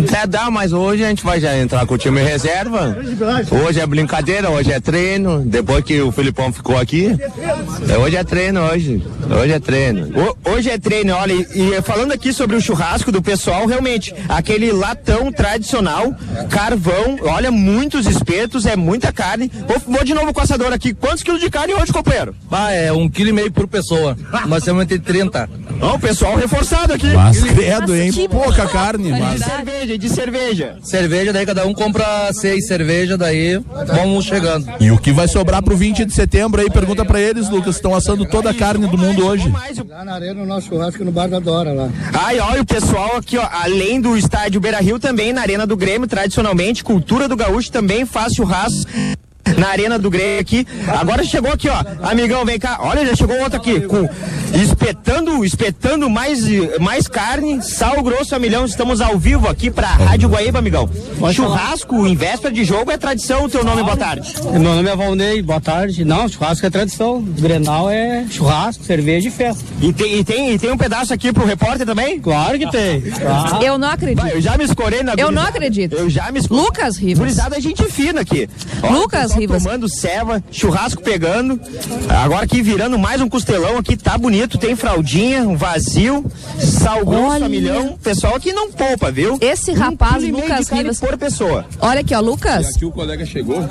Até 0.03 0.25
dá, 0.27 0.49
mas 0.49 0.73
hoje 0.73 1.03
a 1.03 1.09
gente 1.09 1.23
vai 1.23 1.39
já 1.39 1.55
entrar 1.57 1.85
com 1.85 1.93
o 1.93 1.97
time 1.97 2.21
reserva. 2.21 2.97
Hoje 3.65 3.79
é 3.79 3.85
brincadeira, 3.85 4.49
hoje 4.49 4.71
é 4.71 4.79
treino. 4.79 5.43
Depois 5.45 5.83
que 5.83 6.01
o 6.01 6.11
Filipão 6.11 6.51
ficou 6.51 6.77
aqui, 6.77 7.15
é, 7.89 7.97
hoje 7.97 8.15
é 8.15 8.23
treino 8.23 8.61
hoje. 8.61 9.05
Hoje 9.29 9.53
é 9.53 9.59
treino. 9.59 10.09
O- 10.19 10.35
Hoje 10.55 10.69
é 10.69 10.77
treino, 10.77 11.13
olha, 11.13 11.33
e, 11.33 11.45
e 11.53 11.81
falando 11.81 12.13
aqui 12.13 12.31
sobre 12.31 12.55
o 12.55 12.61
churrasco 12.61 13.11
do 13.11 13.21
pessoal, 13.21 13.65
realmente, 13.65 14.13
aquele 14.29 14.71
latão 14.71 15.29
tradicional, 15.31 16.13
carvão, 16.49 17.17
olha, 17.23 17.51
muitos 17.51 18.05
espetos, 18.05 18.65
é 18.65 18.75
muita 18.75 19.11
carne. 19.11 19.51
Vou, 19.67 19.79
vou 19.95 20.03
de 20.05 20.13
novo 20.13 20.31
com 20.33 20.39
o 20.39 20.43
assador 20.43 20.71
aqui. 20.71 20.93
Quantos 20.93 21.23
quilos 21.23 21.41
de 21.41 21.49
carne 21.49 21.73
hoje, 21.73 21.91
companheiro? 21.91 22.33
Ah, 22.49 22.71
é 22.71 22.91
um 22.91 23.09
quilo 23.09 23.29
e 23.29 23.33
meio 23.33 23.51
por 23.51 23.67
pessoa. 23.67 24.15
Nós 24.47 24.63
temos 24.63 24.83
entre 24.83 24.99
30. 24.99 25.49
Ó, 25.81 25.95
o 25.95 25.99
pessoal 25.99 26.35
reforçado 26.37 26.93
aqui. 26.93 27.07
Mas 27.07 27.43
credo, 27.43 27.93
hein? 27.95 28.11
que 28.11 28.29
Pouca 28.29 28.65
carne, 28.67 29.09
mas. 29.11 29.41
Cerveja 29.75 29.93
e 29.93 29.97
de 29.97 30.09
cerveja. 30.09 30.77
Cerveja, 30.81 31.33
daí 31.33 31.45
cada 31.45 31.65
um 31.65 31.73
compra 31.73 32.31
seis 32.33 32.65
cerveja, 32.65 33.17
daí 33.17 33.61
vamos 33.87 34.25
chegando. 34.25 34.65
E 34.79 34.89
o 34.89 34.97
que 34.97 35.11
vai 35.11 35.27
sobrar 35.27 35.61
pro 35.61 35.75
20 35.75 36.05
de 36.05 36.13
setembro 36.13 36.61
aí? 36.61 36.69
Pergunta 36.69 37.03
pra 37.03 37.19
eles, 37.19 37.49
Lucas, 37.49 37.75
estão 37.75 37.93
assando 37.93 38.25
toda 38.25 38.49
a 38.49 38.53
carne 38.53 38.87
do 38.87 38.97
mundo 38.97 39.25
hoje. 39.25 39.51
Lá 39.89 40.05
na 40.05 40.13
arena, 40.13 40.41
o 40.41 40.45
nosso 40.45 40.69
churrasco 40.69 41.03
no 41.03 41.11
Bar 41.11 41.27
da 41.27 41.39
Dora 41.39 41.73
lá. 41.73 41.89
Ai, 42.13 42.39
olha 42.39 42.61
o 42.61 42.65
pessoal 42.65 43.17
aqui, 43.17 43.37
ó, 43.37 43.47
além 43.51 43.99
do 43.99 44.15
estádio 44.15 44.61
Beira 44.61 44.79
Rio, 44.79 44.97
também 44.97 45.33
na 45.33 45.41
Arena 45.41 45.67
do 45.67 45.75
Grêmio, 45.75 46.07
tradicionalmente, 46.07 46.83
cultura 46.83 47.27
do 47.27 47.35
gaúcho 47.35 47.71
também 47.71 48.05
faz 48.05 48.33
churrasco 48.33 48.89
na 49.57 49.67
Arena 49.67 49.97
do 49.99 50.09
Grêmio 50.09 50.39
aqui. 50.39 50.67
Agora 50.87 51.23
chegou 51.23 51.51
aqui, 51.51 51.69
ó. 51.69 51.83
Amigão, 52.03 52.45
vem 52.45 52.59
cá. 52.59 52.77
Olha, 52.81 53.05
já 53.05 53.15
chegou 53.15 53.39
outro 53.39 53.57
aqui. 53.57 53.81
Com, 53.81 54.07
espetando, 54.53 55.43
espetando 55.45 56.09
mais, 56.09 56.43
mais 56.79 57.07
carne, 57.07 57.61
sal 57.61 58.01
grosso 58.01 58.35
a 58.35 58.39
milhão. 58.39 58.65
Estamos 58.65 59.01
ao 59.01 59.17
vivo 59.17 59.47
aqui 59.47 59.69
pra 59.69 59.87
Rádio 59.87 60.29
Guaíba, 60.29 60.59
amigão. 60.59 60.89
Churrasco 61.33 62.05
em 62.07 62.15
véspera 62.15 62.53
de 62.53 62.63
jogo 62.63 62.91
é 62.91 62.97
tradição. 62.97 63.45
O 63.45 63.49
teu 63.49 63.63
nome, 63.63 63.83
boa 63.83 63.97
tarde. 63.97 64.33
Meu 64.43 64.61
nome 64.61 64.89
é 64.89 64.95
Valnei, 64.95 65.41
boa 65.41 65.61
tarde. 65.61 66.03
Não, 66.03 66.27
churrasco 66.27 66.65
é 66.65 66.69
tradição. 66.69 67.21
Grenal 67.21 67.89
é 67.89 68.25
churrasco, 68.29 68.83
cerveja 68.83 69.27
e 69.27 69.31
festa. 69.31 69.63
E 69.81 69.93
tem, 69.93 70.19
e 70.19 70.23
tem, 70.23 70.51
e 70.51 70.59
tem 70.59 70.71
um 70.71 70.77
pedaço 70.77 71.13
aqui 71.13 71.31
pro 71.31 71.45
repórter 71.45 71.85
também? 71.85 72.19
Claro 72.19 72.57
que 72.57 72.69
tem. 72.71 73.01
Claro. 73.01 73.63
Eu 73.65 73.77
não 73.77 73.89
acredito. 73.89 74.21
Vai, 74.21 74.33
eu 74.33 74.41
já 74.41 74.57
me 74.57 74.63
escorei 74.63 75.03
na 75.03 75.13
Eu 75.17 75.31
não 75.31 75.41
acredito. 75.41 75.95
Eu 75.95 76.09
já 76.09 76.31
me 76.31 76.39
escorei. 76.39 76.63
Lucas 76.63 76.97
Rivas. 76.97 77.19
Gurizada 77.19 77.57
é 77.57 77.61
gente 77.61 77.83
fina 77.89 78.21
aqui. 78.21 78.49
Ó, 78.81 78.89
Lucas 78.89 79.34
Rivas. 79.37 79.63
tomando 79.63 79.89
ceva, 79.89 80.43
churrasco 80.51 81.01
pegando. 81.01 81.59
Agora 82.09 82.43
aqui 82.45 82.61
virando 82.61 82.97
mais 82.97 83.21
um 83.21 83.29
costelão 83.29 83.77
aqui, 83.77 83.95
tá 83.97 84.17
bonito. 84.17 84.57
Tem 84.57 84.75
fraldinha, 84.75 85.41
um 85.47 85.55
vazio, 85.55 86.25
sal 86.59 87.05
grosso 87.05 87.31
Olha. 87.31 87.45
a 87.45 87.49
milhão. 87.49 87.97
Pessoal 88.01 88.35
aqui 88.35 88.51
não 88.53 88.71
poupa, 88.71 89.11
viu? 89.11 89.37
Esse 89.41 89.71
Um 89.71 89.75
rapaz, 89.75 90.23
e 90.23 90.31
Lucas 90.31 90.69
Rivas. 90.69 90.99
por 90.99 91.17
pessoa. 91.17 91.65
Olha 91.79 92.01
aqui, 92.01 92.13
ó, 92.15 92.19
Lucas. 92.19 92.75
Aqui 92.75 92.85
o 92.85 92.91
colega 92.91 93.25
chegou, 93.25 93.63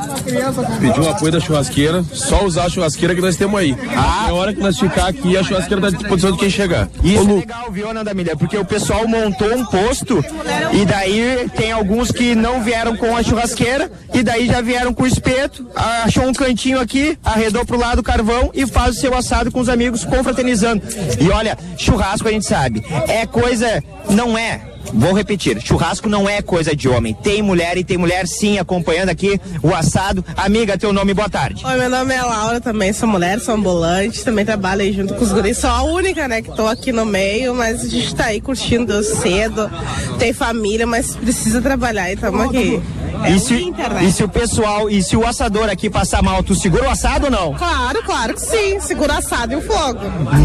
pediu 0.81 1.03
o 1.03 1.09
apoio 1.09 1.33
da 1.33 1.41
churrasqueira, 1.41 2.05
só 2.13 2.45
usar 2.45 2.65
a 2.65 2.69
churrasqueira 2.71 3.15
que 3.15 3.21
nós 3.21 3.37
temos 3.37 3.59
aí. 3.59 3.77
Ah. 3.97 4.27
É 4.29 4.33
hora 4.33 4.53
que 4.53 4.61
nós 4.61 4.79
ficar 4.79 5.09
aqui, 5.09 5.37
a 5.37 5.43
churrasqueira 5.43 5.81
tá 5.81 5.89
à 5.89 5.91
disposição 5.91 6.33
de 6.33 6.39
quem 6.39 6.51
chegar. 6.51 6.89
Isso 7.03 7.23
Ô, 7.29 7.37
é 7.37 7.41
legal, 7.41 7.71
viu, 7.71 7.91
Ana 7.91 8.03
da 8.03 8.15
Milha? 8.15 8.37
Porque 8.37 8.57
o 8.57 8.65
pessoal 8.65 9.07
montou 9.07 9.53
um 9.55 9.65
posto 9.67 10.25
e 10.73 10.85
daí 10.85 11.49
tem 11.57 11.73
alguns 11.73 12.11
que 12.11 12.35
não 12.35 12.63
vieram 12.63 12.97
com 12.97 13.17
a 13.17 13.23
churrasqueira 13.23 13.91
e 14.13 14.23
daí 14.23 14.47
já 14.47 14.61
vieram 14.61 14.93
com 14.95 15.03
o 15.03 15.07
espeto, 15.07 15.54
achou 15.75 16.25
um 16.25 16.33
cantinho 16.33 16.81
aqui, 16.81 17.19
arredou 17.25 17.65
pro 17.65 17.79
lado 17.79 18.01
o 18.01 18.03
carvão 18.03 18.51
e 18.55 18.67
faz 18.67 18.97
o 18.97 19.01
seu 19.01 19.15
assado 19.15 19.51
com 19.51 19.61
os 19.61 19.69
amigos, 19.69 20.05
confraternizando. 20.05 20.83
E 21.21 21.31
olha, 21.31 21.57
churrasco 21.77 22.29
a 22.29 22.33
gente 22.33 22.47
sabe, 22.47 22.85
é 23.09 23.27
coisa, 23.27 23.83
não 24.11 24.37
é. 24.37 24.75
Vou 24.93 25.13
repetir, 25.13 25.61
churrasco 25.61 26.09
não 26.09 26.29
é 26.29 26.43
coisa 26.43 26.77
de 26.77 26.89
homem. 26.89 27.15
Tem 27.15 27.43
mulher 27.43 27.77
e 27.77 27.85
tem 27.85 27.97
mulher 27.97 28.27
sim 28.27 28.59
acompanhando 28.59 29.09
aqui 29.09 29.41
o 29.63 29.75
assado. 29.75 30.25
Amiga, 30.37 30.77
teu 30.77 30.93
nome, 30.93 31.15
boa 31.15 31.29
tarde. 31.29 31.65
Oi, 31.65 31.77
meu 31.77 31.91
nome 31.91 32.15
é 32.15 32.23
Laura, 32.23 32.61
também 32.61 32.93
sou 32.93 33.09
mulher, 33.09 33.41
sou 33.41 33.55
ambulante, 33.55 34.23
também 34.25 34.45
trabalho 34.45 34.83
aí 34.83 34.93
junto 34.93 35.15
com 35.15 35.25
os 35.25 35.33
guris. 35.33 35.59
Sou 35.59 35.71
a 35.71 35.83
única, 35.83 36.29
né, 36.29 36.43
que 36.43 36.55
tô 36.55 36.67
aqui 36.67 36.93
no 36.93 37.07
meio, 37.07 37.55
mas 37.55 37.83
a 37.83 37.89
gente 37.89 38.15
tá 38.15 38.27
aí 38.27 38.41
curtindo 38.41 39.03
cedo, 39.03 39.71
tem 40.19 40.33
família, 40.33 40.87
mas 40.87 41.17
precisa 41.17 41.61
trabalhar 41.61 42.13
e 42.13 42.17
tamo 42.17 42.43
aqui. 42.43 42.81
É 43.25 43.31
E 43.31 43.35
o 43.37 43.41
se, 43.41 43.73
e 44.03 44.13
se 44.13 44.23
o 44.23 44.29
pessoal, 44.29 44.91
e 44.91 45.03
se 45.03 45.17
o 45.17 45.27
assador 45.27 45.69
aqui 45.71 45.89
passar 45.89 46.23
mal, 46.23 46.43
tu 46.43 46.55
segura 46.55 46.85
o 46.85 46.91
assado 46.91 47.27
ou 47.27 47.31
não? 47.31 47.55
Claro, 47.55 48.03
claro 48.05 48.35
que 48.35 48.41
sim, 48.41 48.79
segura 48.81 49.19
assado 49.19 49.55
e 49.55 49.57
o 49.57 49.63
fogo. 49.63 50.01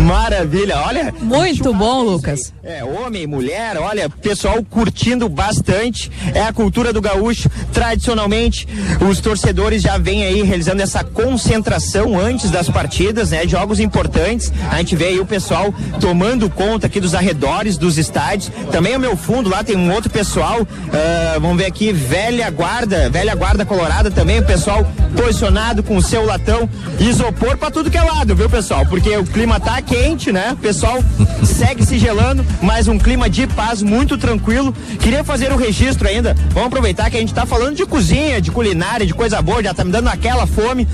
Maravilha, 0.08 0.78
olha. 0.86 1.14
Muito 1.20 1.74
bom, 1.74 2.04
Lucas. 2.04 2.54
É, 2.64 2.84
homem, 2.84 3.28
mulher, 3.28 3.78
olha, 3.78 4.10
pessoal 4.10 4.64
curtindo 4.70 5.28
bastante. 5.28 6.10
É 6.34 6.42
a 6.42 6.54
cultura 6.54 6.94
do 6.94 7.02
gaúcho. 7.02 7.50
Tradicionalmente, 7.74 8.68
os 9.10 9.20
torcedores 9.20 9.82
já 9.82 9.98
vêm 9.98 10.24
aí 10.24 10.42
realizando 10.42 10.82
essa 10.82 11.04
concentração 11.04 12.18
antes 12.18 12.50
das 12.50 12.70
partidas, 12.70 13.32
né? 13.32 13.48
Jogos 13.48 13.80
importantes. 13.80 14.52
A 14.72 14.78
gente 14.78 14.96
vê 14.96 15.08
aí 15.08 15.20
o 15.20 15.26
pessoal 15.26 15.74
tomando 16.00 16.50
conta 16.50 16.88
aqui 16.88 17.00
dos 17.00 17.14
arredores 17.14 17.78
dos 17.78 17.98
estádios. 17.98 18.52
Também 18.72 18.94
ao 18.94 19.00
meu 19.00 19.18
fundo 19.18 19.50
lá 19.50 19.64
tem 19.64 19.76
um 19.76 19.92
outro 19.92 20.10
pessoal. 20.10 20.66
ah, 20.94 21.38
vamos 21.40 21.58
ver 21.58 21.66
aqui, 21.66 21.92
velha 21.92 22.50
guarda, 22.50 22.69
velha 23.12 23.36
guarda 23.36 23.66
colorada 23.66 24.12
também, 24.12 24.40
o 24.40 24.46
pessoal 24.46 24.86
posicionado 25.16 25.82
com 25.82 25.98
o 25.98 26.02
seu 26.02 26.26
latão. 26.26 26.70
Isopor 27.00 27.58
pra 27.58 27.72
tudo 27.72 27.90
que 27.90 27.98
é 27.98 28.02
lado, 28.02 28.36
viu, 28.36 28.50
pessoal? 28.50 28.86
Porque 28.86 29.16
o 29.18 29.24
clima 29.24 29.60
tá 29.60 29.82
quente, 29.82 30.32
né? 30.32 30.52
O 30.54 30.58
pessoal 30.58 31.04
segue 31.44 31.86
se 31.86 31.98
gelando, 31.98 32.46
mas 32.62 32.88
um 32.88 32.98
clima 32.98 33.30
de 33.30 33.48
paz 33.48 33.82
muito 33.82 34.18
tranquilo. 34.18 34.74
Queria 35.00 35.24
fazer 35.24 35.52
o 35.52 35.58
registro 35.58 36.08
ainda. 36.08 36.36
Vamos 36.52 36.68
aproveitar 36.68 37.10
que 37.10 37.18
a 37.18 37.20
gente 37.20 37.34
tá 37.34 37.46
falando 37.46 37.76
de 37.76 37.86
cozinha, 37.86 38.42
de 38.42 38.52
culinária, 38.52 39.06
de 39.06 39.14
coisa 39.14 39.42
boa, 39.42 39.64
já 39.64 39.74
tá 39.74 39.84
me 39.84 39.92
dando 39.92 40.08
aquela 40.08 40.46
fome. 40.46 40.88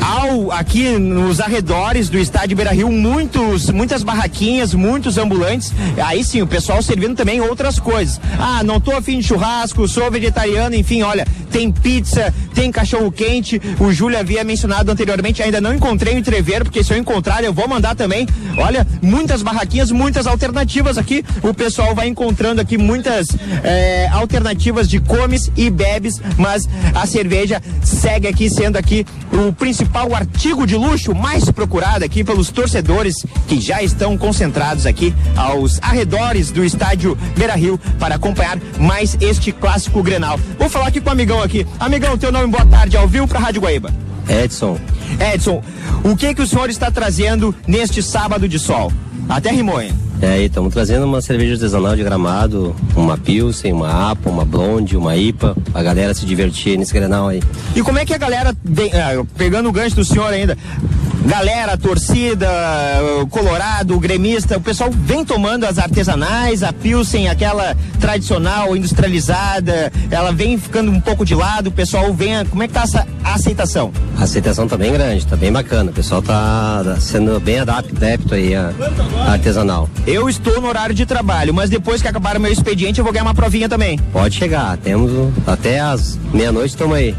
Ao 0.00 0.52
aqui 0.52 0.98
nos 0.98 1.40
arredores 1.40 2.08
do 2.08 2.18
estádio 2.18 2.56
Beira 2.56 2.72
Rio, 2.72 2.90
muitos, 2.90 3.70
muitas 3.70 4.02
barraquinhas, 4.02 4.74
muitos 4.74 5.16
ambulantes. 5.16 5.72
Aí 6.04 6.22
sim, 6.24 6.42
o 6.42 6.46
pessoal 6.46 6.82
servindo 6.82 7.16
também 7.16 7.40
outras 7.40 7.78
coisas. 7.78 8.20
Ah, 8.38 8.62
não 8.62 8.80
tô 8.80 8.92
afim 8.92 9.18
de 9.18 9.26
churrasco, 9.26 9.86
sou 9.88 10.10
vegetariano, 10.10 10.74
enfim, 10.74 11.02
tem 11.50 11.70
pizza, 11.70 12.32
tem 12.54 12.72
cachorro 12.72 13.10
quente. 13.12 13.60
O 13.78 13.92
Júlio 13.92 14.18
havia 14.18 14.42
mencionado 14.42 14.90
anteriormente, 14.90 15.42
ainda 15.42 15.60
não 15.60 15.74
encontrei 15.74 16.14
o 16.14 16.18
entreveiro, 16.18 16.64
porque 16.64 16.82
se 16.82 16.92
eu 16.92 16.98
encontrar, 16.98 17.44
eu 17.44 17.52
vou 17.52 17.68
mandar 17.68 17.94
também. 17.94 18.26
Olha, 18.56 18.86
muitas 19.00 19.42
barraquinhas, 19.42 19.90
muitas 19.90 20.26
alternativas 20.26 20.98
aqui. 20.98 21.24
O 21.42 21.52
pessoal 21.54 21.94
vai 21.94 22.08
encontrando 22.08 22.60
aqui 22.60 22.78
muitas 22.78 23.28
eh, 23.62 24.08
alternativas 24.12 24.88
de 24.88 25.00
comes 25.00 25.50
e 25.56 25.70
bebes, 25.70 26.20
mas 26.36 26.62
a 26.94 27.06
cerveja 27.06 27.62
segue 27.82 28.26
aqui 28.26 28.48
sendo 28.48 28.76
aqui 28.76 29.06
o 29.32 29.52
principal 29.52 30.14
artigo 30.14 30.66
de 30.66 30.76
luxo 30.76 31.14
mais 31.14 31.50
procurado 31.50 32.04
aqui 32.04 32.22
pelos 32.22 32.50
torcedores 32.50 33.14
que 33.48 33.60
já 33.60 33.82
estão 33.82 34.16
concentrados 34.16 34.86
aqui 34.86 35.14
aos 35.36 35.78
arredores 35.82 36.50
do 36.50 36.64
estádio 36.64 37.16
Beira 37.36 37.54
Rio 37.54 37.78
para 37.98 38.16
acompanhar 38.16 38.58
mais 38.78 39.16
este 39.20 39.52
clássico 39.52 40.02
Grenal. 40.02 40.38
Vou 40.58 40.68
falar 40.68 40.88
aqui 40.88 41.00
com 41.02 41.10
o 41.10 41.12
amigão 41.12 41.42
aqui. 41.42 41.66
Amigão, 41.78 42.16
teu 42.16 42.32
nome, 42.32 42.46
boa 42.46 42.64
tarde, 42.64 42.96
ao 42.96 43.08
vivo 43.08 43.26
para 43.28 43.38
Rádio 43.38 43.60
Guaíba. 43.60 43.90
Edson. 44.28 44.78
Edson, 45.34 45.62
o 46.04 46.16
que 46.16 46.34
que 46.34 46.42
o 46.42 46.46
senhor 46.46 46.70
está 46.70 46.90
trazendo 46.90 47.54
neste 47.66 48.02
sábado 48.02 48.48
de 48.48 48.58
sol? 48.58 48.92
Até 49.28 49.50
rimou, 49.50 49.80
hein? 49.80 49.92
É, 50.20 50.40
estamos 50.40 50.72
trazendo 50.72 51.04
uma 51.04 51.20
cerveja 51.20 51.54
artesanal 51.54 51.96
de 51.96 52.04
gramado, 52.04 52.76
uma 52.94 53.18
Pilsen, 53.18 53.72
uma 53.72 54.12
APA, 54.12 54.30
uma 54.30 54.44
Blonde, 54.44 54.96
uma 54.96 55.16
IPA, 55.16 55.56
a 55.74 55.82
galera 55.82 56.14
se 56.14 56.24
divertir 56.24 56.78
nesse 56.78 56.94
granal 56.94 57.26
aí. 57.26 57.42
E 57.74 57.82
como 57.82 57.98
é 57.98 58.04
que 58.04 58.14
a 58.14 58.18
galera, 58.18 58.54
vem, 58.62 58.92
ah, 58.92 59.24
pegando 59.36 59.68
o 59.68 59.72
gancho 59.72 59.96
do 59.96 60.04
senhor 60.04 60.32
ainda, 60.32 60.56
galera, 61.24 61.76
torcida, 61.76 62.48
colorado, 63.30 63.98
gremista, 63.98 64.58
o 64.58 64.60
pessoal 64.60 64.90
vem 64.90 65.24
tomando 65.24 65.64
as 65.64 65.78
artesanais, 65.78 66.62
a 66.62 66.72
Pilsen, 66.72 67.28
aquela 67.28 67.76
tradicional, 68.00 68.76
industrializada, 68.76 69.92
ela 70.10 70.32
vem 70.32 70.58
ficando 70.58 70.90
um 70.90 71.00
pouco 71.00 71.24
de 71.24 71.34
lado, 71.34 71.68
o 71.68 71.72
pessoal 71.72 72.12
vem, 72.12 72.44
como 72.46 72.62
é 72.62 72.68
que 72.68 72.74
tá 72.74 72.82
essa 72.82 73.06
aceitação? 73.24 73.92
A 74.18 74.24
aceitação 74.24 74.68
tá 74.68 74.76
bem 74.76 74.92
grande, 74.92 75.26
tá 75.26 75.36
bem 75.36 75.52
bacana. 75.52 75.90
O 75.90 75.94
pessoal 75.94 76.22
tá 76.22 76.96
sendo 77.00 77.38
bem 77.40 77.60
adepto 77.60 78.34
aí 78.34 78.54
a, 78.54 78.72
a 79.26 79.32
artesanal. 79.32 79.88
Eu 80.06 80.28
estou 80.28 80.60
no 80.60 80.68
horário 80.68 80.94
de 80.94 81.06
trabalho, 81.06 81.54
mas 81.54 81.70
depois 81.70 82.02
que 82.02 82.08
acabar 82.08 82.36
o 82.36 82.40
meu 82.40 82.52
expediente 82.52 82.98
eu 82.98 83.04
vou 83.04 83.12
ganhar 83.12 83.24
uma 83.24 83.34
provinha 83.34 83.68
também. 83.68 83.98
Pode 84.12 84.36
chegar, 84.36 84.76
temos 84.78 85.32
até 85.46 85.80
as 85.80 86.18
meia-noite, 86.32 86.70
estamos 86.70 86.96
aí. 86.96 87.14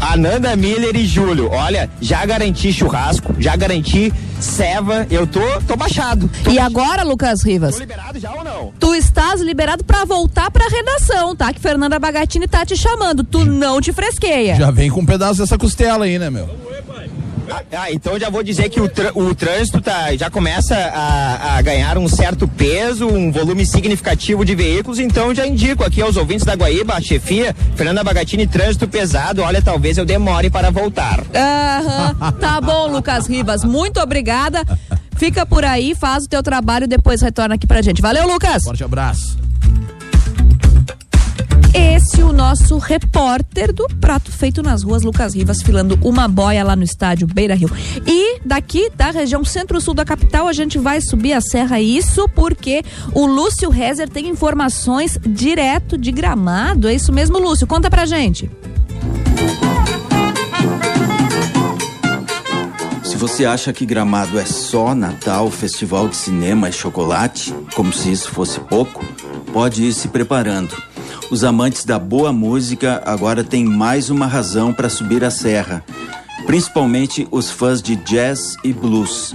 Ananda 0.00 0.54
Miller 0.56 0.94
e 0.96 1.06
Júlio, 1.06 1.50
olha, 1.50 1.88
já 2.00 2.24
garanti 2.26 2.72
churrasco, 2.72 3.34
já 3.38 3.56
garanti 3.56 4.12
ceva, 4.40 5.06
eu 5.10 5.26
tô, 5.26 5.40
tô 5.66 5.76
baixado. 5.76 6.28
E 6.50 6.58
agora, 6.58 7.02
Lucas 7.04 7.42
Rivas? 7.42 7.78
liberado 7.78 8.18
já 8.18 8.32
ou 8.32 8.44
não? 8.44 8.72
Tu 8.78 8.94
estás 8.94 9.40
liberado 9.40 9.84
pra 9.84 10.04
voltar 10.04 10.50
pra 10.50 10.66
redação, 10.66 11.34
tá? 11.34 11.52
Que 11.52 11.60
Fernanda 11.60 11.98
Bagatini 11.98 12.46
tá 12.48 12.66
te 12.66 12.76
chamando. 12.76 13.22
Tu 13.24 13.44
não 13.44 13.80
te 13.80 13.92
fresqueia. 13.92 14.56
Já 14.56 14.70
vem 14.70 14.90
com 14.90 15.00
um 15.00 15.06
pedaço 15.06 15.40
dessa 15.40 15.56
costela 15.56 16.04
aí, 16.04 16.18
né, 16.18 16.28
meu? 16.28 16.48
Ah, 17.72 17.90
então 17.90 18.18
já 18.18 18.30
vou 18.30 18.42
dizer 18.42 18.68
que 18.68 18.80
o, 18.80 18.88
trâ- 18.88 19.12
o 19.14 19.34
trânsito 19.34 19.80
tá, 19.80 20.14
já 20.16 20.30
começa 20.30 20.74
a, 20.76 21.56
a 21.56 21.62
ganhar 21.62 21.98
um 21.98 22.08
certo 22.08 22.46
peso, 22.46 23.06
um 23.06 23.30
volume 23.32 23.66
significativo 23.66 24.44
de 24.44 24.54
veículos, 24.54 24.98
então 24.98 25.34
já 25.34 25.46
indico 25.46 25.82
aqui 25.84 26.00
aos 26.00 26.16
ouvintes 26.16 26.44
da 26.46 26.54
Guaíba, 26.54 26.94
a 26.94 27.00
chefia, 27.00 27.54
Fernanda 27.76 28.04
Bagatini, 28.04 28.46
trânsito 28.46 28.86
pesado, 28.88 29.42
olha, 29.42 29.60
talvez 29.60 29.98
eu 29.98 30.04
demore 30.04 30.50
para 30.50 30.70
voltar. 30.70 31.20
Aham. 31.34 32.32
Tá 32.40 32.60
bom, 32.60 32.88
Lucas 32.88 33.26
Rivas. 33.26 33.64
Muito 33.64 33.98
obrigada. 34.00 34.62
Fica 35.16 35.44
por 35.46 35.64
aí, 35.64 35.94
faz 35.94 36.24
o 36.24 36.28
teu 36.28 36.42
trabalho 36.42 36.84
e 36.84 36.88
depois 36.88 37.20
retorna 37.20 37.54
aqui 37.54 37.66
pra 37.66 37.82
gente. 37.82 38.00
Valeu, 38.02 38.26
Lucas. 38.26 38.62
Forte 38.64 38.82
abraço. 38.84 39.36
Esse 41.74 42.22
o 42.22 42.32
nosso 42.32 42.76
repórter 42.76 43.72
do 43.72 43.86
Prato 43.98 44.30
Feito 44.30 44.62
nas 44.62 44.82
Ruas, 44.82 45.02
Lucas 45.02 45.34
Rivas, 45.34 45.62
filando 45.62 45.98
uma 46.02 46.28
boia 46.28 46.62
lá 46.62 46.76
no 46.76 46.82
estádio 46.82 47.26
Beira 47.26 47.54
Rio. 47.54 47.70
E 48.06 48.40
daqui 48.44 48.90
da 48.94 49.10
região 49.10 49.42
centro-sul 49.42 49.94
da 49.94 50.04
capital, 50.04 50.46
a 50.46 50.52
gente 50.52 50.78
vai 50.78 51.00
subir 51.00 51.32
a 51.32 51.40
serra. 51.40 51.80
Isso 51.80 52.28
porque 52.28 52.82
o 53.14 53.24
Lúcio 53.24 53.70
Rezer 53.70 54.08
tem 54.08 54.28
informações 54.28 55.18
direto 55.26 55.96
de 55.96 56.12
gramado. 56.12 56.88
É 56.88 56.94
isso 56.94 57.10
mesmo, 57.10 57.38
Lúcio? 57.38 57.66
Conta 57.66 57.88
pra 57.88 58.04
gente. 58.04 58.50
Se 63.02 63.16
você 63.16 63.46
acha 63.46 63.72
que 63.72 63.86
Gramado 63.86 64.38
é 64.38 64.44
só 64.44 64.94
Natal, 64.94 65.50
festival 65.50 66.08
de 66.08 66.16
cinema 66.16 66.68
e 66.68 66.72
chocolate, 66.72 67.54
como 67.74 67.92
se 67.92 68.10
isso 68.10 68.28
fosse 68.30 68.60
pouco, 68.60 69.04
pode 69.52 69.84
ir 69.84 69.92
se 69.92 70.08
preparando. 70.08 70.91
Os 71.32 71.44
amantes 71.44 71.86
da 71.86 71.98
boa 71.98 72.30
música 72.30 73.02
agora 73.06 73.42
têm 73.42 73.64
mais 73.64 74.10
uma 74.10 74.26
razão 74.26 74.70
para 74.70 74.90
subir 74.90 75.24
a 75.24 75.30
serra, 75.30 75.82
principalmente 76.44 77.26
os 77.30 77.50
fãs 77.50 77.80
de 77.80 77.96
jazz 77.96 78.54
e 78.62 78.70
blues. 78.70 79.32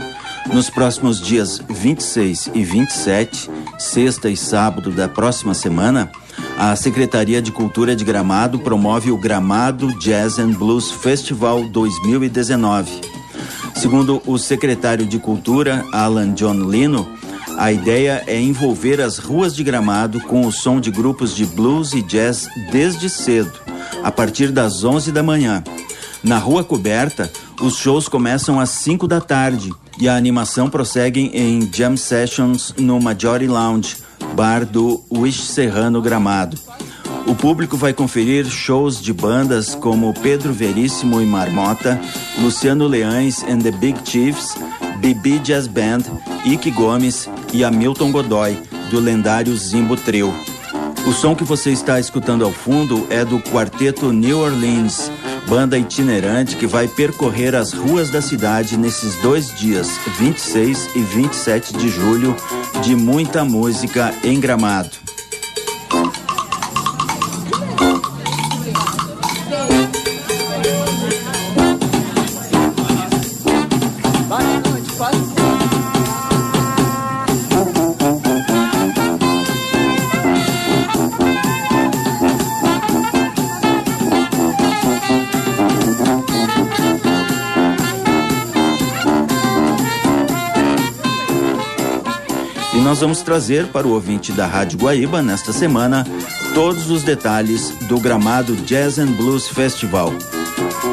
Nos 0.53 0.69
próximos 0.69 1.19
dias 1.19 1.59
26 1.67 2.51
e 2.53 2.63
27, 2.63 3.49
sexta 3.79 4.29
e 4.29 4.37
sábado 4.37 4.91
da 4.91 5.07
próxima 5.07 5.55
semana, 5.55 6.11
a 6.55 6.75
Secretaria 6.75 7.41
de 7.41 7.51
Cultura 7.51 7.95
de 7.95 8.05
Gramado 8.05 8.59
promove 8.59 9.09
o 9.09 9.17
Gramado 9.17 9.91
Jazz 9.97 10.37
and 10.37 10.51
Blues 10.51 10.91
Festival 10.91 11.67
2019. 11.67 12.91
Segundo 13.73 14.21
o 14.27 14.37
secretário 14.37 15.05
de 15.07 15.17
Cultura, 15.17 15.83
Alan 15.91 16.35
John 16.35 16.69
Lino, 16.69 17.16
a 17.57 17.71
ideia 17.71 18.23
é 18.27 18.39
envolver 18.39 19.01
as 19.01 19.17
ruas 19.17 19.55
de 19.55 19.63
Gramado 19.63 20.21
com 20.21 20.45
o 20.45 20.51
som 20.51 20.79
de 20.79 20.91
grupos 20.91 21.35
de 21.35 21.43
blues 21.43 21.91
e 21.93 22.03
jazz 22.03 22.47
desde 22.71 23.09
cedo, 23.09 23.51
a 24.03 24.11
partir 24.11 24.51
das 24.51 24.83
11 24.83 25.11
da 25.11 25.23
manhã. 25.23 25.63
Na 26.23 26.37
rua 26.37 26.63
coberta, 26.63 27.31
os 27.59 27.77
shows 27.77 28.07
começam 28.07 28.59
às 28.59 28.69
5 28.69 29.07
da 29.07 29.19
tarde 29.19 29.73
e 29.99 30.07
a 30.07 30.15
animação 30.15 30.69
prossegue 30.69 31.31
em 31.33 31.67
jam 31.73 31.97
sessions 31.97 32.75
no 32.77 32.99
Majority 33.01 33.47
Lounge, 33.47 33.97
bar 34.35 34.63
do 34.63 35.03
Wish 35.11 35.41
Serrano 35.41 35.99
Gramado. 35.99 36.57
O 37.25 37.33
público 37.33 37.75
vai 37.75 37.91
conferir 37.91 38.45
shows 38.45 39.01
de 39.01 39.11
bandas 39.11 39.73
como 39.73 40.13
Pedro 40.13 40.53
Veríssimo 40.53 41.19
e 41.19 41.25
Marmota, 41.25 41.99
Luciano 42.39 42.87
Leães 42.87 43.43
and 43.43 43.59
the 43.59 43.71
Big 43.71 43.99
Chiefs, 44.05 44.55
Bibi 44.99 45.39
Jazz 45.39 45.67
Band, 45.67 46.03
Ike 46.45 46.71
Gomes 46.71 47.29
e 47.53 47.63
Hamilton 47.63 48.11
Godoy, 48.11 48.57
do 48.89 48.99
lendário 48.99 49.55
Zimbo 49.55 49.95
Trio. 49.95 50.33
O 51.05 51.13
som 51.13 51.35
que 51.35 51.43
você 51.43 51.71
está 51.71 51.99
escutando 51.99 52.43
ao 52.43 52.51
fundo 52.51 53.07
é 53.09 53.23
do 53.23 53.39
quarteto 53.39 54.11
New 54.11 54.39
Orleans, 54.39 55.11
banda 55.47 55.77
itinerante 55.77 56.55
que 56.55 56.67
vai 56.67 56.87
percorrer 56.87 57.55
as 57.55 57.71
ruas 57.71 58.09
da 58.09 58.21
cidade 58.21 58.75
nesses 58.75 59.15
dois 59.21 59.53
dias, 59.55 59.87
26 60.19 60.95
e 60.95 60.99
27 60.99 61.73
de 61.77 61.89
julho, 61.89 62.35
de 62.83 62.95
muita 62.95 63.45
música 63.45 64.13
em 64.23 64.39
gramado. 64.39 65.06
E 92.77 92.79
nós 92.79 92.99
vamos 92.99 93.23
trazer 93.23 93.65
para 93.69 93.87
o 93.87 93.93
ouvinte 93.93 94.31
da 94.31 94.45
Rádio 94.45 94.77
Guaíba, 94.77 95.19
nesta 95.19 95.51
semana, 95.51 96.05
todos 96.53 96.91
os 96.91 97.01
detalhes 97.01 97.71
do 97.87 97.99
gramado 97.99 98.55
Jazz 98.55 98.99
and 98.99 99.13
Blues 99.13 99.47
Festival. 99.47 100.13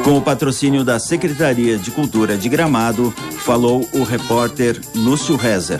Com 0.03 0.17
o 0.17 0.21
patrocínio 0.21 0.83
da 0.83 0.97
Secretaria 0.97 1.77
de 1.77 1.91
Cultura 1.91 2.39
de 2.39 2.49
Gramado, 2.49 3.13
falou 3.37 3.87
o 3.93 4.01
repórter 4.01 4.81
Lúcio 4.95 5.35
Rezer. 5.35 5.79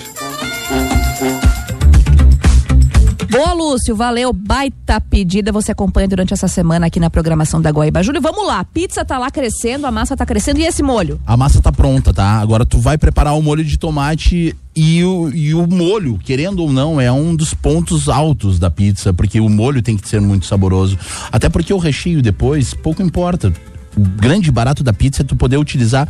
Boa, 3.35 3.51
Lúcio, 3.51 3.93
valeu, 3.93 4.31
baita 4.31 5.01
pedida. 5.01 5.51
Você 5.51 5.69
acompanha 5.69 6.07
durante 6.07 6.33
essa 6.33 6.47
semana 6.47 6.87
aqui 6.87 7.01
na 7.01 7.09
programação 7.09 7.61
da 7.61 7.69
Guaíba. 7.69 8.01
Júlio, 8.01 8.21
vamos 8.21 8.47
lá. 8.47 8.63
Pizza 8.63 9.03
tá 9.03 9.17
lá 9.17 9.29
crescendo, 9.29 9.85
a 9.85 9.91
massa 9.91 10.15
tá 10.15 10.25
crescendo. 10.25 10.61
E 10.61 10.63
esse 10.63 10.81
molho? 10.81 11.19
A 11.27 11.35
massa 11.35 11.61
tá 11.61 11.69
pronta, 11.69 12.13
tá? 12.13 12.39
Agora 12.39 12.65
tu 12.65 12.79
vai 12.79 12.97
preparar 12.97 13.37
o 13.37 13.41
molho 13.41 13.61
de 13.61 13.77
tomate 13.77 14.55
e 14.73 15.03
o, 15.03 15.29
e 15.33 15.53
o 15.53 15.67
molho, 15.67 16.17
querendo 16.17 16.59
ou 16.59 16.71
não, 16.71 17.01
é 17.01 17.11
um 17.11 17.35
dos 17.35 17.53
pontos 17.53 18.07
altos 18.07 18.57
da 18.57 18.71
pizza, 18.71 19.13
porque 19.13 19.41
o 19.41 19.49
molho 19.49 19.81
tem 19.81 19.97
que 19.97 20.07
ser 20.07 20.21
muito 20.21 20.45
saboroso. 20.45 20.97
Até 21.29 21.49
porque 21.49 21.73
o 21.73 21.77
recheio 21.77 22.21
depois, 22.21 22.73
pouco 22.73 23.01
importa. 23.01 23.51
O 23.97 24.01
grande 24.01 24.49
barato 24.49 24.81
da 24.81 24.93
pizza 24.93 25.23
é 25.23 25.25
tu 25.25 25.35
poder 25.35 25.57
utilizar 25.57 26.07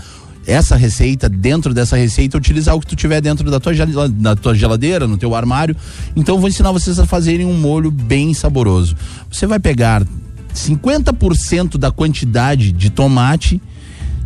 essa 0.47 0.75
receita, 0.75 1.27
dentro 1.27 1.73
dessa 1.73 1.97
receita, 1.97 2.37
utilizar 2.37 2.75
o 2.75 2.79
que 2.79 2.87
tu 2.87 2.95
tiver 2.95 3.21
dentro 3.21 3.49
da 3.49 3.59
tua, 3.59 3.73
da 4.09 4.35
tua 4.35 4.53
geladeira, 4.53 5.07
no 5.07 5.17
teu 5.17 5.33
armário. 5.33 5.75
Então, 6.15 6.39
vou 6.39 6.47
ensinar 6.47 6.71
vocês 6.71 6.99
a 6.99 7.05
fazerem 7.05 7.45
um 7.45 7.57
molho 7.57 7.89
bem 7.89 8.33
saboroso. 8.33 8.95
Você 9.31 9.47
vai 9.47 9.59
pegar 9.59 10.05
50% 10.53 11.77
da 11.77 11.91
quantidade 11.91 12.71
de 12.71 12.89
tomate 12.89 13.61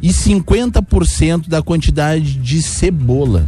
e 0.02 0.10
50% 0.10 1.48
da 1.48 1.62
quantidade 1.62 2.36
de 2.36 2.62
cebola. 2.62 3.48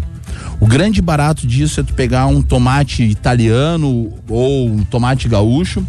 O 0.60 0.68
grande 0.68 1.02
barato 1.02 1.46
disso 1.46 1.80
é 1.80 1.84
tu 1.84 1.94
pegar 1.94 2.28
um 2.28 2.42
tomate 2.42 3.04
italiano 3.04 4.14
ou 4.30 4.68
um 4.68 4.84
tomate 4.84 5.28
gaúcho, 5.28 5.86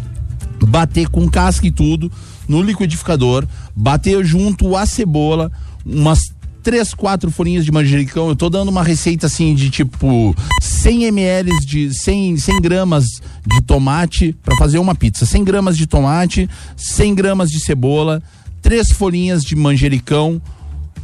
bater 0.67 1.07
com 1.07 1.29
casca 1.29 1.67
e 1.67 1.71
tudo 1.71 2.11
no 2.47 2.61
liquidificador, 2.61 3.47
bater 3.75 4.23
junto 4.25 4.75
a 4.75 4.85
cebola, 4.85 5.51
umas 5.85 6.32
três, 6.63 6.93
quatro 6.93 7.29
folhinhas 7.29 7.65
de 7.65 7.71
manjericão. 7.71 8.29
Eu 8.29 8.35
tô 8.35 8.49
dando 8.49 8.69
uma 8.69 8.83
receita 8.83 9.27
assim 9.27 9.53
de 9.53 9.69
tipo 9.69 10.33
100 10.61 11.03
ml 11.03 11.51
de 11.65 11.93
100, 11.93 12.37
100 12.37 12.61
gramas 12.61 13.05
de 13.45 13.61
tomate 13.61 14.33
para 14.41 14.55
fazer 14.55 14.79
uma 14.79 14.95
pizza. 14.95 15.25
100 15.25 15.43
gramas 15.43 15.77
de 15.77 15.85
tomate, 15.85 16.49
100 16.77 17.13
gramas 17.13 17.51
de 17.51 17.59
cebola, 17.59 18.23
três 18.61 18.91
folhinhas 18.91 19.43
de 19.43 19.55
manjericão, 19.55 20.41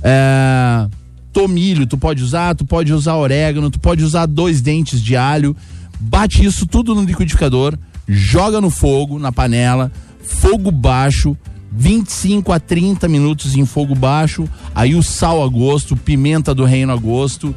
é, 0.01 0.87
tomilho, 1.33 1.85
tu 1.85 1.97
pode 1.97 2.23
usar, 2.23 2.55
tu 2.55 2.65
pode 2.65 2.93
usar 2.93 3.17
orégano, 3.17 3.69
tu 3.69 3.79
pode 3.79 4.03
usar 4.03 4.25
dois 4.25 4.61
dentes 4.61 5.01
de 5.01 5.15
alho. 5.15 5.55
Bate 5.99 6.45
isso 6.45 6.65
tudo 6.65 6.95
no 6.95 7.03
liquidificador, 7.03 7.77
joga 8.07 8.61
no 8.61 8.69
fogo, 8.69 9.19
na 9.19 9.31
panela, 9.31 9.91
fogo 10.23 10.71
baixo, 10.71 11.37
25 11.71 12.51
a 12.51 12.59
30 12.59 13.07
minutos 13.07 13.55
em 13.55 13.65
fogo 13.65 13.95
baixo, 13.95 14.47
aí 14.73 14.95
o 14.95 15.03
sal 15.03 15.43
a 15.43 15.47
gosto, 15.47 15.95
pimenta 15.95 16.53
do 16.53 16.65
reino 16.65 16.91
a 16.91 16.95
gosto. 16.95 17.55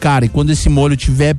Cara, 0.00 0.24
e 0.24 0.28
quando 0.28 0.50
esse 0.50 0.68
molho 0.68 0.96
tiver 0.96 1.36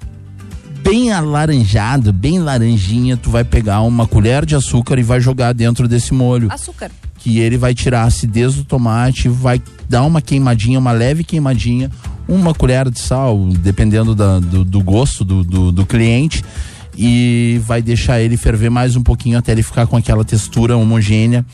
bem 0.81 1.11
alaranjado, 1.11 2.11
bem 2.11 2.39
laranjinha, 2.39 3.15
tu 3.17 3.29
vai 3.29 3.43
pegar 3.43 3.81
uma 3.81 4.05
colher 4.07 4.45
de 4.45 4.55
açúcar 4.55 4.99
e 4.99 5.03
vai 5.03 5.19
jogar 5.19 5.53
dentro 5.53 5.87
desse 5.87 6.13
molho 6.13 6.51
Açúcar. 6.51 6.91
que 7.17 7.39
ele 7.39 7.57
vai 7.57 7.73
tirar 7.73 8.01
a 8.03 8.05
acidez 8.05 8.55
do 8.55 8.63
tomate, 8.65 9.29
vai 9.29 9.61
dar 9.87 10.03
uma 10.03 10.21
queimadinha, 10.21 10.79
uma 10.79 10.91
leve 10.91 11.23
queimadinha, 11.23 11.89
uma 12.27 12.53
colher 12.53 12.89
de 12.89 12.99
sal, 12.99 13.47
dependendo 13.59 14.13
da- 14.15 14.39
do, 14.39 14.63
do 14.65 14.81
gosto 14.81 15.23
do, 15.23 15.43
do, 15.43 15.71
do 15.71 15.85
cliente, 15.85 16.43
e 16.97 17.61
vai 17.65 17.81
deixar 17.81 18.21
ele 18.21 18.37
ferver 18.37 18.69
mais 18.69 18.95
um 18.95 19.03
pouquinho 19.03 19.37
até 19.37 19.51
ele 19.53 19.63
ficar 19.63 19.87
com 19.87 19.95
aquela 19.97 20.23
textura 20.25 20.75
homogênea, 20.77 21.45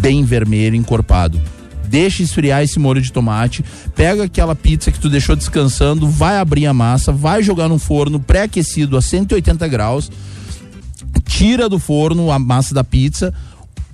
bem 0.00 0.24
vermelho, 0.24 0.76
encorpado. 0.76 1.40
Deixa 1.88 2.22
esfriar 2.22 2.62
esse 2.62 2.78
molho 2.78 3.02
de 3.02 3.12
tomate, 3.12 3.62
pega 3.94 4.24
aquela 4.24 4.54
pizza 4.54 4.90
que 4.90 4.98
tu 4.98 5.10
deixou 5.10 5.36
descansando, 5.36 6.08
vai 6.08 6.38
abrir 6.38 6.66
a 6.66 6.72
massa, 6.72 7.12
vai 7.12 7.42
jogar 7.42 7.68
no 7.68 7.78
forno 7.78 8.18
pré-aquecido 8.18 8.96
a 8.96 9.02
180 9.02 9.68
graus, 9.68 10.10
tira 11.26 11.68
do 11.68 11.78
forno 11.78 12.30
a 12.30 12.38
massa 12.38 12.74
da 12.74 12.82
pizza. 12.82 13.34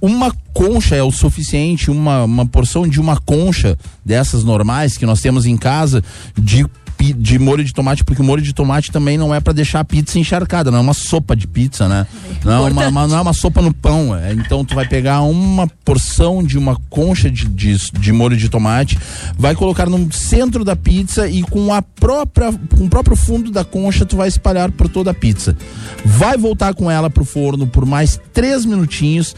Uma 0.00 0.32
concha 0.52 0.94
é 0.94 1.02
o 1.02 1.10
suficiente, 1.10 1.90
uma, 1.90 2.22
uma 2.22 2.46
porção 2.46 2.86
de 2.86 3.00
uma 3.00 3.16
concha 3.16 3.76
dessas 4.04 4.44
normais 4.44 4.96
que 4.96 5.04
nós 5.04 5.20
temos 5.20 5.44
em 5.44 5.56
casa, 5.56 6.04
de 6.38 6.64
de 6.98 7.38
molho 7.38 7.64
de 7.64 7.72
tomate, 7.72 8.04
porque 8.04 8.20
o 8.20 8.24
molho 8.24 8.42
de 8.42 8.52
tomate 8.52 8.90
também 8.90 9.16
não 9.16 9.34
é 9.34 9.40
para 9.40 9.52
deixar 9.52 9.80
a 9.80 9.84
pizza 9.84 10.18
encharcada, 10.18 10.70
não 10.70 10.78
é 10.78 10.80
uma 10.82 10.94
sopa 10.94 11.34
de 11.36 11.46
pizza, 11.46 11.88
né? 11.88 12.06
Não 12.44 12.52
é 12.66 12.70
uma, 12.70 12.86
uma- 12.88 13.06
não 13.08 13.18
é 13.18 13.20
uma 13.20 13.32
sopa 13.32 13.62
no 13.62 13.72
pão. 13.72 14.14
é. 14.16 14.32
então 14.32 14.64
tu 14.64 14.74
vai 14.74 14.86
pegar 14.86 15.22
uma 15.22 15.66
porção 15.84 16.42
de 16.42 16.58
uma 16.58 16.76
concha 16.90 17.30
de, 17.30 17.46
de, 17.48 17.76
de 17.92 18.12
molho 18.12 18.36
de 18.36 18.48
tomate, 18.48 18.98
vai 19.38 19.54
colocar 19.54 19.88
no 19.88 20.12
centro 20.12 20.64
da 20.64 20.74
pizza 20.76 21.28
e 21.28 21.42
com 21.42 21.72
a 21.72 21.80
própria, 21.82 22.52
com 22.76 22.84
o 22.84 22.88
próprio 22.88 23.16
fundo 23.16 23.50
da 23.50 23.64
concha 23.64 24.04
tu 24.04 24.16
vai 24.16 24.28
espalhar 24.28 24.70
por 24.72 24.88
toda 24.88 25.10
a 25.10 25.14
pizza. 25.14 25.56
Vai 26.04 26.36
voltar 26.36 26.74
com 26.74 26.90
ela 26.90 27.08
pro 27.08 27.24
forno 27.24 27.66
por 27.66 27.86
mais 27.86 28.20
três 28.32 28.64
minutinhos, 28.64 29.34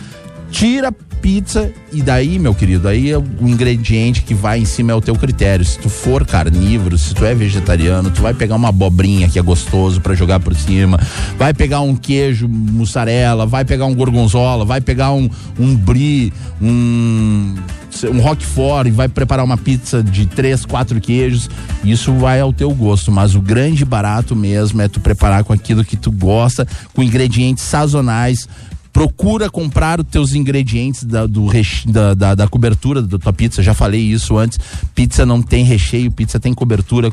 tira 0.51 0.93
pizza 1.21 1.71
e 1.93 2.03
daí, 2.03 2.39
meu 2.39 2.55
querido, 2.55 2.89
aí 2.89 3.11
é 3.11 3.19
o 3.19 3.25
ingrediente 3.43 4.23
que 4.23 4.35
vai 4.35 4.59
em 4.59 4.65
cima 4.65 4.93
é 4.93 4.95
o 4.95 5.01
teu 5.01 5.15
critério. 5.15 5.65
Se 5.65 5.79
tu 5.79 5.89
for 5.89 6.27
carnívoro, 6.27 6.97
se 6.99 7.15
tu 7.15 7.25
é 7.25 7.35
vegetariano, 7.35 8.11
tu 8.11 8.23
vai 8.23 8.35
pegar 8.35 8.57
uma 8.57 8.69
abobrinha 8.69 9.29
que 9.29 9.39
é 9.39 9.43
gostoso 9.43 10.01
pra 10.01 10.15
jogar 10.15 10.41
por 10.41 10.55
cima, 10.55 10.99
vai 11.39 11.53
pegar 11.53 11.81
um 11.81 11.95
queijo 11.95 12.49
mussarela, 12.49 13.47
vai 13.47 13.65
pegar 13.65 13.87
um 13.87 13.95
gorgonzola, 13.95 14.65
vai 14.65 14.81
pegar 14.81 15.13
um, 15.13 15.29
um 15.59 15.77
brie, 15.77 16.33
um 16.61 17.55
um 18.09 18.21
roquefort 18.21 18.87
e 18.87 18.91
vai 18.91 19.09
preparar 19.09 19.45
uma 19.45 19.59
pizza 19.59 20.03
de 20.03 20.25
três, 20.25 20.65
quatro 20.65 21.01
queijos, 21.01 21.51
isso 21.85 22.13
vai 22.15 22.41
ao 22.41 22.53
teu 22.53 22.73
gosto, 22.73 23.11
mas 23.11 23.35
o 23.35 23.41
grande 23.41 23.85
barato 23.85 24.35
mesmo 24.35 24.81
é 24.81 24.89
tu 24.89 25.01
preparar 25.01 25.45
com 25.45 25.53
aquilo 25.53 25.85
que 25.85 25.97
tu 25.97 26.11
gosta, 26.11 26.67
com 26.95 27.03
ingredientes 27.03 27.65
sazonais, 27.65 28.49
procura 28.93 29.49
comprar 29.49 30.01
os 30.01 30.07
teus 30.07 30.35
ingredientes 30.35 31.05
da, 31.05 31.27
do 31.27 31.47
reche- 31.47 31.89
da, 31.89 32.13
da, 32.15 32.35
da 32.35 32.49
cobertura 32.49 33.01
da 33.01 33.19
tua 33.19 33.33
pizza. 33.33 33.63
Já 33.63 33.73
falei 33.75 34.01
isso 34.01 34.37
antes. 34.37 34.59
Pizza 34.95 35.25
não 35.25 35.41
tem 35.41 35.65
recheio, 35.65 36.11
pizza 36.11 36.41
tem 36.41 36.53
cobertura. 36.53 37.11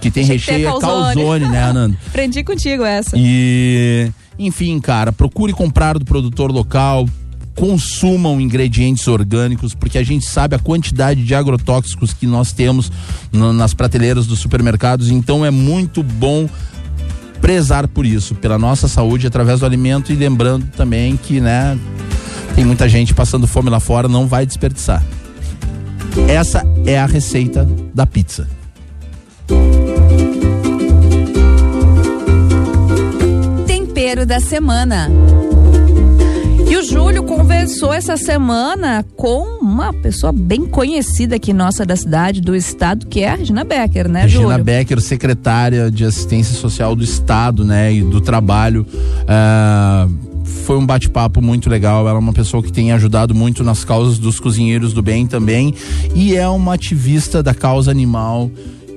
Que 0.00 0.10
tem 0.10 0.24
Achei 0.24 0.38
que 0.38 0.50
recheio 0.50 0.68
é 0.68 0.70
calzone. 0.70 1.14
calzone, 1.14 1.48
né, 1.48 1.62
Ananda? 1.62 1.96
Aprendi 2.08 2.42
contigo 2.42 2.82
essa. 2.84 3.14
E, 3.16 4.10
enfim, 4.38 4.78
cara, 4.80 5.12
procure 5.12 5.52
comprar 5.52 5.98
do 5.98 6.04
produtor 6.04 6.50
local. 6.50 7.08
Consumam 7.54 8.40
ingredientes 8.40 9.06
orgânicos, 9.06 9.74
porque 9.74 9.98
a 9.98 10.02
gente 10.02 10.24
sabe 10.24 10.56
a 10.56 10.58
quantidade 10.58 11.22
de 11.22 11.34
agrotóxicos 11.34 12.14
que 12.14 12.26
nós 12.26 12.50
temos 12.50 12.90
no- 13.30 13.52
nas 13.52 13.74
prateleiras 13.74 14.26
dos 14.26 14.38
supermercados. 14.38 15.10
Então 15.10 15.44
é 15.44 15.50
muito 15.50 16.02
bom 16.02 16.48
prezar 17.42 17.88
por 17.88 18.06
isso, 18.06 18.36
pela 18.36 18.56
nossa 18.56 18.86
saúde 18.86 19.26
através 19.26 19.60
do 19.60 19.66
alimento 19.66 20.12
e 20.12 20.14
lembrando 20.14 20.64
também 20.76 21.16
que, 21.16 21.40
né, 21.40 21.76
tem 22.54 22.64
muita 22.64 22.88
gente 22.88 23.12
passando 23.12 23.48
fome 23.48 23.68
lá 23.68 23.80
fora, 23.80 24.06
não 24.06 24.28
vai 24.28 24.46
desperdiçar. 24.46 25.04
Essa 26.28 26.62
é 26.86 26.98
a 26.98 27.04
receita 27.04 27.68
da 27.92 28.06
pizza. 28.06 28.48
Tempero 33.66 34.24
da 34.24 34.38
semana. 34.38 35.10
E 36.72 36.76
o 36.78 36.82
Júlio 36.82 37.22
conversou 37.24 37.92
essa 37.92 38.16
semana 38.16 39.04
com 39.14 39.42
uma 39.60 39.92
pessoa 39.92 40.32
bem 40.32 40.64
conhecida 40.64 41.36
aqui 41.36 41.52
nossa 41.52 41.84
da 41.84 41.94
cidade, 41.94 42.40
do 42.40 42.56
estado, 42.56 43.08
que 43.08 43.20
é 43.20 43.28
a 43.28 43.34
Regina 43.34 43.62
Becker, 43.62 44.08
né, 44.08 44.22
Regina 44.22 44.42
Júlio? 44.44 44.64
Becker, 44.64 44.98
secretária 45.02 45.90
de 45.90 46.02
Assistência 46.06 46.56
Social 46.56 46.96
do 46.96 47.04
Estado, 47.04 47.62
né, 47.62 47.92
e 47.92 48.00
do 48.00 48.22
Trabalho. 48.22 48.86
Ah, 49.28 50.08
foi 50.46 50.78
um 50.78 50.86
bate-papo 50.86 51.42
muito 51.42 51.68
legal. 51.68 52.08
Ela 52.08 52.16
é 52.16 52.18
uma 52.18 52.32
pessoa 52.32 52.62
que 52.62 52.72
tem 52.72 52.90
ajudado 52.90 53.34
muito 53.34 53.62
nas 53.62 53.84
causas 53.84 54.18
dos 54.18 54.40
cozinheiros 54.40 54.94
do 54.94 55.02
bem 55.02 55.26
também 55.26 55.74
e 56.14 56.34
é 56.34 56.48
uma 56.48 56.72
ativista 56.72 57.42
da 57.42 57.52
causa 57.52 57.90
animal. 57.90 58.50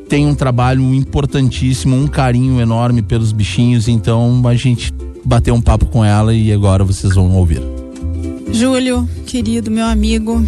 Tem 0.08 0.26
um 0.26 0.34
trabalho 0.34 0.82
importantíssimo, 0.94 1.94
um 1.94 2.08
carinho 2.08 2.62
enorme 2.62 3.02
pelos 3.02 3.34
bichinhos. 3.34 3.90
Então 3.90 4.42
a 4.48 4.56
gente 4.56 4.94
bateu 5.26 5.56
um 5.56 5.62
papo 5.62 5.88
com 5.88 6.06
ela 6.06 6.34
e 6.34 6.54
agora 6.54 6.84
vocês 6.84 7.16
vão 7.16 7.36
ouvir. 7.36 7.62
Júlio, 8.52 9.10
querido, 9.26 9.72
meu 9.72 9.86
amigo, 9.86 10.42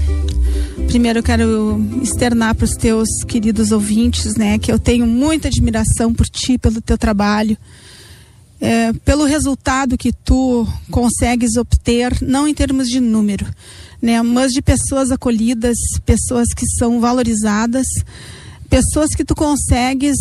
primeiro 0.88 1.20
eu 1.20 1.24
quero 1.24 1.82
externar 2.02 2.56
para 2.56 2.66
os 2.66 2.72
teus 2.72 3.10
queridos 3.28 3.72
ouvintes, 3.72 4.36
né, 4.36 4.58
que 4.58 4.72
eu 4.72 4.80
tenho 4.80 5.06
muita 5.06 5.48
admiração 5.48 6.14
por 6.14 6.26
ti, 6.28 6.58
pelo 6.58 6.80
teu 6.80 6.98
trabalho, 6.98 7.58
é, 8.62 8.94
pelo 8.94 9.26
resultado 9.26 9.98
que 9.98 10.14
tu 10.14 10.66
consegues 10.90 11.58
obter, 11.58 12.16
não 12.22 12.48
em 12.48 12.54
termos 12.54 12.88
de 12.88 13.00
número, 13.00 13.46
né, 14.02 14.22
mas 14.22 14.52
de 14.52 14.62
pessoas 14.62 15.12
acolhidas, 15.12 15.76
pessoas 16.06 16.48
que 16.56 16.66
são 16.78 17.02
valorizadas, 17.02 17.88
pessoas 18.70 19.10
que 19.16 19.26
tu 19.26 19.36
consegues 19.36 20.16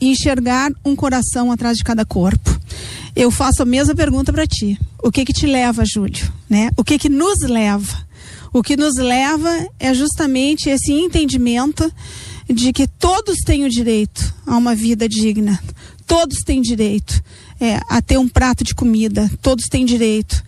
enxergar 0.00 0.70
um 0.84 0.94
coração 0.94 1.50
atrás 1.50 1.76
de 1.76 1.84
cada 1.84 2.04
corpo. 2.04 2.55
Eu 3.16 3.30
faço 3.30 3.62
a 3.62 3.64
mesma 3.64 3.94
pergunta 3.94 4.30
para 4.30 4.46
ti. 4.46 4.78
O 5.02 5.10
que 5.10 5.24
que 5.24 5.32
te 5.32 5.46
leva, 5.46 5.84
Júlio? 5.86 6.30
Né? 6.50 6.70
O 6.76 6.84
que 6.84 6.98
que 6.98 7.08
nos 7.08 7.38
leva? 7.40 8.06
O 8.52 8.62
que 8.62 8.76
nos 8.76 8.96
leva 8.96 9.66
é 9.80 9.94
justamente 9.94 10.68
esse 10.68 10.92
entendimento 10.92 11.90
de 12.46 12.74
que 12.74 12.86
todos 12.86 13.38
têm 13.38 13.64
o 13.64 13.70
direito 13.70 14.34
a 14.46 14.54
uma 14.54 14.74
vida 14.74 15.08
digna. 15.08 15.58
Todos 16.06 16.40
têm 16.44 16.60
direito 16.60 17.22
é, 17.58 17.80
a 17.88 18.02
ter 18.02 18.18
um 18.18 18.28
prato 18.28 18.62
de 18.62 18.74
comida. 18.74 19.30
Todos 19.40 19.64
têm 19.64 19.86
direito 19.86 20.44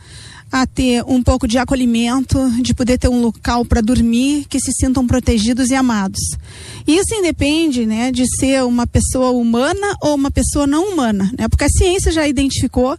a 0.51 0.67
ter 0.67 1.03
um 1.07 1.23
pouco 1.23 1.47
de 1.47 1.59
acolhimento, 1.59 2.39
de 2.63 2.75
poder 2.75 2.99
ter 2.99 3.09
um 3.09 3.21
local 3.21 3.65
para 3.65 3.81
dormir, 3.81 4.47
que 4.49 4.59
se 4.59 4.73
sintam 4.73 5.07
protegidos 5.07 5.69
e 5.71 5.75
amados. 5.75 6.21
Isso 6.87 7.15
independe, 7.15 7.85
né, 7.85 8.11
de 8.11 8.25
ser 8.39 8.65
uma 8.65 8.87
pessoa 8.87 9.31
humana 9.31 9.95
ou 10.03 10.15
uma 10.15 10.31
pessoa 10.31 10.67
não 10.67 10.93
humana, 10.93 11.31
né? 11.39 11.49
Porque 11.49 11.65
a 11.65 11.69
ciência 11.69 12.11
já 12.11 12.27
identificou 12.27 12.97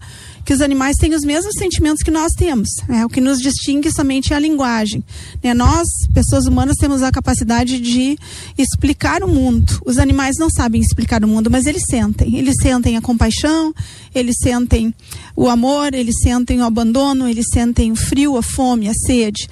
que 0.49 0.53
os 0.53 0.61
animais 0.61 0.95
têm 0.97 1.13
os 1.13 1.21
mesmos 1.21 1.53
sentimentos 1.59 2.01
que 2.01 2.09
nós 2.09 2.31
temos. 2.31 2.69
Né? 2.87 3.05
O 3.05 3.07
que 3.07 3.21
nos 3.21 3.39
distingue 3.39 3.91
somente 3.91 4.33
é 4.33 4.35
a 4.35 4.39
linguagem. 4.39 5.03
Né? 5.43 5.53
Nós, 5.53 5.87
pessoas 6.11 6.47
humanas, 6.47 6.75
temos 6.75 7.03
a 7.03 7.11
capacidade 7.11 7.79
de 7.79 8.17
explicar 8.57 9.23
o 9.23 9.27
mundo. 9.27 9.79
Os 9.85 9.99
animais 9.99 10.37
não 10.39 10.49
sabem 10.49 10.81
explicar 10.81 11.23
o 11.23 11.27
mundo, 11.27 11.51
mas 11.51 11.67
eles 11.67 11.83
sentem. 11.87 12.35
Eles 12.35 12.55
sentem 12.59 12.97
a 12.97 13.01
compaixão, 13.01 13.71
eles 14.15 14.37
sentem 14.41 14.91
o 15.35 15.47
amor, 15.47 15.93
eles 15.93 16.15
sentem 16.19 16.63
o 16.63 16.65
abandono, 16.65 17.27
eles 17.27 17.45
sentem 17.53 17.91
o 17.91 17.95
frio, 17.95 18.35
a 18.35 18.41
fome, 18.41 18.89
a 18.89 18.93
sede. 19.05 19.47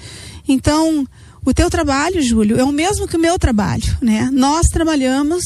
Então, 0.48 1.06
o 1.46 1.54
teu 1.54 1.70
trabalho, 1.70 2.20
Júlio, 2.20 2.58
é 2.58 2.64
o 2.64 2.72
mesmo 2.72 3.06
que 3.06 3.16
o 3.16 3.20
meu 3.20 3.38
trabalho, 3.38 3.96
né? 4.02 4.28
Nós 4.32 4.66
trabalhamos 4.66 5.44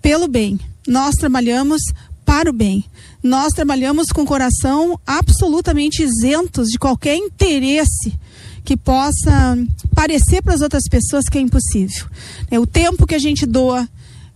pelo 0.00 0.26
bem. 0.26 0.58
Nós 0.86 1.14
trabalhamos 1.14 1.82
para 2.24 2.48
o 2.48 2.54
bem. 2.54 2.86
Nós 3.22 3.52
trabalhamos 3.52 4.06
com 4.14 4.24
coração 4.24 4.98
absolutamente 5.06 6.02
isentos 6.02 6.68
de 6.68 6.78
qualquer 6.78 7.16
interesse 7.16 8.12
que 8.64 8.76
possa 8.76 9.56
parecer 9.94 10.42
para 10.42 10.54
as 10.54 10.60
outras 10.60 10.84
pessoas 10.90 11.24
que 11.24 11.38
é 11.38 11.40
impossível. 11.40 12.06
É 12.50 12.58
o 12.58 12.66
tempo 12.66 13.06
que 13.06 13.14
a 13.14 13.18
gente 13.18 13.46
doa, 13.46 13.88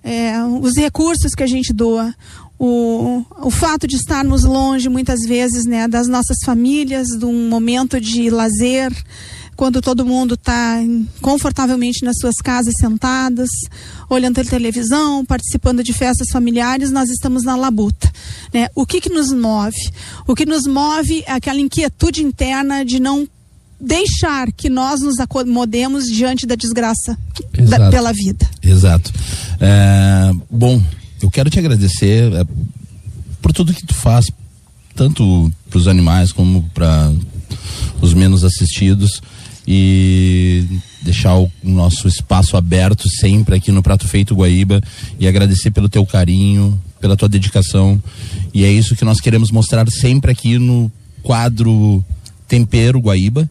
é, 0.02 0.32
os 0.60 0.74
recursos 0.76 1.34
que 1.34 1.42
a 1.42 1.46
gente 1.46 1.72
doa, 1.72 2.14
o, 2.58 3.24
o 3.42 3.50
fato 3.50 3.86
de 3.86 3.96
estarmos 3.96 4.44
longe 4.44 4.88
muitas 4.88 5.20
vezes 5.26 5.64
né, 5.64 5.86
das 5.86 6.08
nossas 6.08 6.38
famílias, 6.44 7.08
de 7.08 7.24
um 7.24 7.48
momento 7.48 8.00
de 8.00 8.30
lazer, 8.30 8.92
quando 9.62 9.80
todo 9.80 10.04
mundo 10.04 10.34
está 10.34 10.80
confortavelmente 11.20 12.04
nas 12.04 12.16
suas 12.20 12.34
casas 12.42 12.74
sentadas, 12.80 13.48
olhando 14.10 14.40
a 14.40 14.44
televisão, 14.44 15.24
participando 15.24 15.84
de 15.84 15.92
festas 15.92 16.26
familiares, 16.32 16.90
nós 16.90 17.08
estamos 17.08 17.44
na 17.44 17.54
labuta. 17.54 18.10
Né? 18.52 18.66
O 18.74 18.84
que, 18.84 19.00
que 19.00 19.08
nos 19.08 19.32
move? 19.32 19.76
O 20.26 20.34
que 20.34 20.44
nos 20.44 20.66
move 20.66 21.22
é 21.28 21.30
aquela 21.30 21.60
inquietude 21.60 22.24
interna 22.24 22.84
de 22.84 22.98
não 22.98 23.24
deixar 23.80 24.50
que 24.50 24.68
nós 24.68 25.00
nos 25.00 25.20
acomodemos 25.20 26.06
diante 26.06 26.44
da 26.44 26.56
desgraça 26.56 27.16
da, 27.68 27.88
pela 27.88 28.12
vida. 28.12 28.44
Exato. 28.60 29.12
É, 29.60 30.32
bom, 30.50 30.82
eu 31.22 31.30
quero 31.30 31.48
te 31.48 31.60
agradecer 31.60 32.32
é, 32.32 32.44
por 33.40 33.52
tudo 33.52 33.72
que 33.72 33.86
tu 33.86 33.94
faz, 33.94 34.26
tanto 34.96 35.52
para 35.70 35.78
os 35.78 35.86
animais 35.86 36.32
como 36.32 36.68
para 36.74 37.12
os 38.00 38.12
menos 38.12 38.42
assistidos 38.42 39.22
e 39.66 40.64
deixar 41.02 41.36
o 41.36 41.50
nosso 41.62 42.08
espaço 42.08 42.56
aberto 42.56 43.08
sempre 43.08 43.56
aqui 43.56 43.70
no 43.70 43.82
Prato 43.82 44.08
Feito 44.08 44.34
Guaíba 44.34 44.80
e 45.18 45.26
agradecer 45.26 45.70
pelo 45.70 45.88
teu 45.88 46.04
carinho, 46.04 46.80
pela 47.00 47.16
tua 47.16 47.28
dedicação. 47.28 48.02
E 48.52 48.64
é 48.64 48.70
isso 48.70 48.96
que 48.96 49.04
nós 49.04 49.20
queremos 49.20 49.50
mostrar 49.50 49.88
sempre 49.90 50.30
aqui 50.30 50.58
no 50.58 50.90
quadro 51.22 52.04
Tempero 52.48 53.00
Guaíba 53.00 53.48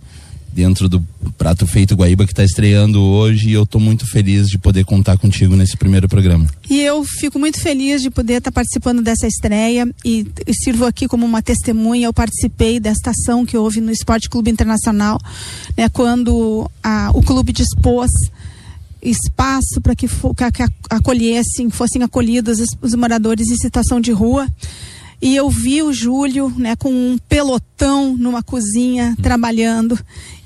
dentro 0.54 0.90
do 0.90 1.02
Prato 1.38 1.66
Feito 1.66 1.96
Guaíba 1.96 2.26
que 2.26 2.32
está 2.32 2.44
estreando 2.44 3.02
hoje 3.02 3.50
e 3.50 3.54
eu 3.54 3.64
estou 3.64 3.80
muito 3.80 4.06
feliz 4.06 4.48
de 4.48 4.58
poder 4.58 4.86
contar 4.86 5.18
contigo 5.18 5.56
nesse 5.56 5.78
primeiro 5.78 6.08
programa. 6.08 6.48
E 6.70 6.82
eu 6.82 7.04
fico 7.04 7.40
muito 7.40 7.60
feliz 7.60 8.02
de 8.02 8.10
poder 8.10 8.36
estar 8.36 8.52
participando 8.52 9.02
dessa 9.02 9.28
estreia 9.28 9.88
e, 10.04 10.28
e 10.46 10.54
sirvo 10.54 10.86
aqui 10.86 11.08
como 11.08 11.26
uma 11.26 11.42
testemunha. 11.42 12.08
Eu 12.08 12.14
participei 12.14 12.80
desta 12.80 13.12
ação 13.12 13.46
que 13.46 13.58
houve 13.58 13.82
no 13.82 13.92
Esporte 13.92 14.30
Clube 14.30 14.52
Internacional, 14.52 15.20
né, 15.78 15.90
quando 15.90 16.70
a, 16.84 17.12
o 17.14 17.24
clube 17.24 17.52
dispôs 17.52 18.12
espaço 19.02 19.82
para 19.82 19.96
que, 19.96 20.08
que, 20.08 20.64
acolhessem, 20.90 21.70
fossem 21.70 22.04
acolhidos 22.04 22.60
os, 22.60 22.70
os 22.82 22.94
moradores 22.94 23.50
em 23.50 23.58
situação 23.58 24.00
de 24.00 24.12
rua. 24.12 24.48
E 25.22 25.36
eu 25.36 25.50
vi 25.50 25.84
o 25.84 25.94
Júlio, 25.94 26.52
né, 26.58 26.76
com 26.76 26.92
um 26.92 27.18
pelotão 27.30 28.18
numa 28.18 28.42
cozinha 28.42 29.16
trabalhando 29.22 30.00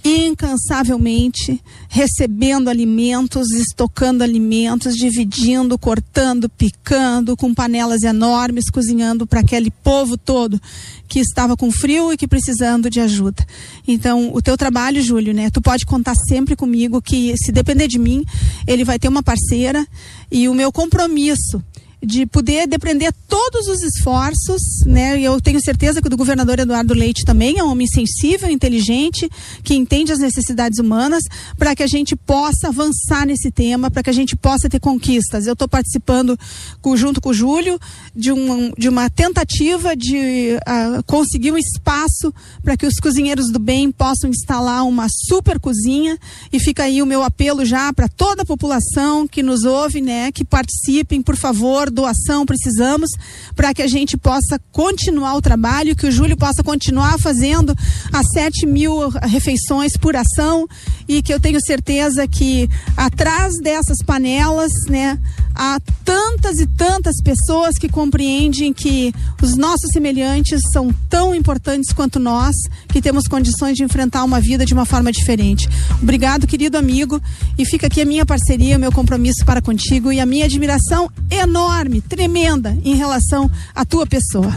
incansavelmente, 0.03 1.59
recebendo 1.89 2.69
alimentos, 2.69 3.49
estocando 3.51 4.23
alimentos, 4.23 4.95
dividindo, 4.95 5.79
cortando, 5.79 6.47
picando, 6.47 7.35
com 7.35 7.55
panelas 7.55 8.03
enormes, 8.03 8.69
cozinhando 8.69 9.25
para 9.25 9.39
aquele 9.39 9.71
povo 9.71 10.15
todo 10.15 10.61
que 11.07 11.19
estava 11.19 11.57
com 11.57 11.71
frio 11.71 12.13
e 12.13 12.17
que 12.17 12.27
precisando 12.27 12.87
de 12.89 12.99
ajuda. 12.99 13.43
Então, 13.87 14.29
o 14.33 14.41
teu 14.41 14.55
trabalho, 14.55 15.01
Júlio, 15.01 15.33
né? 15.33 15.49
Tu 15.49 15.61
pode 15.61 15.85
contar 15.85 16.13
sempre 16.27 16.55
comigo 16.55 17.01
que 17.01 17.33
se 17.37 17.51
depender 17.51 17.87
de 17.87 17.97
mim, 17.97 18.23
ele 18.67 18.83
vai 18.83 18.99
ter 18.99 19.07
uma 19.07 19.23
parceira 19.23 19.87
e 20.29 20.47
o 20.47 20.53
meu 20.53 20.71
compromisso 20.71 21.63
de 22.03 22.25
poder 22.25 22.67
depreender 22.67 23.13
todos 23.27 23.67
os 23.67 23.81
esforços, 23.81 24.61
né? 24.85 25.19
E 25.19 25.23
eu 25.23 25.39
tenho 25.41 25.59
certeza 25.61 26.01
que 26.01 26.07
o 26.07 26.09
do 26.09 26.17
governador 26.17 26.59
Eduardo 26.59 26.93
Leite 26.93 27.25
também 27.25 27.57
é 27.59 27.63
um 27.63 27.71
homem 27.71 27.87
sensível, 27.87 28.49
inteligente, 28.49 29.29
que 29.63 29.73
entende 29.75 30.11
as 30.11 30.19
necessidades 30.19 30.79
humanas, 30.79 31.23
para 31.57 31.75
que 31.75 31.83
a 31.83 31.87
gente 31.87 32.15
possa 32.15 32.67
avançar 32.67 33.25
nesse 33.25 33.49
tema, 33.51 33.89
para 33.89 34.03
que 34.03 34.09
a 34.09 34.13
gente 34.13 34.35
possa 34.35 34.69
ter 34.69 34.79
conquistas. 34.79 35.47
Eu 35.47 35.53
estou 35.53 35.67
participando 35.67 36.37
com- 36.81 36.95
junto 36.95 37.19
com 37.19 37.29
o 37.29 37.33
Júlio 37.33 37.79
de, 38.15 38.31
um, 38.31 38.71
de 38.77 38.87
uma 38.89 39.09
tentativa 39.09 39.95
de 39.95 40.57
ah, 40.65 41.01
conseguir 41.05 41.51
um 41.51 41.57
espaço 41.57 42.33
para 42.63 42.77
que 42.77 42.85
os 42.85 42.95
cozinheiros 42.95 43.51
do 43.51 43.59
bem 43.59 43.91
possam 43.91 44.29
instalar 44.29 44.85
uma 44.85 45.07
super 45.09 45.59
cozinha 45.59 46.17
e 46.51 46.59
fica 46.59 46.83
aí 46.83 47.01
o 47.01 47.05
meu 47.05 47.23
apelo 47.23 47.65
já 47.65 47.91
para 47.93 48.07
toda 48.07 48.43
a 48.43 48.45
população 48.45 49.27
que 49.27 49.41
nos 49.41 49.63
ouve, 49.63 50.01
né, 50.01 50.31
que 50.31 50.43
participem, 50.45 51.21
por 51.21 51.35
favor, 51.35 51.84
doação 51.89 52.45
precisamos 52.45 53.09
para 53.55 53.73
que 53.73 53.81
a 53.81 53.87
gente 53.87 54.17
possa 54.17 54.59
continuar 54.71 55.35
o 55.35 55.41
trabalho, 55.41 55.95
que 55.95 56.07
o 56.07 56.11
Júlio 56.11 56.37
possa 56.37 56.63
continuar 56.63 57.17
fazendo 57.19 57.75
as 58.11 58.25
7 58.33 58.65
mil 58.65 59.09
refeições 59.09 59.93
por 59.99 60.15
ação 60.15 60.67
e 61.07 61.21
que 61.21 61.33
eu 61.33 61.39
tenho 61.39 61.59
certeza 61.65 62.27
que 62.27 62.69
atrás 62.97 63.53
dessas 63.61 63.97
panelas, 64.05 64.71
né, 64.89 65.19
há 65.55 65.79
tantas 66.03 66.59
e 66.59 66.67
tantas 66.67 67.15
pessoas 67.23 67.77
que 67.77 67.87
compreendem 67.87 68.73
que 68.73 69.13
os 69.41 69.55
nossos 69.55 69.89
semelhantes 69.93 70.59
são 70.73 70.93
tão 71.09 71.33
importantes 71.33 71.93
quanto 71.93 72.19
nós, 72.19 72.53
que 72.89 73.01
temos 73.01 73.27
condições 73.27 73.75
de 73.75 73.83
enfrentar 73.83 74.23
uma 74.23 74.41
vida 74.41 74.65
de 74.65 74.73
uma 74.73 74.85
forma 74.85 75.11
diferente. 75.11 75.69
Obrigado, 76.01 76.45
querido 76.45 76.77
amigo, 76.77 77.21
e 77.57 77.65
fica 77.65 77.87
aqui 77.87 78.01
a 78.01 78.05
minha 78.05 78.25
parceria, 78.25 78.77
o 78.77 78.79
meu 78.79 78.91
compromisso 78.91 79.45
para 79.45 79.61
contigo 79.61 80.11
e 80.11 80.19
a 80.19 80.25
minha 80.25 80.45
admiração 80.45 81.09
enorme, 81.31 81.74
tremenda 82.07 82.77
em 82.83 82.95
relação 82.95 83.51
à 83.75 83.83
tua 83.83 84.07
pessoa. 84.07 84.53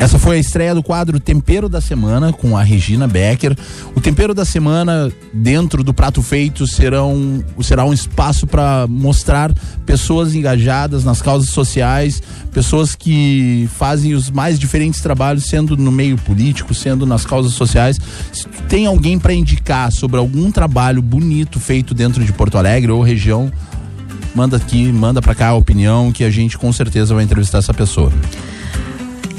Essa 0.00 0.18
foi 0.18 0.38
a 0.38 0.40
estreia 0.40 0.74
do 0.74 0.82
quadro 0.82 1.20
Tempero 1.20 1.68
da 1.68 1.78
Semana 1.78 2.32
com 2.32 2.56
a 2.56 2.62
Regina 2.62 3.06
Becker. 3.06 3.54
O 3.94 4.00
Tempero 4.00 4.32
da 4.32 4.46
Semana, 4.46 5.12
dentro 5.30 5.84
do 5.84 5.92
prato 5.92 6.22
feito, 6.22 6.66
serão, 6.66 7.44
será 7.62 7.84
um 7.84 7.92
espaço 7.92 8.46
para 8.46 8.86
mostrar 8.88 9.52
pessoas 9.84 10.34
engajadas 10.34 11.04
nas 11.04 11.20
causas 11.20 11.50
sociais, 11.50 12.22
pessoas 12.50 12.94
que 12.94 13.68
fazem 13.76 14.14
os 14.14 14.30
mais 14.30 14.58
diferentes 14.58 15.02
trabalhos, 15.02 15.44
sendo 15.44 15.76
no 15.76 15.92
meio 15.92 16.16
político, 16.16 16.72
sendo 16.74 17.04
nas 17.04 17.26
causas 17.26 17.52
sociais. 17.52 17.98
Se 18.32 18.48
tem 18.70 18.86
alguém 18.86 19.18
para 19.18 19.34
indicar 19.34 19.92
sobre 19.92 20.18
algum 20.18 20.50
trabalho 20.50 21.02
bonito 21.02 21.60
feito 21.60 21.92
dentro 21.94 22.24
de 22.24 22.32
Porto 22.32 22.56
Alegre 22.56 22.90
ou 22.90 23.02
região, 23.02 23.52
manda 24.34 24.56
aqui, 24.56 24.92
manda 24.92 25.20
para 25.20 25.34
cá 25.34 25.48
a 25.48 25.54
opinião 25.54 26.12
que 26.12 26.24
a 26.24 26.30
gente 26.30 26.58
com 26.58 26.72
certeza 26.72 27.14
vai 27.14 27.24
entrevistar 27.24 27.58
essa 27.58 27.74
pessoa. 27.74 28.12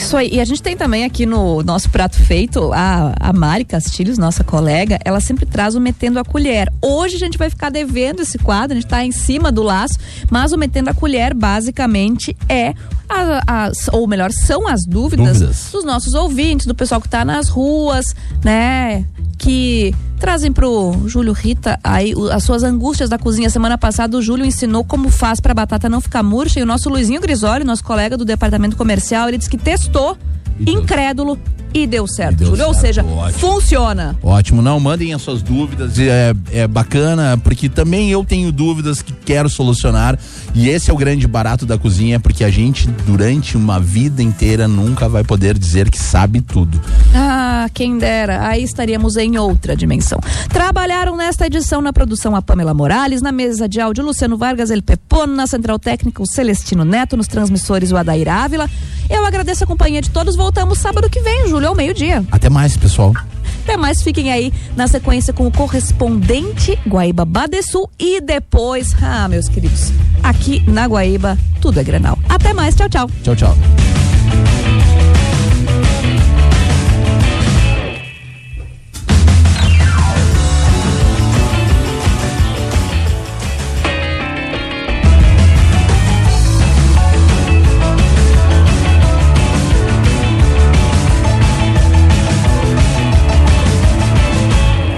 Isso 0.01 0.17
aí. 0.17 0.29
E 0.33 0.39
a 0.39 0.45
gente 0.45 0.63
tem 0.63 0.75
também 0.75 1.05
aqui 1.05 1.27
no 1.27 1.61
nosso 1.61 1.89
prato 1.89 2.17
feito 2.17 2.73
a, 2.73 3.13
a 3.19 3.31
Mari 3.31 3.63
Castilhos, 3.63 4.17
nossa 4.17 4.43
colega, 4.43 4.99
ela 5.05 5.19
sempre 5.19 5.45
traz 5.45 5.75
o 5.75 5.79
Metendo 5.79 6.19
a 6.19 6.23
Colher. 6.25 6.71
Hoje 6.81 7.15
a 7.15 7.19
gente 7.19 7.37
vai 7.37 7.49
ficar 7.51 7.69
devendo 7.69 8.21
esse 8.21 8.39
quadro, 8.39 8.71
a 8.71 8.75
gente 8.75 8.85
está 8.85 9.05
em 9.05 9.11
cima 9.11 9.51
do 9.51 9.61
laço, 9.61 9.97
mas 10.29 10.51
o 10.51 10.57
Metendo 10.57 10.89
a 10.89 10.93
Colher 10.93 11.35
basicamente 11.35 12.35
é 12.49 12.73
as, 13.07 13.89
ou 13.91 14.07
melhor, 14.07 14.31
são 14.31 14.67
as 14.67 14.85
dúvidas, 14.87 15.39
Dúvidas. 15.39 15.69
dos 15.71 15.83
nossos 15.83 16.13
ouvintes, 16.13 16.65
do 16.65 16.73
pessoal 16.73 16.99
que 16.99 17.07
está 17.07 17.23
nas 17.23 17.49
ruas, 17.49 18.15
né? 18.43 19.05
Que 19.41 19.91
trazem 20.19 20.53
pro 20.53 20.95
Júlio 21.07 21.33
Rita 21.33 21.79
aí 21.83 22.13
as 22.31 22.43
suas 22.43 22.63
angústias 22.63 23.09
da 23.09 23.17
cozinha. 23.17 23.49
Semana 23.49 23.75
passada 23.75 24.15
o 24.15 24.21
Júlio 24.21 24.45
ensinou 24.45 24.83
como 24.83 25.09
faz 25.09 25.39
pra 25.39 25.51
batata 25.51 25.89
não 25.89 25.99
ficar 25.99 26.21
murcha 26.21 26.59
e 26.59 26.63
o 26.63 26.65
nosso 26.65 26.89
Luizinho 26.89 27.19
Grisoli, 27.19 27.63
nosso 27.63 27.83
colega 27.83 28.15
do 28.15 28.23
departamento 28.23 28.77
comercial, 28.77 29.27
ele 29.27 29.39
disse 29.39 29.49
que 29.49 29.57
testou, 29.57 30.15
incrédulo 30.59 31.39
e 31.73 31.87
deu 31.87 32.07
certo, 32.07 32.45
Júlio. 32.45 32.67
Ou 32.67 32.73
seja, 32.73 33.03
funciona. 33.37 34.15
Ótimo, 34.21 34.61
não, 34.61 34.79
mandem 34.79 35.13
as 35.13 35.21
suas 35.21 35.41
dúvidas, 35.41 35.97
é, 35.99 36.33
é 36.51 36.67
bacana, 36.67 37.37
porque 37.43 37.69
também 37.69 38.11
eu 38.11 38.23
tenho 38.23 38.51
dúvidas 38.51 39.01
que 39.01 39.13
quero 39.13 39.49
solucionar, 39.49 40.17
e 40.53 40.69
esse 40.69 40.89
é 40.89 40.93
o 40.93 40.97
grande 40.97 41.27
barato 41.27 41.65
da 41.65 41.77
cozinha, 41.77 42.19
porque 42.19 42.43
a 42.43 42.49
gente, 42.49 42.87
durante 43.05 43.55
uma 43.55 43.79
vida 43.79 44.21
inteira, 44.21 44.67
nunca 44.67 45.07
vai 45.07 45.23
poder 45.23 45.57
dizer 45.57 45.89
que 45.89 45.99
sabe 45.99 46.41
tudo. 46.41 46.79
Ah, 47.13 47.69
quem 47.73 47.97
dera, 47.97 48.47
aí 48.47 48.63
estaríamos 48.63 49.15
em 49.17 49.37
outra 49.37 49.75
dimensão. 49.75 50.19
Trabalharam 50.49 51.15
nesta 51.15 51.45
edição 51.45 51.81
na 51.81 51.93
produção 51.93 52.35
a 52.35 52.41
Pamela 52.41 52.73
Morales, 52.73 53.21
na 53.21 53.31
mesa 53.31 53.67
de 53.67 53.79
áudio 53.79 54.03
Luciano 54.03 54.37
Vargas, 54.37 54.69
El 54.69 54.81
Pepono, 54.81 55.35
na 55.35 55.47
central 55.47 55.79
técnica 55.79 56.21
o 56.21 56.25
Celestino 56.25 56.83
Neto, 56.83 57.15
nos 57.15 57.27
transmissores 57.27 57.91
o 57.91 57.97
Adair 57.97 58.27
Ávila. 58.29 58.69
Eu 59.09 59.25
agradeço 59.25 59.63
a 59.63 59.67
companhia 59.67 60.01
de 60.01 60.09
todos, 60.09 60.35
voltamos 60.35 60.77
sábado 60.77 61.09
que 61.09 61.19
vem, 61.19 61.47
Júlio, 61.47 61.60
ao 61.67 61.75
meio-dia. 61.75 62.23
Até 62.31 62.49
mais, 62.49 62.77
pessoal. 62.77 63.13
Até 63.63 63.77
mais, 63.77 64.01
fiquem 64.01 64.31
aí 64.31 64.51
na 64.75 64.87
sequência 64.87 65.31
com 65.31 65.45
o 65.45 65.51
correspondente 65.51 66.77
Guaíba 66.87 67.25
Badesul 67.25 67.89
e 67.99 68.19
depois, 68.19 68.95
ah, 69.01 69.27
meus 69.27 69.47
queridos, 69.47 69.91
aqui 70.23 70.63
na 70.67 70.87
Guaíba, 70.87 71.37
tudo 71.61 71.79
é 71.79 71.83
Grenal. 71.83 72.17
Até 72.27 72.53
mais, 72.53 72.75
tchau, 72.75 72.89
tchau. 72.89 73.09
Tchau, 73.23 73.35
tchau. 73.35 73.57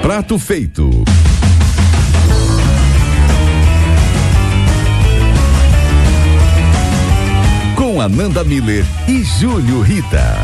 Prato 0.04 0.38
feito. 0.38 1.06
Com 7.78 8.02
Ananda 8.02 8.44
Miller 8.44 8.84
e 9.08 9.24
Júlio 9.24 9.80
Rita. 9.80 10.36